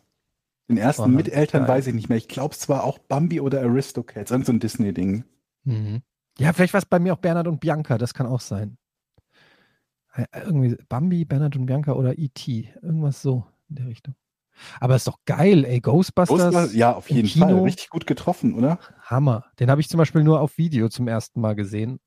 [0.67, 1.77] Den ersten Boah, mit Eltern geil.
[1.77, 2.17] weiß ich nicht mehr.
[2.17, 5.23] Ich glaube, es war auch Bambi oder Aristocats, irgend so ein Disney-Ding.
[5.63, 6.01] Mhm.
[6.37, 8.77] Ja, vielleicht war es bei mir auch Bernhard und Bianca, das kann auch sein.
[10.13, 12.73] Äh, Irgendwie Bambi, Bernhard und Bianca oder E.T.
[12.81, 14.15] Irgendwas so in der Richtung.
[14.79, 15.79] Aber ist doch geil, ey.
[15.79, 17.45] Ghostbusters, Ghostbusters, ja, auf jeden Kino.
[17.47, 17.59] Fall.
[17.61, 18.79] Richtig gut getroffen, oder?
[19.03, 19.45] Hammer.
[19.59, 21.99] Den habe ich zum Beispiel nur auf Video zum ersten Mal gesehen.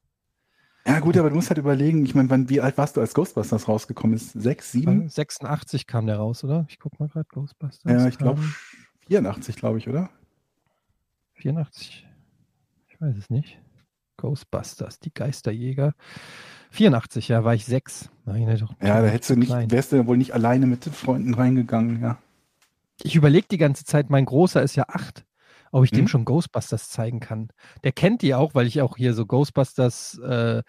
[0.86, 3.68] Ja, gut, aber du musst halt überlegen, ich meine, wie alt warst du, als Ghostbusters
[3.68, 4.32] rausgekommen ist?
[4.32, 5.08] Sechs, sieben?
[5.08, 6.66] 86 kam der raus, oder?
[6.68, 7.90] Ich guck mal gerade, Ghostbusters.
[7.90, 8.54] Ja, ich glaube kam
[9.06, 10.10] 84, glaube ich, oder?
[11.34, 12.06] 84.
[12.88, 13.60] Ich weiß es nicht.
[14.16, 15.94] Ghostbusters, die Geisterjäger.
[16.70, 18.10] 84, ja, war ich sechs.
[18.24, 19.70] Nein, doch, Ja, da hättest du nicht, klein.
[19.70, 22.18] wärst du ja wohl nicht alleine mit den Freunden reingegangen, ja.
[23.02, 25.24] Ich überlege die ganze Zeit, mein Großer ist ja acht,
[25.72, 26.08] ob ich dem Mhm.
[26.08, 27.48] schon Ghostbusters zeigen kann.
[27.84, 30.62] Der kennt die auch, weil ich auch hier so Ghostbusters äh,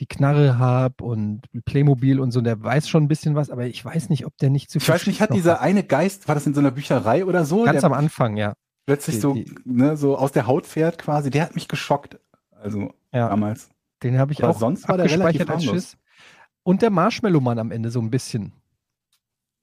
[0.00, 2.40] die Knarre habe und Playmobil und so.
[2.40, 4.84] Der weiß schon ein bisschen was, aber ich weiß nicht, ob der nicht zu Ich
[4.84, 7.64] viel weiß nicht, hat dieser eine Geist, war das in so einer Bücherei oder so,
[7.64, 8.54] Ganz am Anfang, ja.
[8.86, 12.18] plötzlich die- so, die- ne, so aus der Haut fährt quasi, der hat mich geschockt.
[12.62, 13.28] Also ja.
[13.28, 13.70] damals.
[14.02, 15.64] Den habe ich Aber auch sonst war abgespeichert als.
[15.64, 15.96] Schiss.
[16.62, 18.52] Und der Marshmallow-Mann am Ende so ein bisschen.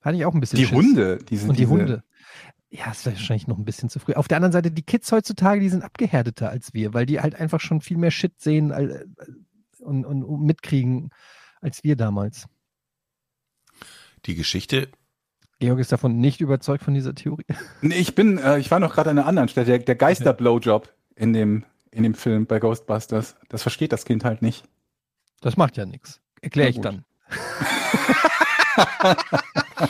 [0.00, 0.76] Hatte ich auch ein bisschen Die Schiss.
[0.76, 2.04] Hunde, diese, Und die diese, Hunde.
[2.70, 4.14] Ja, ist wahrscheinlich noch ein bisschen zu früh.
[4.14, 7.34] Auf der anderen Seite, die Kids heutzutage, die sind abgehärteter als wir, weil die halt
[7.34, 9.06] einfach schon viel mehr Shit sehen al-
[9.80, 11.10] und, und, und mitkriegen
[11.60, 12.46] als wir damals.
[14.26, 14.88] Die Geschichte,
[15.58, 17.44] Georg ist davon nicht überzeugt von dieser Theorie.
[17.82, 20.92] Nee, ich bin, äh, ich war noch gerade an einer anderen Stelle, der, der Geister-Blowjob
[21.16, 23.36] in dem, in dem Film bei Ghostbusters.
[23.48, 24.64] Das versteht das Kind halt nicht.
[25.40, 26.20] Das macht ja nichts.
[26.40, 27.04] Erkläre ich dann.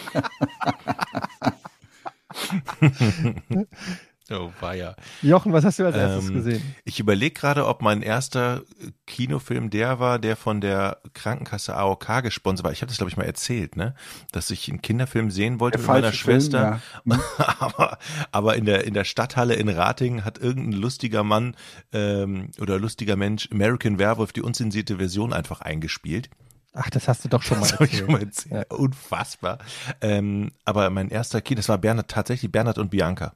[4.63, 4.95] oh ja.
[5.23, 6.75] Jochen, was hast du als erstes Ähm, gesehen?
[6.85, 8.63] Ich überlege gerade, ob mein erster
[9.07, 12.73] Kinofilm der war, der von der Krankenkasse AOK gesponsert war.
[12.73, 13.95] Ich habe das, glaube ich, mal erzählt, ne?
[14.33, 16.81] Dass ich einen Kinderfilm sehen wollte Der mit meiner Film, Schwester.
[17.05, 17.21] ja.
[17.59, 17.99] aber,
[18.33, 21.57] aber in der in der Stadthalle in Ratingen hat irgendein lustiger Mann
[21.93, 26.31] ähm, oder lustiger Mensch American Werewolf die unzensierte Version einfach eingespielt.
[26.73, 28.07] Ach, das hast du doch schon mal Das habe ich erzählt.
[28.07, 28.73] schon mal erzählt.
[28.73, 29.59] Unfassbar.
[30.01, 33.35] Ähm, aber mein erster Kino, das war Bernhard, tatsächlich Bernhard und Bianca.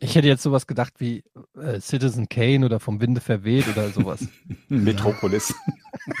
[0.00, 1.24] Ich hätte jetzt sowas gedacht wie
[1.60, 4.26] äh, Citizen Kane oder vom Winde verweht oder sowas.
[4.68, 5.54] Metropolis.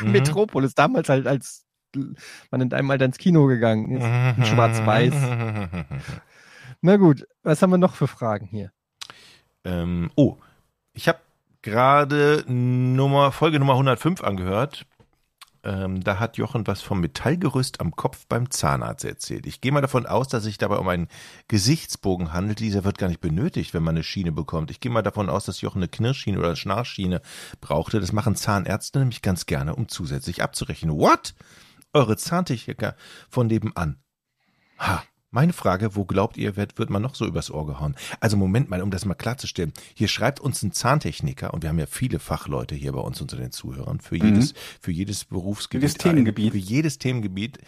[0.00, 0.12] Mhm.
[0.12, 1.64] Metropolis, damals halt als
[2.50, 4.04] man in einem Alter ins Kino gegangen ist.
[4.38, 5.14] In Schwarz-Weiß.
[6.82, 8.72] Na gut, was haben wir noch für Fragen hier?
[9.64, 10.36] Ähm, oh,
[10.92, 11.18] ich habe
[11.62, 14.86] gerade Nummer Folge Nummer 105 angehört.
[15.64, 19.46] Ähm, da hat Jochen was vom Metallgerüst am Kopf beim Zahnarzt erzählt.
[19.46, 21.08] Ich gehe mal davon aus, dass sich dabei um einen
[21.48, 22.60] Gesichtsbogen handelt.
[22.60, 24.70] Dieser wird gar nicht benötigt, wenn man eine Schiene bekommt.
[24.70, 27.20] Ich gehe mal davon aus, dass Jochen eine Knirschschiene oder eine Schnarchschiene
[27.60, 28.00] brauchte.
[28.00, 30.96] Das machen Zahnärzte nämlich ganz gerne, um zusätzlich abzurechnen.
[30.96, 31.34] What?
[31.92, 32.94] Eure Zahntechniker
[33.28, 34.00] von nebenan.
[34.78, 37.94] Ha, meine Frage, wo glaubt ihr, wird, wird man noch so übers Ohr gehauen?
[38.20, 39.72] Also Moment mal, um das mal klarzustellen.
[39.94, 43.36] Hier schreibt uns ein Zahntechniker, und wir haben ja viele Fachleute hier bei uns unter
[43.36, 45.82] den Zuhörern, für jedes, für jedes Berufsgebiet.
[45.82, 46.52] Jedes Themengebiet.
[46.52, 47.58] Für jedes Themengebiet.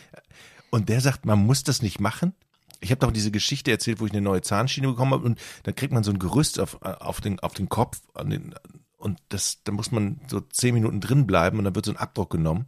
[0.70, 2.34] Und der sagt, man muss das nicht machen.
[2.80, 5.74] Ich habe doch diese Geschichte erzählt, wo ich eine neue Zahnschiene bekommen habe und dann
[5.74, 8.54] kriegt man so ein Gerüst auf, auf, den, auf den Kopf an den,
[8.96, 11.98] und das, da muss man so zehn Minuten drin bleiben und dann wird so ein
[11.98, 12.66] Abdruck genommen.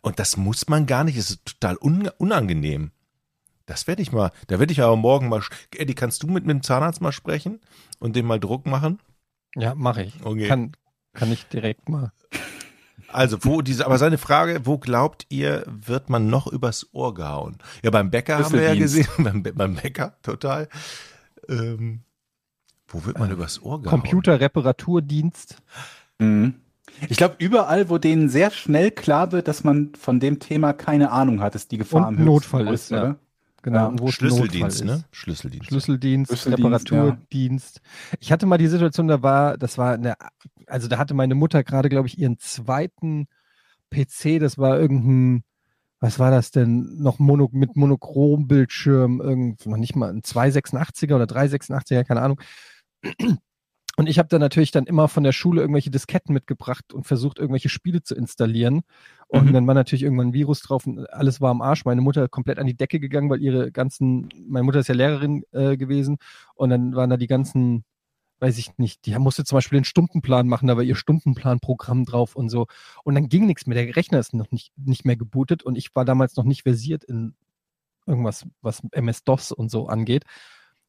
[0.00, 2.92] Und das muss man gar nicht, das ist total un, unangenehm.
[3.66, 5.42] Das werde ich mal, da werde ich aber morgen mal,
[5.76, 7.60] Eddie, kannst du mit, mit dem Zahnarzt mal sprechen
[7.98, 8.98] und dem mal Druck machen?
[9.54, 10.14] Ja, mache ich.
[10.24, 10.48] Okay.
[10.48, 10.72] Kann,
[11.12, 12.12] kann ich direkt mal.
[13.08, 17.58] Also, wo diese, aber seine Frage, wo glaubt ihr, wird man noch übers Ohr gehauen?
[17.82, 20.68] Ja, beim Bäcker haben wir ja gesehen, beim, beim Bäcker, total.
[21.48, 22.00] Ähm,
[22.88, 24.00] wo wird man übers Ohr gehauen?
[24.00, 25.56] Computerreparaturdienst.
[26.18, 26.54] Mhm.
[27.08, 31.10] Ich glaube, überall, wo denen sehr schnell klar wird, dass man von dem Thema keine
[31.10, 33.16] Ahnung hat, ist die Gefahr Und am höchsten Notfall ist, ja.
[33.62, 33.78] Genau.
[33.78, 35.04] Ja, und wo Schlüsseldienst, ne?
[35.12, 35.68] Schlüsseldienst.
[35.68, 37.80] Schlüsseldienst, Schlüsseldienst, Reparaturdienst.
[38.20, 40.14] Ich hatte mal die Situation, da war, das war eine,
[40.66, 43.26] also da hatte meine Mutter gerade, glaube ich, ihren zweiten
[43.90, 45.44] PC, das war irgendein,
[46.00, 51.24] was war das denn, noch Mono, mit Monochrombildschirm, irgend, noch nicht mal ein 286er oder
[51.24, 52.40] 386er, keine Ahnung.
[53.96, 57.38] Und ich habe dann natürlich dann immer von der Schule irgendwelche Disketten mitgebracht und versucht,
[57.38, 58.82] irgendwelche Spiele zu installieren.
[59.28, 59.52] Und Mhm.
[59.52, 61.84] dann war natürlich irgendwann ein Virus drauf und alles war am Arsch.
[61.84, 65.44] Meine Mutter komplett an die Decke gegangen, weil ihre ganzen, meine Mutter ist ja Lehrerin
[65.52, 66.16] äh, gewesen
[66.54, 67.84] und dann waren da die ganzen,
[68.40, 72.34] weiß ich nicht, die musste zum Beispiel den Stundenplan machen, da war ihr Stundenplanprogramm drauf
[72.34, 72.66] und so.
[73.04, 73.82] Und dann ging nichts mehr.
[73.84, 77.04] Der Rechner ist noch nicht, nicht mehr gebootet und ich war damals noch nicht versiert
[77.04, 77.34] in
[78.06, 80.24] irgendwas, was MS-DOS und so angeht.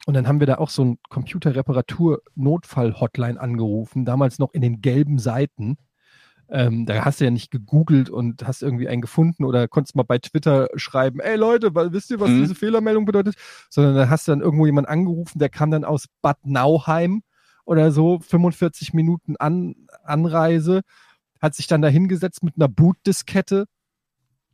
[0.05, 5.17] Und dann haben wir da auch so ein Computerreparatur-Notfall-Hotline angerufen, damals noch in den gelben
[5.17, 5.77] Seiten.
[6.49, 10.03] Ähm, da hast du ja nicht gegoogelt und hast irgendwie einen gefunden oder konntest mal
[10.03, 12.41] bei Twitter schreiben, ey Leute, wisst ihr, was Mhm.
[12.41, 13.35] diese Fehlermeldung bedeutet?
[13.69, 17.23] Sondern da hast du dann irgendwo jemanden angerufen, der kam dann aus Bad Nauheim
[17.65, 20.81] oder so, 45 Minuten An Anreise,
[21.41, 23.65] hat sich dann da hingesetzt mit einer Bootdiskette,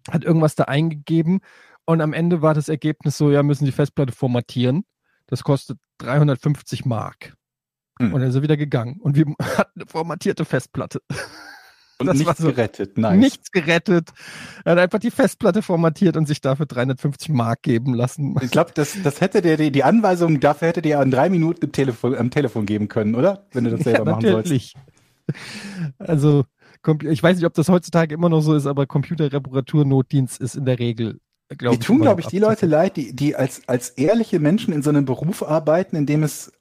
[0.09, 1.39] hat irgendwas da eingegeben
[1.85, 4.84] und am Ende war das Ergebnis so, ja, müssen die Festplatte formatieren.
[5.30, 7.34] Das kostet 350 Mark.
[7.99, 8.14] Hm.
[8.14, 8.97] Und dann ist er wieder gegangen.
[8.99, 9.26] Und wir
[9.57, 11.01] hatten eine formatierte Festplatte.
[11.99, 12.97] Und Das nichts so- gerettet.
[12.97, 13.18] Nice.
[13.19, 14.10] Nichts gerettet.
[14.64, 18.35] Er hat einfach die Festplatte formatiert und sich dafür 350 Mark geben lassen.
[18.41, 21.65] Ich glaube, das, das hätte der, die, die Anweisung dafür hätte dir in drei Minuten
[21.65, 23.45] im Telefon, am Telefon geben können, oder?
[23.51, 24.35] Wenn du das selber machen sollst.
[24.49, 24.73] natürlich.
[25.99, 26.45] Also,
[26.84, 30.64] Compu- ich weiß nicht, ob das heutzutage immer noch so ist, aber Computerreparaturnotdienst ist in
[30.65, 31.19] der Regel,
[31.57, 31.85] glaube Die ich.
[31.85, 35.05] tun, glaube ich, die Leute leid, die, die als, als ehrliche Menschen in so einem
[35.05, 36.51] Beruf arbeiten, in dem es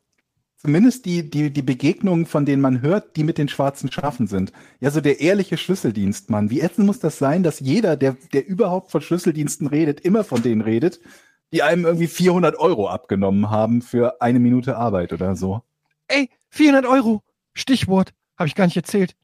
[0.56, 4.52] zumindest die, die, die Begegnungen, von denen man hört, die mit den schwarzen Schafen sind.
[4.80, 6.50] Ja, so der ehrliche Schlüsseldienst, Mann.
[6.50, 10.42] Wie ätzend muss das sein, dass jeder, der, der überhaupt von Schlüsseldiensten redet, immer von
[10.42, 11.00] denen redet,
[11.52, 15.62] die einem irgendwie 400 Euro abgenommen haben für eine Minute Arbeit oder so.
[16.08, 17.22] Ey, 400 Euro.
[17.54, 18.12] Stichwort.
[18.36, 19.14] Habe ich gar nicht erzählt.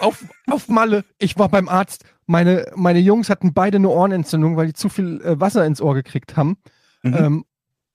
[0.00, 1.04] Auf, auf Malle.
[1.18, 2.04] Ich war beim Arzt.
[2.26, 5.94] Meine, meine Jungs hatten beide eine Ohrenentzündung, weil die zu viel äh, Wasser ins Ohr
[5.94, 6.56] gekriegt haben.
[7.02, 7.14] Mhm.
[7.14, 7.44] Ähm,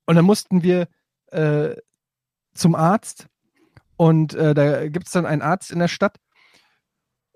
[0.05, 0.87] und dann mussten wir
[1.31, 1.75] äh,
[2.53, 3.27] zum Arzt.
[3.97, 6.17] Und äh, da gibt es dann einen Arzt in der Stadt.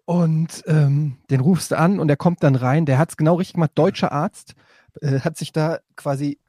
[0.06, 2.86] Und ähm, den rufst du an und der kommt dann rein.
[2.86, 3.72] Der hat es genau richtig gemacht.
[3.76, 4.56] Deutscher Arzt.
[5.02, 6.40] Äh, hat sich da quasi,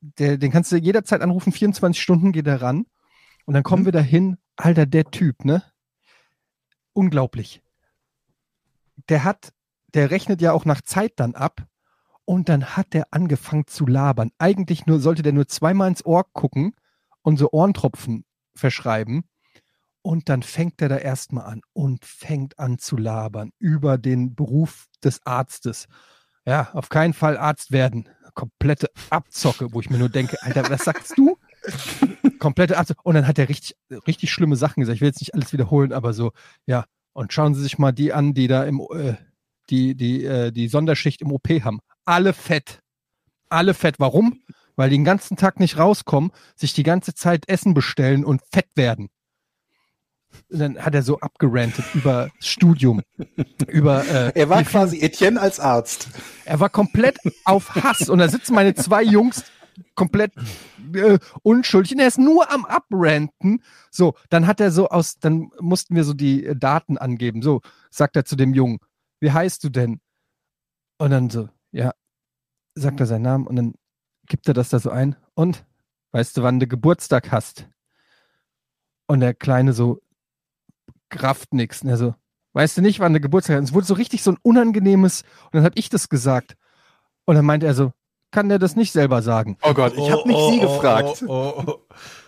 [0.00, 1.52] der, den kannst du jederzeit anrufen.
[1.52, 2.86] 24 Stunden geht er ran.
[3.46, 3.86] Und dann kommen Mhm.
[3.86, 4.36] wir dahin.
[4.56, 5.62] Alter, der Typ, ne?
[6.92, 7.62] Unglaublich.
[9.08, 9.52] Der hat,
[9.94, 11.66] der rechnet ja auch nach Zeit dann ab.
[12.24, 14.30] Und dann hat der angefangen zu labern.
[14.38, 16.76] Eigentlich nur, sollte der nur zweimal ins Ohr gucken
[17.22, 19.24] und so Ohrentropfen verschreiben.
[20.02, 24.86] Und dann fängt er da erstmal an und fängt an zu labern über den Beruf
[25.02, 25.88] des Arztes.
[26.46, 28.08] Ja, auf keinen Fall Arzt werden.
[28.34, 31.36] Komplette Abzocke, wo ich mir nur denke, Alter, was sagst du?
[32.38, 33.00] Komplette Abzocke.
[33.04, 33.76] Und dann hat er richtig,
[34.06, 34.96] richtig schlimme Sachen gesagt.
[34.96, 36.32] Ich will jetzt nicht alles wiederholen, aber so,
[36.66, 36.84] ja.
[37.12, 39.14] Und schauen Sie sich mal die an, die da im, äh,
[39.68, 41.80] die, die, äh, die Sonderschicht im OP haben.
[42.04, 42.80] Alle fett.
[43.48, 43.96] Alle fett.
[43.98, 44.40] Warum?
[44.76, 48.68] Weil die den ganzen Tag nicht rauskommen, sich die ganze Zeit Essen bestellen und fett
[48.74, 49.10] werden.
[50.48, 53.02] Und dann hat er so abgerantet über das Studium,
[53.66, 56.08] über äh, Er war quasi Etienne als Arzt.
[56.44, 59.44] er war komplett auf Hass und da sitzen meine zwei Jungs
[59.94, 60.32] komplett
[60.94, 63.62] äh, unschuldig und er ist nur am Abranten.
[63.90, 67.42] So, dann hat er so aus, dann mussten wir so die äh, Daten angeben.
[67.42, 68.78] So, sagt er zu dem Jungen,
[69.20, 70.00] wie heißt du denn?
[70.98, 71.92] Und dann so, ja,
[72.74, 73.74] sagt er seinen Namen und dann
[74.26, 75.16] gibt er das da so ein.
[75.34, 75.64] Und,
[76.12, 77.68] weißt du, wann du Geburtstag hast?
[79.06, 80.00] Und der Kleine so,
[81.08, 81.82] Kraft nix.
[81.82, 82.14] Und er so,
[82.52, 83.60] weißt du nicht, wann der Geburtstag hat?
[83.60, 86.56] Und es wurde so richtig so ein unangenehmes, und dann habe ich das gesagt.
[87.24, 87.92] Und dann meinte er so,
[88.30, 89.56] kann der das nicht selber sagen?
[89.62, 91.22] Oh Gott, ich habe nicht Sie gefragt.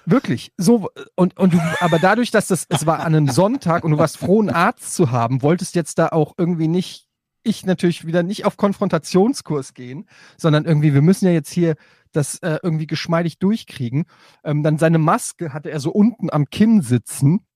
[0.05, 0.53] Wirklich.
[0.57, 3.99] So, und, und du, aber dadurch, dass das, es war an einem Sonntag und du
[3.99, 7.07] warst froh, einen Arzt zu haben, wolltest jetzt da auch irgendwie nicht,
[7.45, 11.77] ich natürlich wieder nicht auf Konfrontationskurs gehen, sondern irgendwie, wir müssen ja jetzt hier
[12.13, 14.05] das äh, irgendwie geschmeidig durchkriegen.
[14.45, 17.47] Ähm, dann seine Maske hatte er so unten am Kinn sitzen.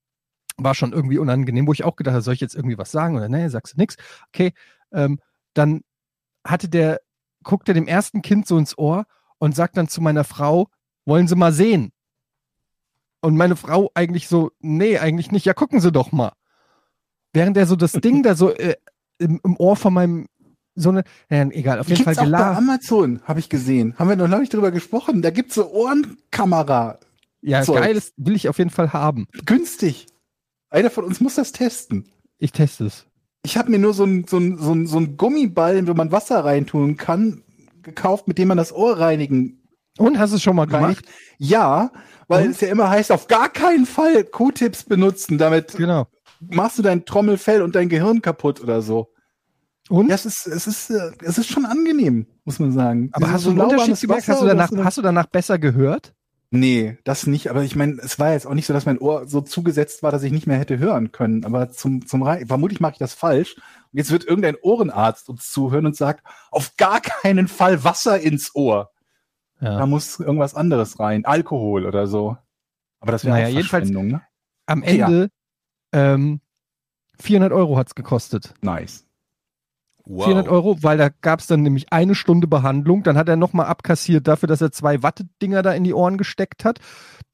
[0.57, 3.15] War schon irgendwie unangenehm, wo ich auch gedacht habe, soll ich jetzt irgendwie was sagen
[3.15, 3.95] oder nee, sagst du nix.
[4.33, 4.53] Okay,
[4.91, 5.19] ähm,
[5.53, 5.81] dann
[6.45, 6.99] hatte der,
[7.47, 9.05] guckt er dem ersten Kind so ins Ohr
[9.39, 10.67] und sagt dann zu meiner Frau,
[11.05, 11.91] wollen Sie mal sehen?
[13.21, 15.45] Und meine Frau eigentlich so, nee, eigentlich nicht.
[15.45, 16.33] Ja, gucken Sie doch mal.
[17.33, 18.75] Während er so das Ding da so äh,
[19.17, 20.27] im, im Ohr von meinem
[20.75, 22.55] so eine, ja, egal, auf jeden Fall gibt's auch bei.
[22.55, 23.97] Amazon, habe ich gesehen.
[23.97, 25.23] Haben wir noch neulich drüber gesprochen.
[25.23, 26.99] Da gibt's so Ohrenkamera.
[27.41, 27.81] Ja, Zeug.
[27.81, 29.25] geiles will ich auf jeden Fall haben.
[29.45, 30.05] Günstig.
[30.69, 32.07] Einer von uns muss das testen.
[32.37, 33.07] Ich teste es.
[33.47, 36.11] Ich habe mir nur so ein, so ein, so ein, so ein Gummiball, wo man
[36.11, 37.43] Wasser reintun kann,
[37.81, 39.61] gekauft, mit dem man das Ohr reinigen
[39.97, 41.05] Und hast du es schon mal gemacht?
[41.37, 41.91] Ja,
[42.27, 42.51] weil Und?
[42.51, 45.37] es ja immer heißt, auf gar keinen Fall Q-Tips benutzen.
[45.37, 46.07] Damit Genau.
[46.41, 49.13] machst du dein Trommelfell und dein Gehirn kaputt oder so.
[49.87, 50.09] Und?
[50.09, 53.11] Ja, es ist, es ist, äh, es ist schon angenehm, muss man sagen.
[53.13, 54.27] aber Dieses hast du einen Unterschied gemerkt?
[54.27, 56.13] Wasser Hast du, danach, hast du danach besser gehört?
[56.49, 57.49] Nee, das nicht.
[57.49, 60.11] Aber ich meine, es war jetzt auch nicht so, dass mein Ohr so zugesetzt war,
[60.11, 61.43] dass ich nicht mehr hätte hören können.
[61.43, 63.55] Aber zum, zum Rein vermutlich mache ich das falsch.
[63.57, 68.55] Und jetzt wird irgendein Ohrenarzt uns zuhören und sagt, auf gar keinen Fall Wasser ins
[68.55, 68.91] Ohr.
[69.59, 69.85] Da Ja.
[69.85, 71.25] muss irgendwas anderes rein.
[71.25, 72.37] Alkohol oder so.
[72.99, 74.21] Aber das wäre Naja, jedenfalls- ne?
[74.67, 75.05] Am Okay, ja.
[75.07, 75.29] Ende
[75.93, 76.41] ähm,
[77.19, 78.53] 400 Euro hat's gekostet.
[78.61, 79.05] Nice.
[80.07, 83.03] 400 Euro, weil da gab's dann nämlich eine Stunde Behandlung.
[83.03, 86.65] Dann hat er nochmal abkassiert dafür, dass er zwei Wattedinger da in die Ohren gesteckt
[86.65, 86.79] hat.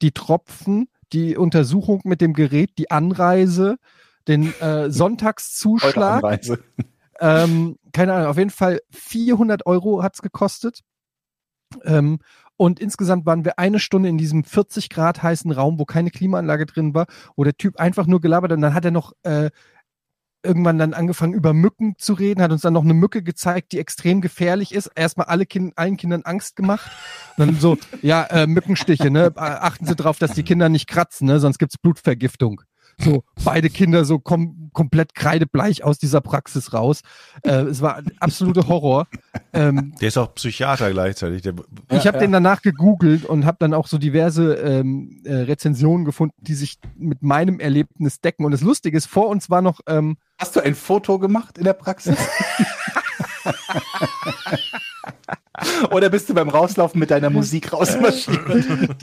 [0.02, 3.76] Die Tropfen, die Untersuchung mit dem Gerät, die Anreise,
[4.26, 6.40] den äh, Sonntagszuschlag.
[7.20, 10.80] Ähm, keine Ahnung, auf jeden Fall 400 Euro hat's gekostet.
[11.84, 12.18] Ähm,
[12.56, 16.66] und insgesamt waren wir eine Stunde in diesem 40 Grad heißen Raum, wo keine Klimaanlage
[16.66, 17.06] drin war,
[17.36, 18.56] wo der Typ einfach nur gelabert hat.
[18.56, 19.50] Und dann hat er noch äh,
[20.44, 23.78] irgendwann dann angefangen, über Mücken zu reden, hat uns dann noch eine Mücke gezeigt, die
[23.78, 24.90] extrem gefährlich ist.
[24.94, 26.90] Erstmal alle kind, allen Kindern Angst gemacht.
[27.36, 29.32] Und dann so, ja, äh, Mückenstiche, ne?
[29.36, 31.40] Achten Sie drauf, dass die Kinder nicht kratzen, ne?
[31.40, 32.62] Sonst gibt's Blutvergiftung.
[32.98, 37.02] So, beide Kinder so kom komplett kreidebleich aus dieser Praxis raus.
[37.42, 39.06] Äh, es war ein absoluter Horror.
[39.52, 41.42] Ähm, Der ist auch Psychiater gleichzeitig.
[41.42, 41.54] Der,
[41.90, 46.34] ich habe den danach gegoogelt und habe dann auch so diverse ähm, äh, Rezensionen gefunden,
[46.38, 48.44] die sich mit meinem Erlebnis decken.
[48.44, 51.64] Und das Lustige ist, vor uns war noch ähm, Hast du ein Foto gemacht in
[51.64, 52.16] der Praxis?
[55.90, 59.02] Oder bist du beim Rauslaufen mit deiner Musik rausmarschiert?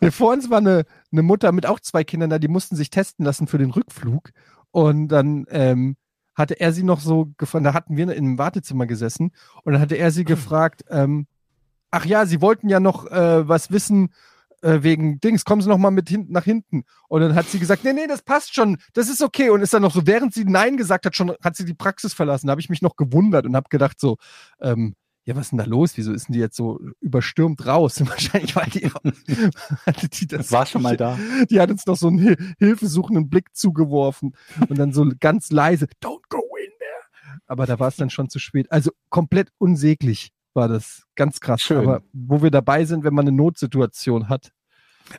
[0.00, 2.90] Nee, vor uns war eine, eine Mutter mit auch zwei Kindern da, die mussten sich
[2.90, 4.30] testen lassen für den Rückflug.
[4.70, 5.96] Und dann ähm,
[6.34, 9.32] hatte er sie noch so gefragt, da hatten wir im Wartezimmer gesessen
[9.62, 11.26] und dann hatte er sie gefragt, ähm,
[11.90, 14.10] ach ja, sie wollten ja noch äh, was wissen
[14.64, 16.84] äh, wegen Dings, kommen Sie noch mal mit hinten nach hinten.
[17.08, 19.50] Und dann hat sie gesagt, nee, nee, das passt schon, das ist okay.
[19.50, 22.14] Und ist dann noch so, während sie Nein gesagt hat, schon hat sie die Praxis
[22.14, 22.46] verlassen.
[22.46, 24.16] Da habe ich mich noch gewundert und habe gedacht so,
[24.60, 24.94] ähm,
[25.26, 25.96] ja, was ist denn da los?
[25.96, 28.00] Wieso ist denn die jetzt so überstürmt raus?
[28.06, 28.90] Wahrscheinlich, weil die,
[29.86, 31.18] hatte die das War schon mal da.
[31.50, 34.34] die hat uns noch so einen Hil hilfesuchenden Blick zugeworfen
[34.68, 37.38] und dann so ganz leise, don't go in there.
[37.46, 38.70] Aber da war es dann schon zu spät.
[38.72, 41.02] Also komplett unsäglich war das.
[41.16, 41.60] Ganz krass.
[41.60, 41.78] Schön.
[41.78, 44.52] Aber wo wir dabei sind, wenn man eine Notsituation hat.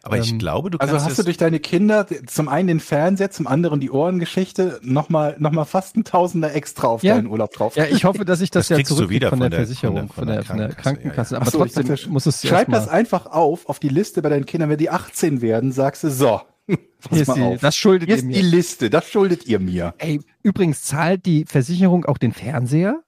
[0.03, 2.79] aber ich Ähm, glaube, du Also kannst hast du durch deine Kinder zum einen den
[2.79, 7.15] Fernseher, zum anderen die Ohrengeschichte nochmal noch mal fast ein Tausender extra auf Ja.
[7.15, 7.75] deinen Urlaub drauf.
[7.75, 10.43] Ja, ich hoffe, dass ich das, Das ja wieder von, von der Versicherung, von der-
[10.43, 11.41] von der, von der Krankenkasse, ja, ja.
[11.43, 14.29] Aber so, ich trotzdem dachte, muss es Schreib das einfach auf, auf die Liste bei
[14.29, 14.69] deinen Kindern.
[14.71, 16.41] Wenn die 18 werden, sagst du, so,
[17.11, 17.61] die, auf.
[17.61, 18.33] das schuldet Hier ihr ist mir.
[18.33, 19.93] die Liste, das schuldet ihr mir.
[19.99, 23.01] Ey, übrigens zahlt die Versicherung auch den Fernseher?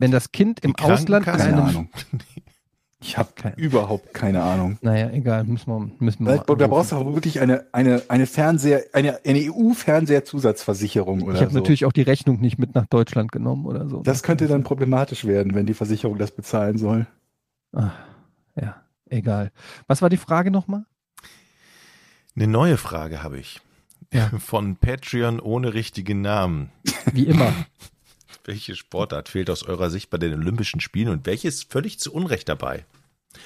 [0.00, 1.26] Wenn das Kind im Die Ausland?
[1.26, 1.88] Keine einem Ahnung.
[3.02, 4.76] Ich habe überhaupt keine Ahnung.
[4.82, 8.02] Naja, egal, müssen wir, müssen wir Da, mal da brauchst du auch wirklich eine, eine,
[8.08, 11.58] eine Fernseher, eine, eine EU-Fernseherzusatzversicherung oder Ich habe so.
[11.60, 14.02] natürlich auch die Rechnung nicht mit nach Deutschland genommen oder so.
[14.02, 17.06] das könnte dann problematisch werden, wenn die Versicherung das bezahlen soll.
[17.72, 17.92] Ah,
[18.54, 19.50] ja, egal.
[19.86, 20.84] Was war die Frage nochmal?
[22.36, 23.62] Eine neue Frage habe ich.
[24.12, 24.28] Ja.
[24.38, 26.70] Von Patreon ohne richtigen Namen.
[27.14, 27.50] Wie immer.
[28.50, 32.12] Welche Sportart fehlt aus eurer Sicht bei den Olympischen Spielen und welche ist völlig zu
[32.12, 32.84] Unrecht dabei?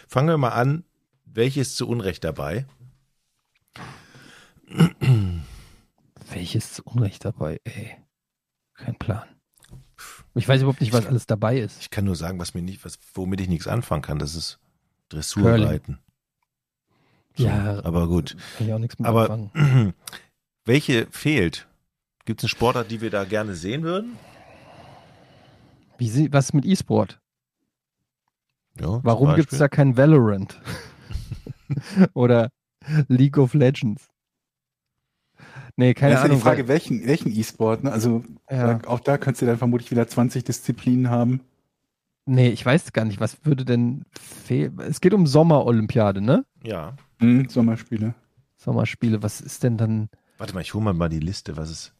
[0.09, 0.83] Fangen wir mal an.
[1.27, 2.65] Welche ist zu Unrecht dabei?
[6.31, 7.97] Welches zu Unrecht dabei, ey.
[8.73, 9.29] Kein Plan.
[10.35, 11.83] Ich weiß überhaupt nicht, was alles dabei ist.
[11.83, 14.19] Ich kann nur sagen, was mir nicht, was, womit ich nichts anfangen kann.
[14.19, 14.59] Das ist
[15.11, 15.99] Dressurreiten.
[17.37, 17.85] So, Ja.
[17.85, 18.39] aber gut.
[18.57, 19.93] Kann ich auch nichts mit Aber anfangen.
[20.65, 21.69] welche fehlt?
[22.25, 24.17] Gibt es eine Sportart, die wir da gerne sehen würden?
[25.99, 27.21] Wie sie, was mit E-Sport?
[28.81, 30.61] Ja, Warum gibt es da kein Valorant?
[32.15, 32.51] Oder
[33.09, 34.09] League of Legends?
[35.77, 36.39] Nee, keine das ist ja Ahnung.
[36.39, 37.93] die Frage, welchen, welchen E-Sport, ne?
[37.93, 41.41] Also ja, da, auch da könntest du dann vermutlich wieder 20 Disziplinen haben.
[42.27, 44.79] nee, ich weiß gar nicht, was würde denn fehlen?
[44.81, 46.45] Es geht um Sommerolympiade, ne?
[46.63, 46.97] Ja.
[47.21, 48.15] Hm, Sommerspiele.
[48.57, 50.09] Sommerspiele, was ist denn dann?
[50.39, 51.93] Warte mal, ich hole mal, mal die Liste, was es.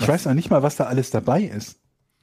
[0.00, 1.80] Ich weiß noch nicht mal, was da alles dabei ist.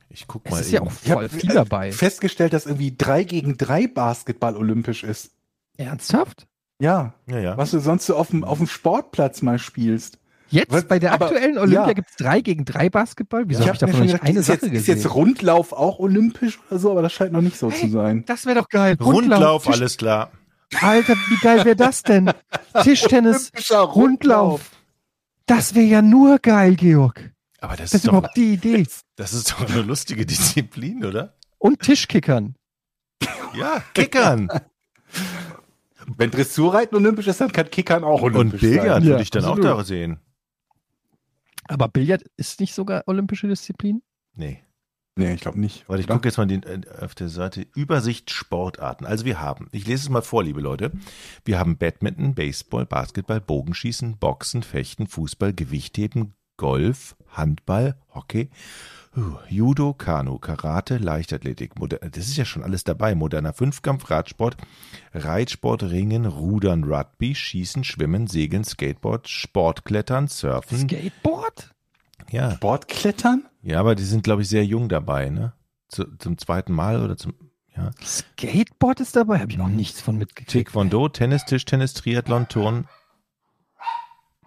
[0.09, 0.87] Ich guck Es mal ist ja eben.
[0.89, 1.91] auch Ich voll hab, viel äh, dabei.
[1.91, 5.31] festgestellt, dass irgendwie 3 gegen 3 Basketball olympisch ist.
[5.77, 6.47] Ernsthaft?
[6.79, 7.57] Ja, ja, ja.
[7.57, 10.19] was du sonst so auf dem, auf dem Sportplatz mal spielst.
[10.49, 10.85] Jetzt Was?
[10.87, 11.93] bei der Aber- aktuellen Olympia ja.
[11.93, 13.43] gibt es drei gegen drei Basketball?
[13.47, 14.95] Wieso Ich habe ich hab mir davon gedacht, eine ist, Sache jetzt, ist gesehen?
[14.97, 18.23] jetzt Rundlauf auch olympisch oder so, aber das scheint noch nicht so zu sein.
[18.27, 18.95] das wäre doch geil.
[19.01, 20.31] Rundlauf, Tisch- alles klar.
[20.81, 22.31] Alter, wie geil wäre das denn?
[22.83, 24.71] Tischtennis, Olympischer Rundlauf.
[25.45, 27.31] Das wäre ja nur geil, Georg.
[27.65, 28.85] Aber das, Das ist ist doch, überhaupt die Idee.
[29.15, 31.35] das ist doch eine lustige Disziplin, oder?
[31.57, 32.55] Und Tischkickern.
[33.55, 34.49] Ja, Kickern.
[36.17, 39.03] Wenn Dressurreiten olympisch ist, dann kann Kickern auch olympisch Und Billard sein.
[39.03, 39.65] Ja, würde ich dann absolut.
[39.65, 40.19] auch da sehen.
[41.67, 44.03] Aber Billard ist nicht sogar olympische Disziplin?
[44.35, 44.61] Nee.
[45.15, 45.87] Nee, ich glaube nicht.
[45.87, 49.05] Warte, ich gucke jetzt mal den, äh, auf der Seite Übersicht Sportarten.
[49.07, 50.91] Also wir haben, ich lese es mal vor, liebe Leute.
[51.45, 58.49] Wir haben Badminton, Baseball, Basketball, Bogenschießen, Boxen, Fechten, Fußball, Gewichtheben, Golf, Handball, Hockey,
[59.47, 61.79] Judo, Kanu, Karate, Leichtathletik.
[61.79, 63.15] Moder das ist ja schon alles dabei.
[63.15, 64.57] Moderner Fünfkampf, Radsport,
[65.13, 70.89] Reitsport, Ringen, Rudern, Rugby, Schießen, Schwimmen, Segeln, Skateboard, Sportklettern, Surfen.
[70.89, 71.73] Skateboard?
[72.29, 73.45] ja, Sportklettern?
[73.61, 75.53] ja, aber die sind, glaube ich, sehr jung dabei, ne?
[75.87, 77.33] Zu, zum zweiten Mal oder zum,
[77.75, 77.91] ja.
[78.03, 79.39] Skateboard ist dabei?
[79.39, 80.51] Habe ich noch nichts von mitgekriegt.
[80.51, 82.87] Taekwondo, Tennis, Tischtennis, Triathlon, Turn,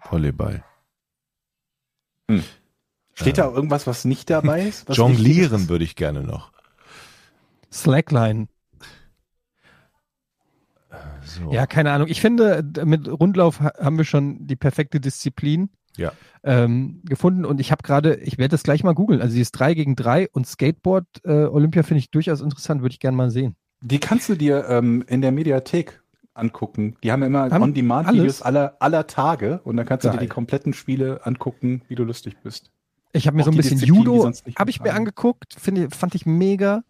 [0.09, 0.63] Volleyball.
[3.13, 4.87] Steht da irgendwas, was nicht dabei ist?
[4.87, 5.69] Was Jonglieren ist?
[5.69, 6.51] würde ich gerne noch.
[7.71, 8.47] Slackline.
[11.23, 11.51] So.
[11.51, 12.07] Ja, keine Ahnung.
[12.07, 16.11] Ich finde, mit Rundlauf ha- haben wir schon die perfekte Disziplin Ja.
[16.43, 17.45] ähm, gefunden.
[17.45, 19.21] Und ich habe gerade, ich werde das gleich mal googeln.
[19.21, 22.99] Also dieses 3 gegen 3 und Skateboard äh, Olympia finde ich durchaus interessant, würde ich
[22.99, 23.55] gerne mal sehen.
[23.81, 26.01] Die kannst du dir ähm, in der Mediathek
[26.39, 26.95] angucken.
[27.03, 30.25] Die haben immer Haben On-Demand-Videos aller, aller Tage und dann kannst du dir Geil.
[30.25, 32.71] die kompletten Spiele angucken, wie du lustig bist.
[33.11, 36.15] Ich habe mir Auch so ein bisschen Disziplin, Judo, habe ich mir angeguckt, finde, fand
[36.15, 36.83] ich mega.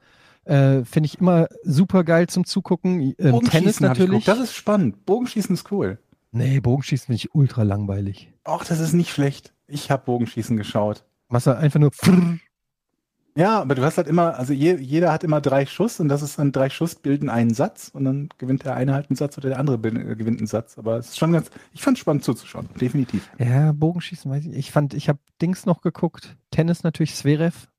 [0.45, 3.13] Äh, finde ich immer super geil zum Zugucken.
[3.19, 4.25] Ähm, Tennis natürlich.
[4.25, 5.05] Das ist spannend.
[5.05, 5.99] Bogenschießen ist cool.
[6.31, 8.31] nee, Bogenschießen finde ich ultra langweilig.
[8.45, 9.53] Ach, das ist nicht schlecht.
[9.67, 11.03] Ich habe Bogenschießen geschaut.
[11.27, 12.39] Machst du einfach nur pfrr.
[13.39, 16.21] Ja, aber du hast halt immer, also je, jeder hat immer drei Schuss und das
[16.21, 19.37] ist dann drei Schuss bilden einen Satz und dann gewinnt der eine halt einen Satz
[19.37, 20.77] oder der andere äh, gewinnt einen Satz.
[20.77, 23.31] Aber es ist schon ganz, ich fand es spannend zuzuschauen, definitiv.
[23.37, 24.57] Ja, Bogenschießen weiß ich.
[24.57, 26.35] Ich fand, ich habe Dings noch geguckt.
[26.51, 27.69] Tennis natürlich, Zverev.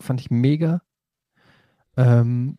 [0.00, 0.82] Fand ich mega.
[1.96, 2.58] Ähm,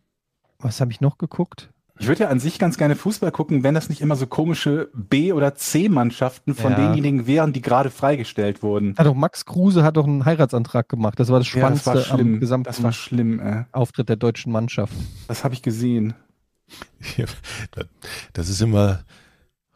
[0.58, 1.70] was habe ich noch geguckt?
[2.00, 4.88] Ich würde ja an sich ganz gerne Fußball gucken, wenn das nicht immer so komische
[4.94, 6.78] B- oder C-Mannschaften von Ja.
[6.78, 8.94] denjenigen wären, die gerade freigestellt wurden.
[8.96, 11.20] Hat doch Max Kruse hat doch einen Heiratsantrag gemacht.
[11.20, 12.34] Das war das Ja, das Spannendste war schlimm.
[12.34, 13.38] am gesamten Das war schlimm.
[13.40, 13.64] Äh.
[13.72, 14.94] Auftritt der deutschen Mannschaft.
[15.28, 16.14] Das habe ich gesehen.
[18.32, 19.04] Das ist immer,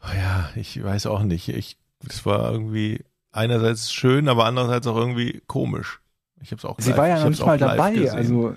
[0.03, 1.49] oh ja, ich weiß auch nicht.
[1.49, 5.99] Ich, das war irgendwie einerseits schön, aber andererseits auch irgendwie komisch.
[6.41, 7.91] Ich habe es auch Sie live- war ja noch nicht mal dabei.
[7.91, 8.15] gesehen.
[8.15, 8.55] Also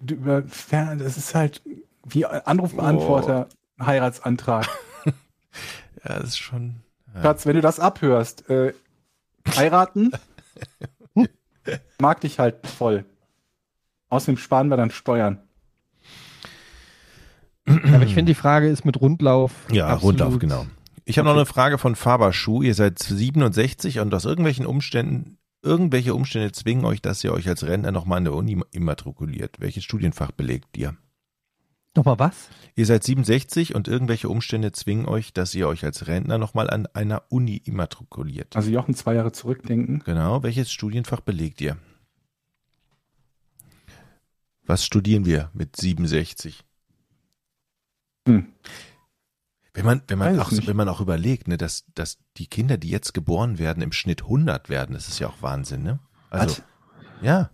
[0.00, 1.60] du, über Fern- das ist halt
[2.06, 3.48] wie Anrufbeantworter,
[3.80, 4.68] Heiratsantrag.
[5.06, 6.76] ja, das ist schon.
[7.14, 7.22] Ja.
[7.22, 8.72] Schatz, wenn du das abhörst, äh,
[9.56, 10.12] heiraten,
[12.00, 13.04] mag dich halt voll.
[14.08, 15.38] Außerdem sparen wir dann Steuern.
[17.66, 19.52] Aber ich finde, die Frage ist mit Rundlauf.
[19.70, 20.66] Ja, absolut- Rundlauf, genau.
[21.04, 22.62] Ich habe noch eine Frage von Faber Schuh.
[22.62, 27.64] Ihr seid 67 und aus irgendwelchen Umständen, irgendwelche Umstände zwingen euch, dass ihr euch als
[27.64, 29.60] Rentner nochmal an der Uni immatrikuliert.
[29.60, 30.96] Welches Studienfach belegt ihr?
[31.94, 32.48] Nochmal was?
[32.74, 36.86] Ihr seid 67 und irgendwelche Umstände zwingen euch, dass ihr euch als Rentner nochmal an
[36.94, 38.56] einer Uni immatrikuliert.
[38.56, 40.02] Also Jochen zwei Jahre zurückdenken.
[40.04, 40.42] Genau.
[40.42, 41.76] Welches Studienfach belegt ihr?
[44.64, 46.64] Was studieren wir mit 67?
[48.26, 48.46] Hm.
[49.74, 52.76] Wenn man, wenn man Weiß auch, wenn man auch überlegt, ne, dass, dass die Kinder,
[52.76, 55.98] die jetzt geboren werden, im Schnitt 100 werden, das ist ja auch Wahnsinn, ne?
[56.30, 56.62] Also, Was?
[57.22, 57.50] ja.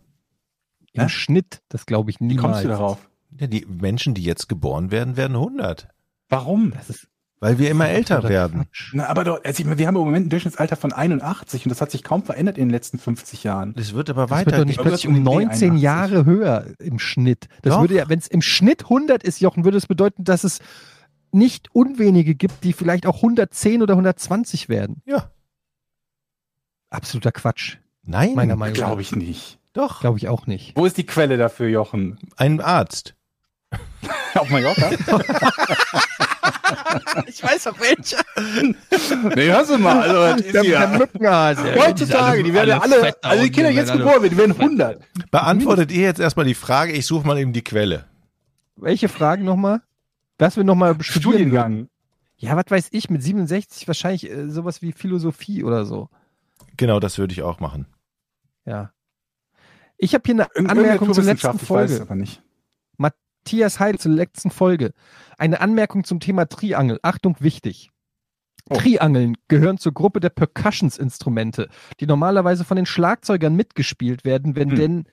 [0.92, 1.08] Im Hä?
[1.08, 2.42] Schnitt, das glaube ich Wie niemals.
[2.44, 3.07] kommst du darauf?
[3.38, 3.46] Ja.
[3.46, 5.88] Die Menschen, die jetzt geboren werden, werden 100.
[6.28, 6.72] Warum?
[6.72, 7.08] Das ist
[7.40, 8.66] Weil wir immer älter werden.
[8.92, 11.70] Na, aber doch, also ich meine, wir haben im Moment ein Durchschnittsalter von 81 und
[11.70, 13.74] das hat sich kaum verändert in den letzten 50 Jahren.
[13.74, 15.82] Das wird aber Das wird doch nicht plötzlich um um den Dreh 19 81.
[15.82, 17.48] Jahre höher im Schnitt.
[17.62, 17.80] Das Doch.
[17.82, 20.58] würde ja, wenn es im Schnitt 100 ist, Jochen, würde es bedeuten, dass es
[21.30, 25.02] nicht unwenige gibt, die vielleicht auch 110 oder 120 werden.
[25.06, 25.30] Ja.
[26.90, 27.76] Absoluter Quatsch.
[28.02, 28.86] Nein, Meiner Meinung nach.
[28.86, 29.58] Glaube ich nicht.
[29.74, 30.00] doch.
[30.00, 30.74] Glaube ich auch nicht.
[30.76, 32.18] Wo ist die Quelle dafür, Jochen?
[32.36, 33.14] Ein Arzt.
[34.34, 34.90] Auf Mallorca?
[37.26, 38.18] Ich weiß auch welcher.
[39.36, 40.00] nee, hörst du mal.
[40.00, 41.74] Also, das ist ja- Mückenhase.
[41.74, 45.02] Heutzutage, die werden ja alle, also die Kinder, die jetzt geboren werden, die werden 100.
[45.30, 48.04] Beantwortet ihr jetzt erstmal die Frage, ich suche mal eben die Quelle.
[48.76, 49.82] Welche Fragen nochmal?
[50.38, 50.96] Was wir nochmal.
[51.00, 51.88] Studiengang.
[52.36, 56.08] Ja, was weiß ich, mit 67 wahrscheinlich äh, sowas wie Philosophie oder so.
[56.76, 57.86] Genau, das würde ich auch machen.
[58.64, 58.92] Ja.
[59.96, 62.10] Ich habe hier eine Anmerkung zur letzten Naturwissenschaft, ich weiß es Folge.
[62.10, 62.42] aber nicht.
[63.48, 64.92] Matthias Heil zur letzten Folge.
[65.38, 66.98] Eine Anmerkung zum Thema Triangel.
[67.00, 67.88] Achtung, wichtig.
[68.68, 68.74] Oh.
[68.76, 74.76] Triangeln gehören zur Gruppe der Percussions-Instrumente, die normalerweise von den Schlagzeugern mitgespielt werden, wenn Hm.
[74.76, 75.04] denn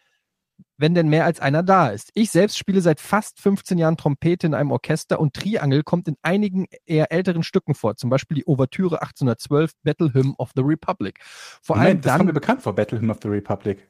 [0.77, 2.11] wenn denn mehr als einer da ist.
[2.13, 6.17] Ich selbst spiele seit fast 15 Jahren Trompete in einem Orchester und Triangel kommt in
[6.21, 11.19] einigen eher älteren Stücken vor, zum Beispiel die Ouvertüre 1812 Battle Hymn of the Republic.
[11.61, 13.87] Vor allem Moment, das kommt mir dann, bekannt vor, Battle Hymn of the Republic.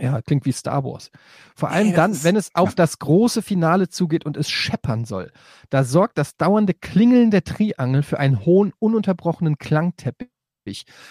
[0.00, 1.10] Ja, klingt wie Star Wars.
[1.54, 5.04] Vor allem das dann, ist- wenn es auf das große Finale zugeht und es scheppern
[5.04, 5.30] soll.
[5.68, 10.28] Da sorgt das dauernde Klingeln der Triangel für einen hohen, ununterbrochenen Klangteppich.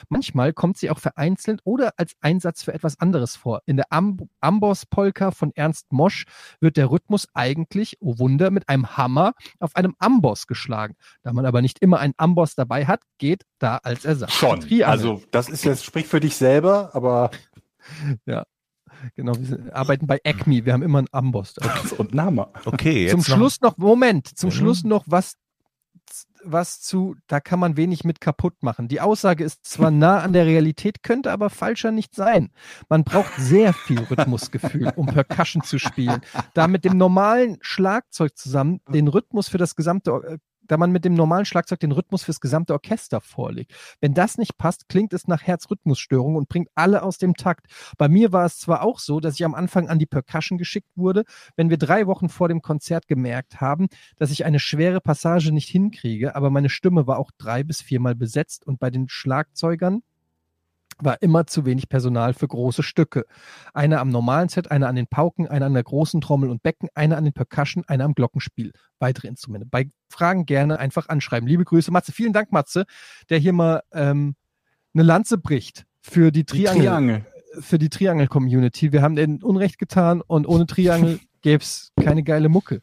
[0.08, 3.62] Manchmal kommt sie auch vereinzelt oder als Einsatz für etwas anderes vor.
[3.66, 6.26] In der Amb Amboss-Polka von Ernst Mosch
[6.62, 10.96] wird der Rhythmus eigentlich, oh Wunder, mit einem Hammer auf einem Amboss geschlagen.
[11.24, 14.60] Da man aber nicht immer einen Amboss dabei hat, geht da als Ersatz Schon.
[14.88, 17.32] Also, das ist jetzt, sprich für dich selber, aber
[19.16, 21.56] genau, wir arbeiten bei Acme, wir haben immer einen Amboss
[21.98, 22.48] und Name.
[22.66, 24.54] Okay, jetzt zum noch, Schluss noch, Moment, zum Mhm.
[24.54, 25.36] Schluss noch was,
[26.44, 28.88] was zu, da kann man wenig mit kaputt machen.
[28.88, 32.52] Die Aussage ist zwar nah an der Realität, könnte aber falscher nicht sein.
[32.88, 36.22] Man braucht sehr viel Rhythmusgefühl, um Percussion zu spielen.
[36.54, 40.38] Da mit dem normalen Schlagzeug zusammen den Rhythmus für das gesamte, äh,
[40.70, 43.74] da man mit dem normalen Schlagzeug den Rhythmus fürs gesamte Orchester vorlegt.
[44.00, 47.68] Wenn das nicht passt, klingt es nach Herzrhythmusstörung und bringt alle aus dem Takt.
[47.98, 50.90] Bei mir war es zwar auch so, dass ich am Anfang an die Percussion geschickt
[50.96, 51.26] wurde,
[51.58, 53.88] wenn wir drei Wochen vor dem Konzert gemerkt haben,
[54.18, 58.16] dass ich eine schwere Passage nicht hinkriege, aber meine Stimme war auch drei bis viermal
[58.16, 60.04] besetzt und bei den Schlagzeugern
[61.02, 63.26] war immer zu wenig Personal für große Stücke.
[63.74, 66.90] Einer am normalen Set, einer an den Pauken, einer an der großen Trommel und Becken,
[66.94, 68.72] einer an den Percussion, einer am Glockenspiel.
[69.00, 69.66] Weitere Instrumente.
[69.70, 71.48] Bei Fragen gerne einfach anschreiben.
[71.48, 72.12] Liebe Grüße, Matze.
[72.12, 72.86] Vielen Dank, Matze,
[73.30, 74.36] der hier mal ähm,
[74.94, 77.26] eine Lanze bricht für die Die Triangel Triangel.
[77.60, 78.92] für die Triangel-Community.
[78.92, 82.82] Wir haben denen Unrecht getan und ohne Triangel gäbe es keine geile Mucke.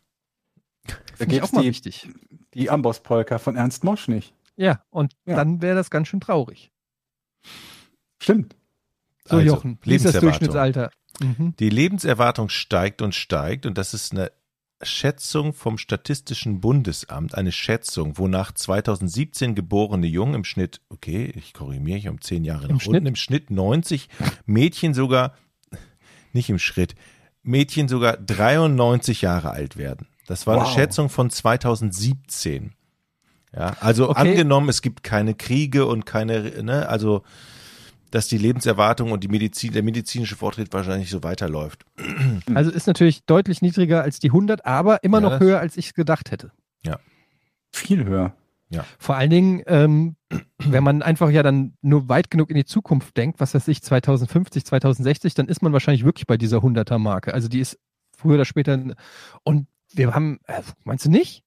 [1.18, 2.08] Da auch mal die, wichtig.
[2.54, 4.34] die Amboss-Polka von Ernst Mosch nicht.
[4.56, 5.34] Ja, und Ja.
[5.36, 6.70] dann wäre das ganz schön traurig.
[8.20, 8.56] Stimmt.
[9.24, 10.18] So, Also, Jochen, wie ist das.
[10.20, 10.90] Durchschnittsalter?
[11.20, 11.54] Mhm.
[11.58, 14.30] Die Lebenserwartung steigt und steigt und das ist eine
[14.82, 21.82] Schätzung vom Statistischen Bundesamt, eine Schätzung, wonach 2017 geborene Jungen im Schnitt, okay, ich korrigiere
[21.82, 24.10] mich um zehn Jahre Im nach unten, im Schnitt 90,
[24.44, 25.34] Mädchen sogar,
[26.34, 26.94] nicht im Schritt,
[27.42, 30.08] Mädchen sogar 93 Jahre alt werden.
[30.26, 30.74] Das war eine Wow.
[30.74, 32.74] Schätzung von 2017.
[33.54, 34.20] Ja, also Okay.
[34.32, 37.22] angenommen, es gibt keine Kriege und keine, ne, also
[38.16, 41.84] dass die Lebenserwartung und die Medizin, der medizinische Fortschritt wahrscheinlich so weiterläuft.
[42.54, 45.76] Also ist natürlich deutlich niedriger als die 100, aber immer Ja, noch das- höher, als
[45.76, 46.50] ich gedacht hätte.
[47.72, 48.32] Viel höher.
[48.98, 50.16] Vor allen Dingen, ähm,
[50.58, 53.82] wenn man einfach ja dann nur weit genug in die Zukunft denkt, was weiß ich,
[53.82, 57.32] 2050, 2060, dann ist man wahrscheinlich wirklich bei dieser 100er-Marke.
[57.34, 57.78] Also die ist
[58.16, 58.78] früher oder später.
[59.44, 61.42] Und wir haben, äh, meinst du nicht?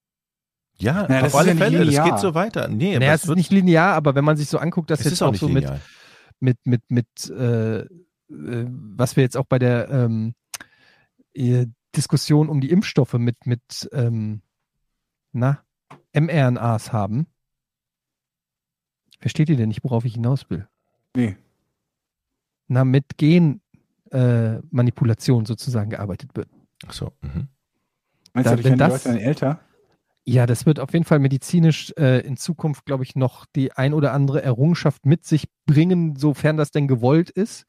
[0.78, 2.10] Ja, Naja, das auf ist alle ja nicht Fälle, das linear.
[2.12, 2.68] geht so weiter.
[2.70, 5.06] Nee, naja, es ist wird, nicht linear, aber wenn man sich so anguckt, dass es
[5.06, 5.66] jetzt ist auch auch nicht so mit.
[6.40, 7.88] Mit, mit, mit, äh, äh,
[8.30, 10.34] was wir jetzt auch bei der ähm,
[11.34, 14.41] äh, Diskussion um die Impfstoffe mit, mit ähm,
[15.32, 15.64] na,
[16.14, 17.28] mRNAs haben.
[19.20, 20.68] Versteht ihr denn nicht, worauf ich hinaus will?
[21.16, 21.36] Nee.
[22.68, 23.61] Na, mit Genmanipulation
[24.11, 26.49] äh, Manipulation sozusagen gearbeitet wird.
[26.88, 27.48] Ach so, mhm.
[28.34, 29.60] Meinst Da- du, wenn das- dann älter?
[30.32, 33.94] Ja, das wird auf jeden Fall medizinisch äh, in Zukunft, glaube ich, noch die ein
[33.94, 37.66] oder andere Errungenschaft mit sich bringen, sofern das denn gewollt ist,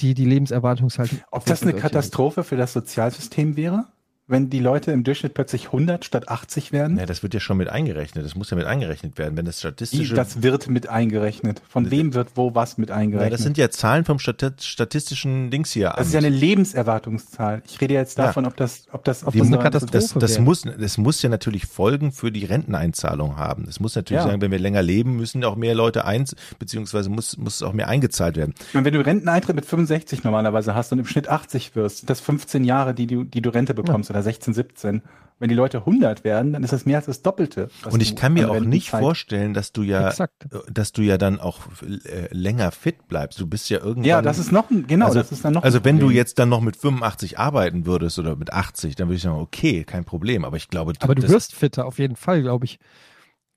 [0.00, 1.20] die die Lebenserwartungshaltung.
[1.30, 3.86] Ob das eine Katastrophe für das Sozialsystem wäre?
[4.28, 6.98] Wenn die Leute im Durchschnitt plötzlich 100 statt 80 werden?
[6.98, 8.24] Ja, das wird ja schon mit eingerechnet.
[8.24, 10.14] Das muss ja mit eingerechnet werden, wenn das statistische.
[10.14, 11.62] das wird mit eingerechnet.
[11.68, 13.34] Von wem wird wo was mit ja, eingerechnet?
[13.34, 15.94] das sind ja Zahlen vom Stati- statistischen Dings hier.
[15.96, 17.62] das ist ja eine Lebenserwartungszahl.
[17.66, 18.26] Ich rede jetzt Ja.
[18.26, 20.42] davon, ob das, ob das, ob Die das eine Katastrophe das, das, wäre.
[20.42, 23.64] muss, das muss ja natürlich Folgen für die Renteneinzahlung haben.
[23.66, 24.28] Das muss natürlich Ja.
[24.28, 27.88] sagen, wenn wir länger leben, müssen auch mehr Leute eins, beziehungsweise muss, muss auch mehr
[27.88, 28.54] eingezahlt werden.
[28.72, 32.20] Meine, wenn du Renteneintritt mit 65 normalerweise hast und im Schnitt 80 wirst, sind das
[32.20, 35.02] 15 Jahre, die du, die du Rente bekommst oder 16, 17.
[35.38, 37.68] Wenn die Leute 100 werden, dann ist das mehr als das Doppelte.
[37.90, 40.46] Und ich du kann mir auch nicht Rentenzeit- vorstellen, dass du ja, Exakt.
[40.70, 43.38] dass du ja dann auch äh, länger fit bleibst.
[43.38, 44.04] Du bist ja irgendwann.
[44.04, 46.38] Ja, das ist noch ein, genau, also, das ist dann noch Also wenn du jetzt
[46.38, 50.06] dann noch mit 85 arbeiten würdest oder mit 80, dann würde ich sagen, okay, kein
[50.06, 50.42] Problem.
[50.46, 52.78] Aber ich glaube, Aber du das, wirst fitter, auf jeden Fall, glaube ich.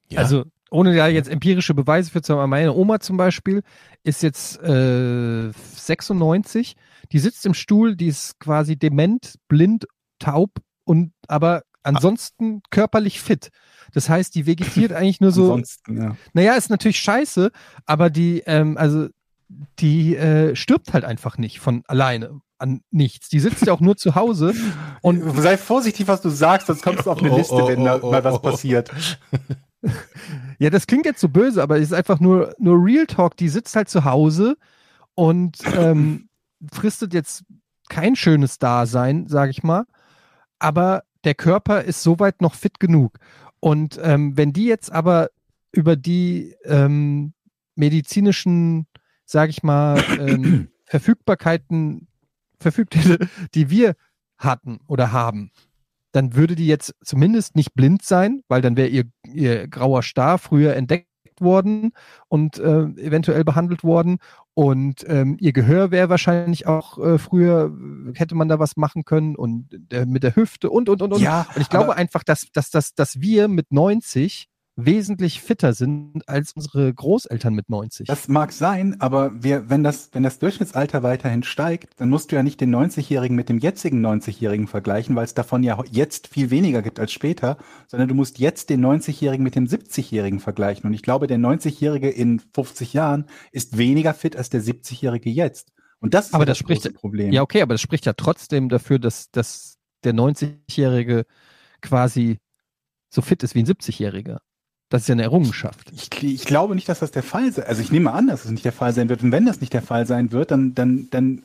[0.09, 2.49] ja, Also ohne da jetzt empirische Beweise für zu haben.
[2.49, 3.63] Meine Oma zum Beispiel
[4.03, 6.75] ist jetzt äh, 96.
[7.13, 9.85] Die sitzt im Stuhl, die ist quasi dement, blind,
[10.19, 10.51] taub
[10.83, 13.49] und aber ansonsten körperlich fit.
[13.93, 15.45] Das heißt, die vegetiert eigentlich nur so.
[15.45, 16.15] Ansonsten, ja.
[16.33, 17.51] Naja, ist natürlich scheiße,
[17.85, 19.07] aber die, ähm, also
[19.79, 23.29] die äh, stirbt halt einfach nicht von alleine an nichts.
[23.29, 24.53] Die sitzt ja auch nur zu Hause
[25.01, 27.83] und sei vorsichtig, was du sagst, sonst kommst du auf eine Oh, Liste, oh, wenn
[27.83, 28.91] da oh, mal was passiert.
[30.57, 33.37] Ja, das klingt jetzt so böse, aber es ist einfach nur, nur Real Talk.
[33.37, 34.57] Die sitzt halt zu Hause
[35.15, 36.27] und ähm,
[36.69, 37.45] fristet jetzt
[37.87, 39.85] kein schönes Dasein, sage ich mal.
[40.59, 43.17] Aber der Körper ist soweit noch fit genug.
[43.59, 45.29] Und ähm, wenn die jetzt aber
[45.71, 47.33] über die ähm,
[47.75, 48.87] medizinischen,
[49.25, 52.07] sage ich mal, ähm, Verfügbarkeiten
[52.59, 53.95] verfügt hätte, die wir
[54.37, 55.51] hatten oder haben,
[56.11, 60.37] dann würde die jetzt zumindest nicht blind sein, weil dann wäre ihr, ihr grauer Star
[60.39, 61.08] früher entdeckt
[61.41, 61.91] worden
[62.27, 64.17] und äh, eventuell behandelt worden.
[64.53, 67.71] Und ähm, ihr Gehör wäre wahrscheinlich auch äh, früher,
[68.15, 71.21] hätte man da was machen können und äh, mit der Hüfte und, und, und, und.
[71.21, 74.48] Ja, und ich glaube einfach, dass, dass, dass, dass wir mit 90
[74.85, 78.07] wesentlich fitter sind als unsere Großeltern mit 90.
[78.07, 82.35] Das mag sein, aber wir, wenn, das, wenn das Durchschnittsalter weiterhin steigt, dann musst du
[82.35, 86.49] ja nicht den 90-Jährigen mit dem jetzigen 90-Jährigen vergleichen, weil es davon ja jetzt viel
[86.49, 87.57] weniger gibt als später,
[87.87, 90.85] sondern du musst jetzt den 90-Jährigen mit dem 70-Jährigen vergleichen.
[90.87, 95.71] Und ich glaube, der 90-Jährige in 50 Jahren ist weniger fit als der 70-Jährige jetzt.
[96.01, 97.31] Und das ist Aber das das spricht- Problem.
[97.33, 101.25] Ja, okay, aber das spricht ja trotzdem dafür, dass, dass der 90-Jährige
[101.81, 102.37] quasi
[103.09, 104.37] so fit ist wie ein 70-Jähriger.
[104.89, 105.91] Das ist ja eine Errungenschaft.
[105.93, 108.51] Ich, ich glaube nicht, dass das der Fall sein Also ich nehme an, dass es
[108.51, 109.21] nicht der Fall sein wird.
[109.21, 111.43] Und wenn das nicht der Fall sein wird, dann, dann, dann,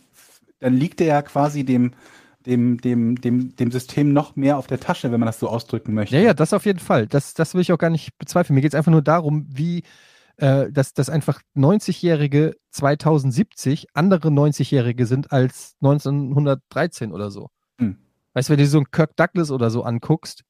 [0.61, 1.93] dann liegt er ja quasi dem,
[2.47, 5.93] dem, dem, dem, dem System noch mehr auf der Tasche, wenn man das so ausdrücken
[5.93, 6.17] möchte.
[6.17, 7.07] Ja, ja, das auf jeden Fall.
[7.07, 8.55] Das, das will ich auch gar nicht bezweifeln.
[8.55, 9.83] Mir geht es einfach nur darum, wie,
[10.37, 17.51] äh, dass, dass einfach 90-Jährige 2070 andere 90-Jährige sind als 1913 oder so.
[17.79, 17.99] Hm.
[18.33, 20.45] Weißt du, wenn du so einen Kirk Douglas oder so anguckst,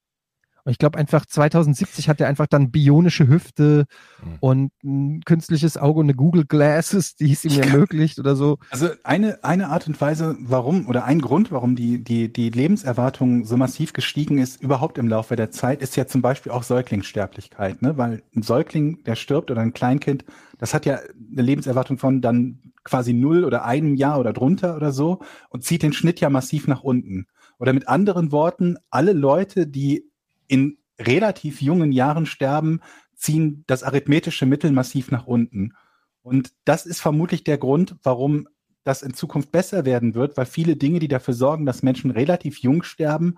[0.64, 3.84] und ich glaube einfach 2070 hat er einfach dann bionische Hüfte
[4.20, 4.36] Hm.
[4.40, 8.58] und ein künstliches Auge und eine Google Glasses, die es ihm ermöglicht oder so.
[8.70, 13.44] Also eine, eine Art und Weise, warum, oder ein Grund, warum die, die, die Lebenserwartung
[13.44, 17.82] so massiv gestiegen ist, überhaupt im Laufe der Zeit, ist ja zum Beispiel auch Säuglingssterblichkeit,
[17.82, 17.96] ne?
[17.98, 20.24] Weil ein Säugling, der stirbt oder ein Kleinkind,
[20.58, 20.98] das hat ja
[21.32, 25.82] eine Lebenserwartung von dann quasi null oder einem Jahr oder drunter oder so und zieht
[25.82, 27.26] den Schnitt ja massiv nach unten.
[27.58, 30.10] Oder mit anderen Worten, alle Leute, die
[30.48, 32.80] in relativ jungen Jahren sterben,
[33.14, 35.74] ziehen das arithmetische Mittel massiv nach unten.
[36.22, 38.48] Und das ist vermutlich der Grund, warum
[38.84, 42.58] das in Zukunft besser werden wird, weil viele Dinge, die dafür sorgen, dass Menschen relativ
[42.58, 43.36] jung sterben,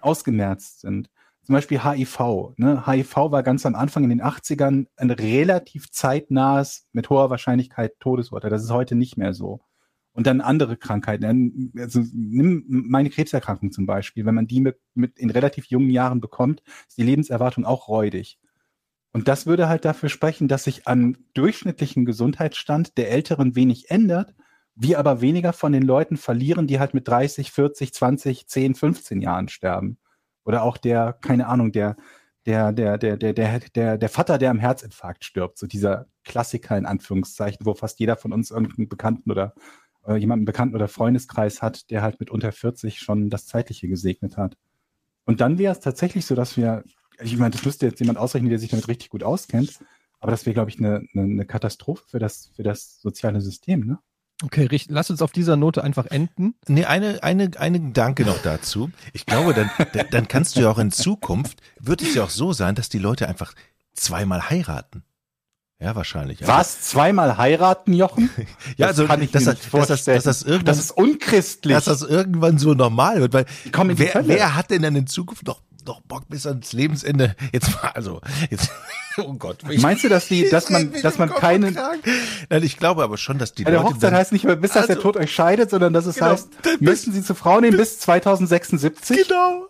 [0.00, 1.10] ausgemerzt sind.
[1.44, 2.54] Zum Beispiel HIV.
[2.56, 2.86] Ne?
[2.86, 8.50] HIV war ganz am Anfang in den 80ern ein relativ zeitnahes, mit hoher Wahrscheinlichkeit Todesurteil.
[8.50, 9.60] Das ist heute nicht mehr so.
[10.14, 11.72] Und dann andere Krankheiten.
[11.78, 14.26] Also nimm meine Krebserkrankung zum Beispiel.
[14.26, 18.38] Wenn man die mit, mit in relativ jungen Jahren bekommt, ist die Lebenserwartung auch räudig.
[19.12, 24.34] Und das würde halt dafür sprechen, dass sich am durchschnittlichen Gesundheitsstand der Älteren wenig ändert,
[24.74, 29.20] wir aber weniger von den Leuten verlieren, die halt mit 30, 40, 20, 10, 15
[29.20, 29.98] Jahren sterben.
[30.44, 31.96] Oder auch der, keine Ahnung, der,
[32.46, 35.58] der, der, der, der, der, der, der Vater, der am Herzinfarkt stirbt.
[35.58, 39.54] So dieser Klassiker in Anführungszeichen, wo fast jeder von uns irgendeinen Bekannten oder
[40.06, 44.36] äh, jemanden Bekannten oder Freundeskreis hat, der halt mit unter 40 schon das Zeitliche gesegnet
[44.36, 44.56] hat.
[45.24, 46.82] Und dann wäre es tatsächlich so, dass wir,
[47.20, 49.78] ich meine, das müsste jetzt jemand ausrechnen, der sich damit richtig gut auskennt,
[50.20, 53.86] aber das wäre, glaube ich, eine, eine, eine Katastrophe für das, für das soziale System,
[53.86, 53.98] ne?
[54.44, 54.90] Okay, richtig.
[54.92, 56.54] Lass uns auf dieser Note einfach enden.
[56.66, 58.90] Nee, eine, eine, eine Gedanke noch dazu.
[59.12, 62.30] Ich glaube, dann, dann- dann kannst du ja auch in Zukunft, wird es ja auch
[62.30, 63.54] so sein, dass die Leute einfach
[63.92, 65.04] zweimal heiraten.
[65.82, 66.46] Ja, wahrscheinlich.
[66.46, 66.80] Was?
[66.82, 68.30] Zweimal heiraten, Jochen?
[68.76, 70.90] Ja, also, kann ich dass, mir das, nicht dass, das, dass das irgendwann, Das ist
[70.92, 71.74] unchristlich.
[71.74, 74.28] dass das irgendwann so normal wird, weil die wer, Hölle.
[74.28, 77.34] wer hat denn dann in Zukunft noch, noch Bock bis ans Lebensende?
[77.52, 78.70] Jetzt mal, also, jetzt,
[79.18, 79.58] oh Gott.
[79.68, 83.38] Ich, Meinst du, dass die, dass man, dass man keine, Nein, ich glaube aber schon,
[83.38, 85.16] dass die bei der Leute Hochzeit dann, heißt nicht mehr, bis dass der Also- Tod
[85.16, 86.28] euch scheidet, sondern dass es Genau.
[86.30, 89.26] heißt, Bis- müssen sie zur Frau nehmen bis 2076?
[89.28, 89.66] Genau.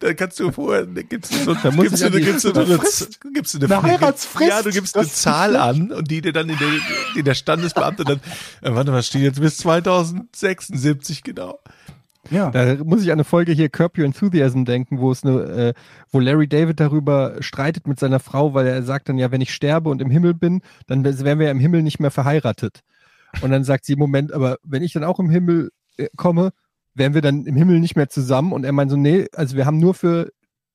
[0.00, 2.78] Dann kannst du vorher, gibst du so, Da muss gibst ich du, gibst du eine
[2.78, 3.20] Frist.
[3.34, 4.48] gibst du eine, Eine Heiratsfrist.
[4.48, 6.68] Ja, du gibst eine Zahl nicht an und die dir dann in der,
[7.16, 8.20] in der Standesbeamte dann,
[8.62, 11.58] äh, warte mal, steht jetzt bis 2076, genau.
[12.30, 12.50] Ja.
[12.50, 15.74] Da muss ich an eine Folge hier Curb Your Enthusiasm denken, wo es eine, äh,
[16.10, 19.52] wo Larry David darüber streitet mit seiner Frau, weil er sagt dann ja, wenn ich
[19.52, 22.80] sterbe und im Himmel bin, dann wären wir ja im Himmel nicht mehr verheiratet.
[23.42, 26.52] Und dann sagt sie, Moment, aber wenn ich dann auch im Himmel äh, komme,
[26.94, 28.52] wären wir dann im Himmel nicht mehr zusammen?
[28.52, 30.30] Und er meint so, nee, also wir haben nur für,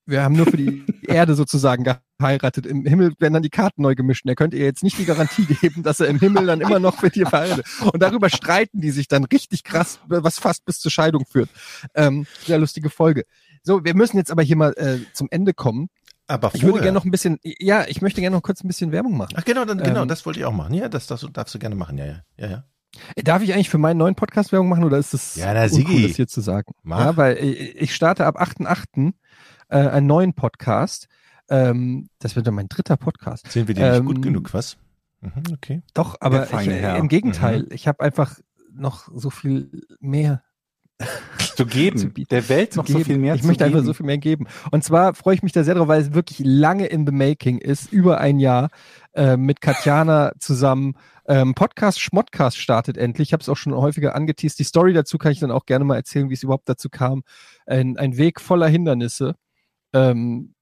[0.06, 1.84] wir haben nur für die Erde sozusagen
[2.20, 2.66] geheiratet.
[2.66, 4.24] Im Himmel werden dann die Karten neu gemischt.
[4.26, 6.80] Und er könnte ihr jetzt nicht die Garantie geben, dass er im Himmel dann immer
[6.80, 7.66] noch mit ihr verheiratet.
[7.92, 11.50] Und darüber streiten die sich dann richtig krass, was fast bis zur Scheidung führt.
[11.96, 13.24] Ähm, sehr lustige Folge.
[13.64, 15.88] So, wir müssen jetzt aber hier mal äh, zum Ende kommen.
[16.28, 18.68] Aber Ich würde vorher- gerne noch ein bisschen, ja, ich möchte gerne noch kurz ein
[18.68, 19.34] bisschen Werbung machen.
[19.38, 20.74] Ach genau, dann, genau, Ähm, das wollte ich auch machen.
[20.74, 22.64] Ja, das, das darfst du gerne machen, ja, ja, ja, ja.
[23.16, 25.64] Äh, Darf ich eigentlich für meinen neuen Podcast Werbung machen oder ist das Ja, na,
[25.66, 26.74] uncool, das hier zu sagen?
[26.84, 27.00] Mach.
[27.00, 29.14] Ja, weil ich, ich starte ab 8.8.
[29.70, 31.08] Äh, einen neuen Podcast.
[31.50, 33.52] Ähm, das wird dann mein dritter Podcast.
[33.52, 34.78] Sind wir dir nicht Ähm, gut genug, was?
[35.22, 35.82] Mhm, okay.
[35.94, 36.98] Doch, aber ich, Herr.
[36.98, 38.40] im Gegenteil, ich habe einfach
[38.74, 40.44] noch so viel mehr
[41.56, 43.06] zu geben, zu der Welt noch so geben.
[43.06, 43.76] viel mehr Ich zu möchte geben.
[43.76, 44.48] einfach so viel mehr geben.
[44.72, 47.58] Und zwar freue ich mich da sehr drauf, weil es wirklich lange in the making
[47.60, 48.70] ist, über ein Jahr
[49.14, 50.96] äh, mit Katjana zusammen.
[51.27, 53.30] Ähm, Podcast Schmottcast startet endlich.
[53.30, 54.60] Ich habe es auch schon häufiger angeteased.
[54.60, 57.23] Die Story dazu kann ich dann auch gerne mal erzählen, wie es überhaupt dazu kam.
[57.65, 59.35] Ein, ein Weg voller Hindernisse.
[59.93, 60.56] Ähm,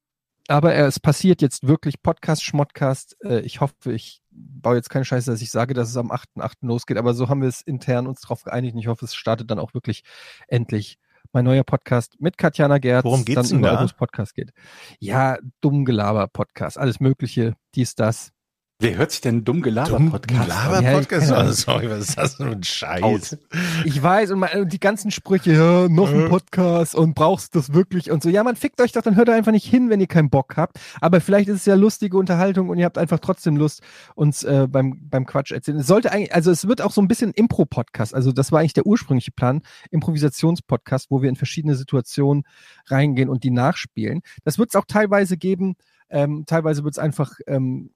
[0.47, 3.17] aber es passiert jetzt wirklich Podcast Schmottcast.
[3.23, 6.53] Äh, ich hoffe, ich baue jetzt keine Scheiße, dass ich sage, dass es am 8.8.
[6.61, 9.49] losgeht, aber so haben wir es intern uns drauf geeinigt und ich hoffe, es startet
[9.51, 10.03] dann auch wirklich
[10.47, 10.97] endlich
[11.31, 13.05] mein neuer Podcast mit Katjana Gerz.
[13.05, 13.93] Worum geht's dann denn überall, da?
[13.93, 14.51] Podcast geht.
[14.99, 18.31] Ja, dumm Gelaber Podcast, alles mögliche, dies, das.
[18.79, 21.27] Wer hört sich denn dumm gelaber Dumm Podcast Laber Ja, Podcast.
[21.27, 21.53] keine Oh, Ahnung.
[21.53, 23.37] sorry, was ist das denn für ein Scheiß?
[23.85, 24.43] Ich weiß, und
[24.73, 26.27] die ganzen Sprüche, ja, noch ein Äh.
[26.29, 28.29] Podcast und brauchst du das wirklich und so.
[28.29, 30.57] Ja, man fickt euch doch, dann hört ihr einfach nicht hin, wenn ihr keinen Bock
[30.57, 30.79] habt.
[30.99, 33.83] Aber vielleicht ist es ja lustige Unterhaltung und ihr habt einfach trotzdem Lust,
[34.15, 35.77] uns äh, beim, beim Quatsch erzählen.
[35.77, 38.13] Es sollte eigentlich, also es wird auch so ein bisschen Impro-Podcast.
[38.13, 42.43] Also das war eigentlich der ursprüngliche Plan, Improvisationspodcast, wo wir in verschiedene Situationen
[42.87, 44.21] reingehen und die nachspielen.
[44.43, 45.75] Das wird es auch teilweise geben.
[46.09, 47.91] Ähm, teilweise wird es einfach ähm,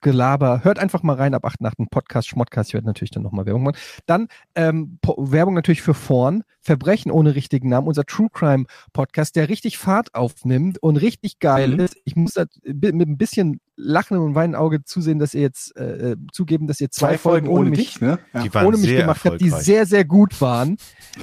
[0.00, 0.62] Gelaber.
[0.64, 2.70] Hört einfach mal rein ab 8 nach dem Podcast, Schmottcast.
[2.70, 3.76] Ich werde natürlich dann nochmal Werbung machen.
[4.06, 9.48] Dann ähm, Werbung natürlich für Vorn, Verbrechen ohne richtigen Namen, unser True Crime Podcast, der
[9.48, 11.80] richtig Fahrt aufnimmt und richtig geil Mhm.
[11.80, 11.96] ist.
[12.04, 16.12] Ich muss da mit ein bisschen Lachen und weinen Auge zusehen, dass ihr jetzt äh,
[16.12, 18.18] äh, zugeben, dass ihr zwei, Zwei Folgen ohne dich, ne?
[18.34, 18.42] Ja.
[18.42, 20.76] Die waren ohne mich sehr gemacht habt, die sehr, sehr gut waren.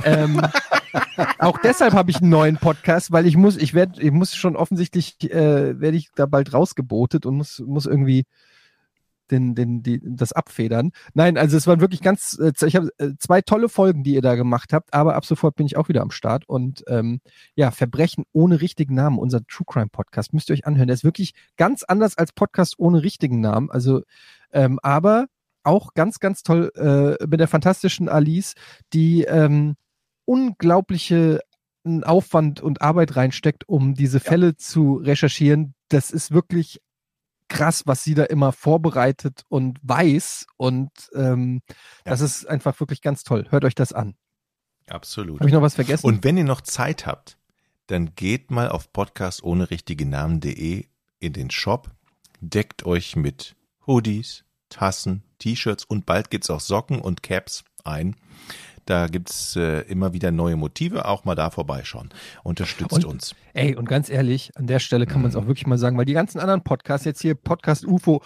[0.04, 0.42] ähm,
[1.40, 4.56] auch deshalb habe ich einen neuen Podcast, weil ich muss, ich werde, ich muss schon
[4.56, 8.26] offensichtlich, äh, werde ich da bald rausgebotet und muss, muss irgendwie
[9.32, 10.92] den, den, die, das abfedern.
[11.14, 14.22] Nein, also es waren wirklich ganz, äh, ich habe äh, zwei tolle Folgen, die ihr
[14.22, 17.22] da gemacht habt, aber ab sofort bin ich auch wieder am Start und ähm,
[17.56, 20.88] ja, Verbrechen ohne richtigen Namen, unser True Crime Podcast, müsst ihr euch anhören.
[20.88, 24.02] Der ist wirklich ganz anders als Podcast ohne richtigen Namen, also
[24.52, 25.28] ähm, aber
[25.64, 28.54] auch ganz, ganz toll äh, mit der fantastischen Alice,
[28.94, 29.76] die ähm,
[30.26, 31.42] unglaubliche
[32.04, 35.76] Aufwand und Arbeit reinsteckt, um diese Fälle zu recherchieren.
[35.90, 36.82] Das ist wirklich
[37.48, 40.48] krass, was sie da immer vorbereitet und weiß.
[40.58, 41.62] Und ähm,
[42.04, 43.48] das ist einfach wirklich ganz toll.
[43.50, 44.16] Hört euch das an.
[44.88, 45.40] Absolut.
[45.40, 46.06] Habe ich noch was vergessen?
[46.06, 47.38] Und wenn ihr noch Zeit habt,
[47.88, 50.86] dann geht mal auf podcast ohne richtige Namen.de
[51.20, 51.92] in den Shop,
[52.40, 53.56] deckt euch mit
[53.88, 58.16] Hoodies, Tassen, T-Shirts und bald gibt's auch Socken und Caps ein.
[58.86, 62.10] Da gibt's äh, immer wieder neue Motive, auch mal da vorbeischauen.
[62.44, 63.36] Unterstützt Und- uns.
[63.54, 65.30] Ey, und ganz ehrlich, an der Stelle kann man Mhm.
[65.30, 68.22] es auch wirklich mal sagen, weil die ganzen anderen Podcasts, jetzt hier Podcast UFO,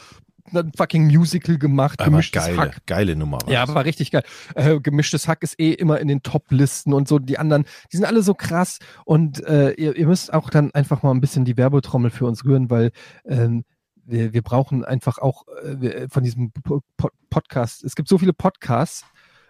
[0.52, 2.82] ein fucking Musical gemacht, Aber gemischtes geile, Hack.
[2.88, 3.38] geile Nummer.
[3.44, 4.24] war Ja, war richtig geil.
[4.56, 7.20] Äh, gemischtes Hack ist eh immer in den Top-Listen und so.
[7.20, 8.80] Die anderen, die sind alle so krass.
[9.06, 12.44] Und äh, ihr, ihr müsst auch dann einfach mal ein bisschen die Werbetrommel für uns
[12.46, 12.92] rühren, weil
[13.26, 13.64] ähm,
[14.06, 17.84] wir, wir brauchen einfach auch äh, von diesem Po- Po- Podcast.
[17.84, 19.06] Es gibt so viele Podcasts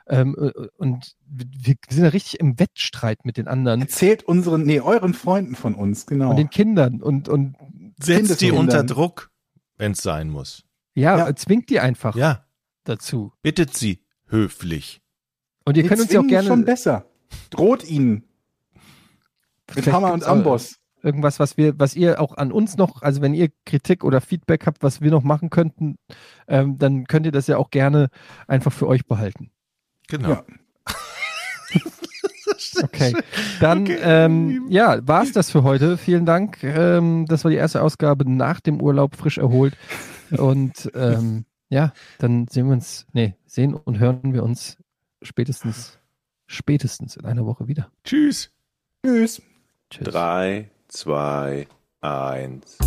[0.10, 4.80] ähm, äh, und wir sind ja richtig im Wettstreit mit den anderen Erzählt unseren, nee,
[4.82, 6.32] euren Freunden von uns, genau.
[6.32, 7.56] und den Kindern und und
[8.02, 9.30] Setzt die unter Druck,
[9.78, 10.64] wenn's sein muss.
[10.96, 11.36] ja, Ja.
[11.36, 12.46] zwingt die einfach Ja,
[12.86, 13.34] dazu.
[13.42, 15.02] bittet sie höflich.
[15.66, 17.06] Und ihr Wir könnt uns ja auch gerne schon besser.
[17.50, 18.24] Droht ihnen
[19.76, 20.78] mit Vielleicht Hammer und Amboss.
[21.04, 24.66] irgendwas, was wir, was ihr auch an uns noch, also wenn ihr Kritik oder Feedback
[24.66, 25.98] habt, was wir noch machen könnten,
[26.48, 28.08] ähm, dann könnt ihr das ja auch gerne
[28.48, 29.52] einfach für euch behalten.
[30.10, 30.30] Genau.
[30.30, 30.44] Ja.
[32.84, 33.14] Okay.
[33.60, 34.00] Dann, Okay.
[34.02, 35.98] ähm, ja, war's das für heute.
[35.98, 36.64] Vielen Dank.
[36.64, 39.78] Ähm, das war die erste Ausgabe nach dem Urlaub, frisch erholt.
[40.32, 44.78] Und ähm, ja, dann sehen wir uns, nee, sehen und hören wir uns
[45.22, 46.00] spätestens,
[46.48, 47.92] spätestens in einer Woche wieder.
[48.04, 48.52] Tschüss.
[49.06, 49.42] Tschüss.
[49.90, 50.08] Tschüss.
[50.08, 51.68] Drei, zwei,
[52.02, 52.78] eins.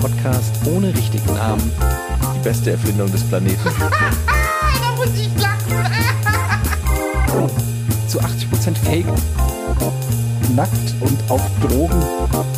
[0.00, 1.72] Podcast ohne richtigen Namen.
[2.42, 3.60] Beste Erfindung des Planeten.
[4.80, 5.86] Da muss ich lachen.
[8.08, 9.06] Zu 80% Fake.
[10.54, 12.02] Nackt und auf Drogen.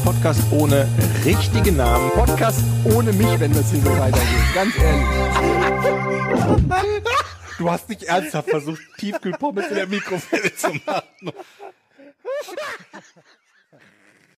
[0.05, 0.89] Podcast ohne
[1.24, 2.11] richtige Namen.
[2.12, 4.55] Podcast ohne mich, wenn das hier so weitergeht.
[4.55, 5.06] Ganz ehrlich.
[7.56, 11.31] Du hast nicht ernsthaft versucht, Tiefkühlpommes in der Mikrowelle zu machen.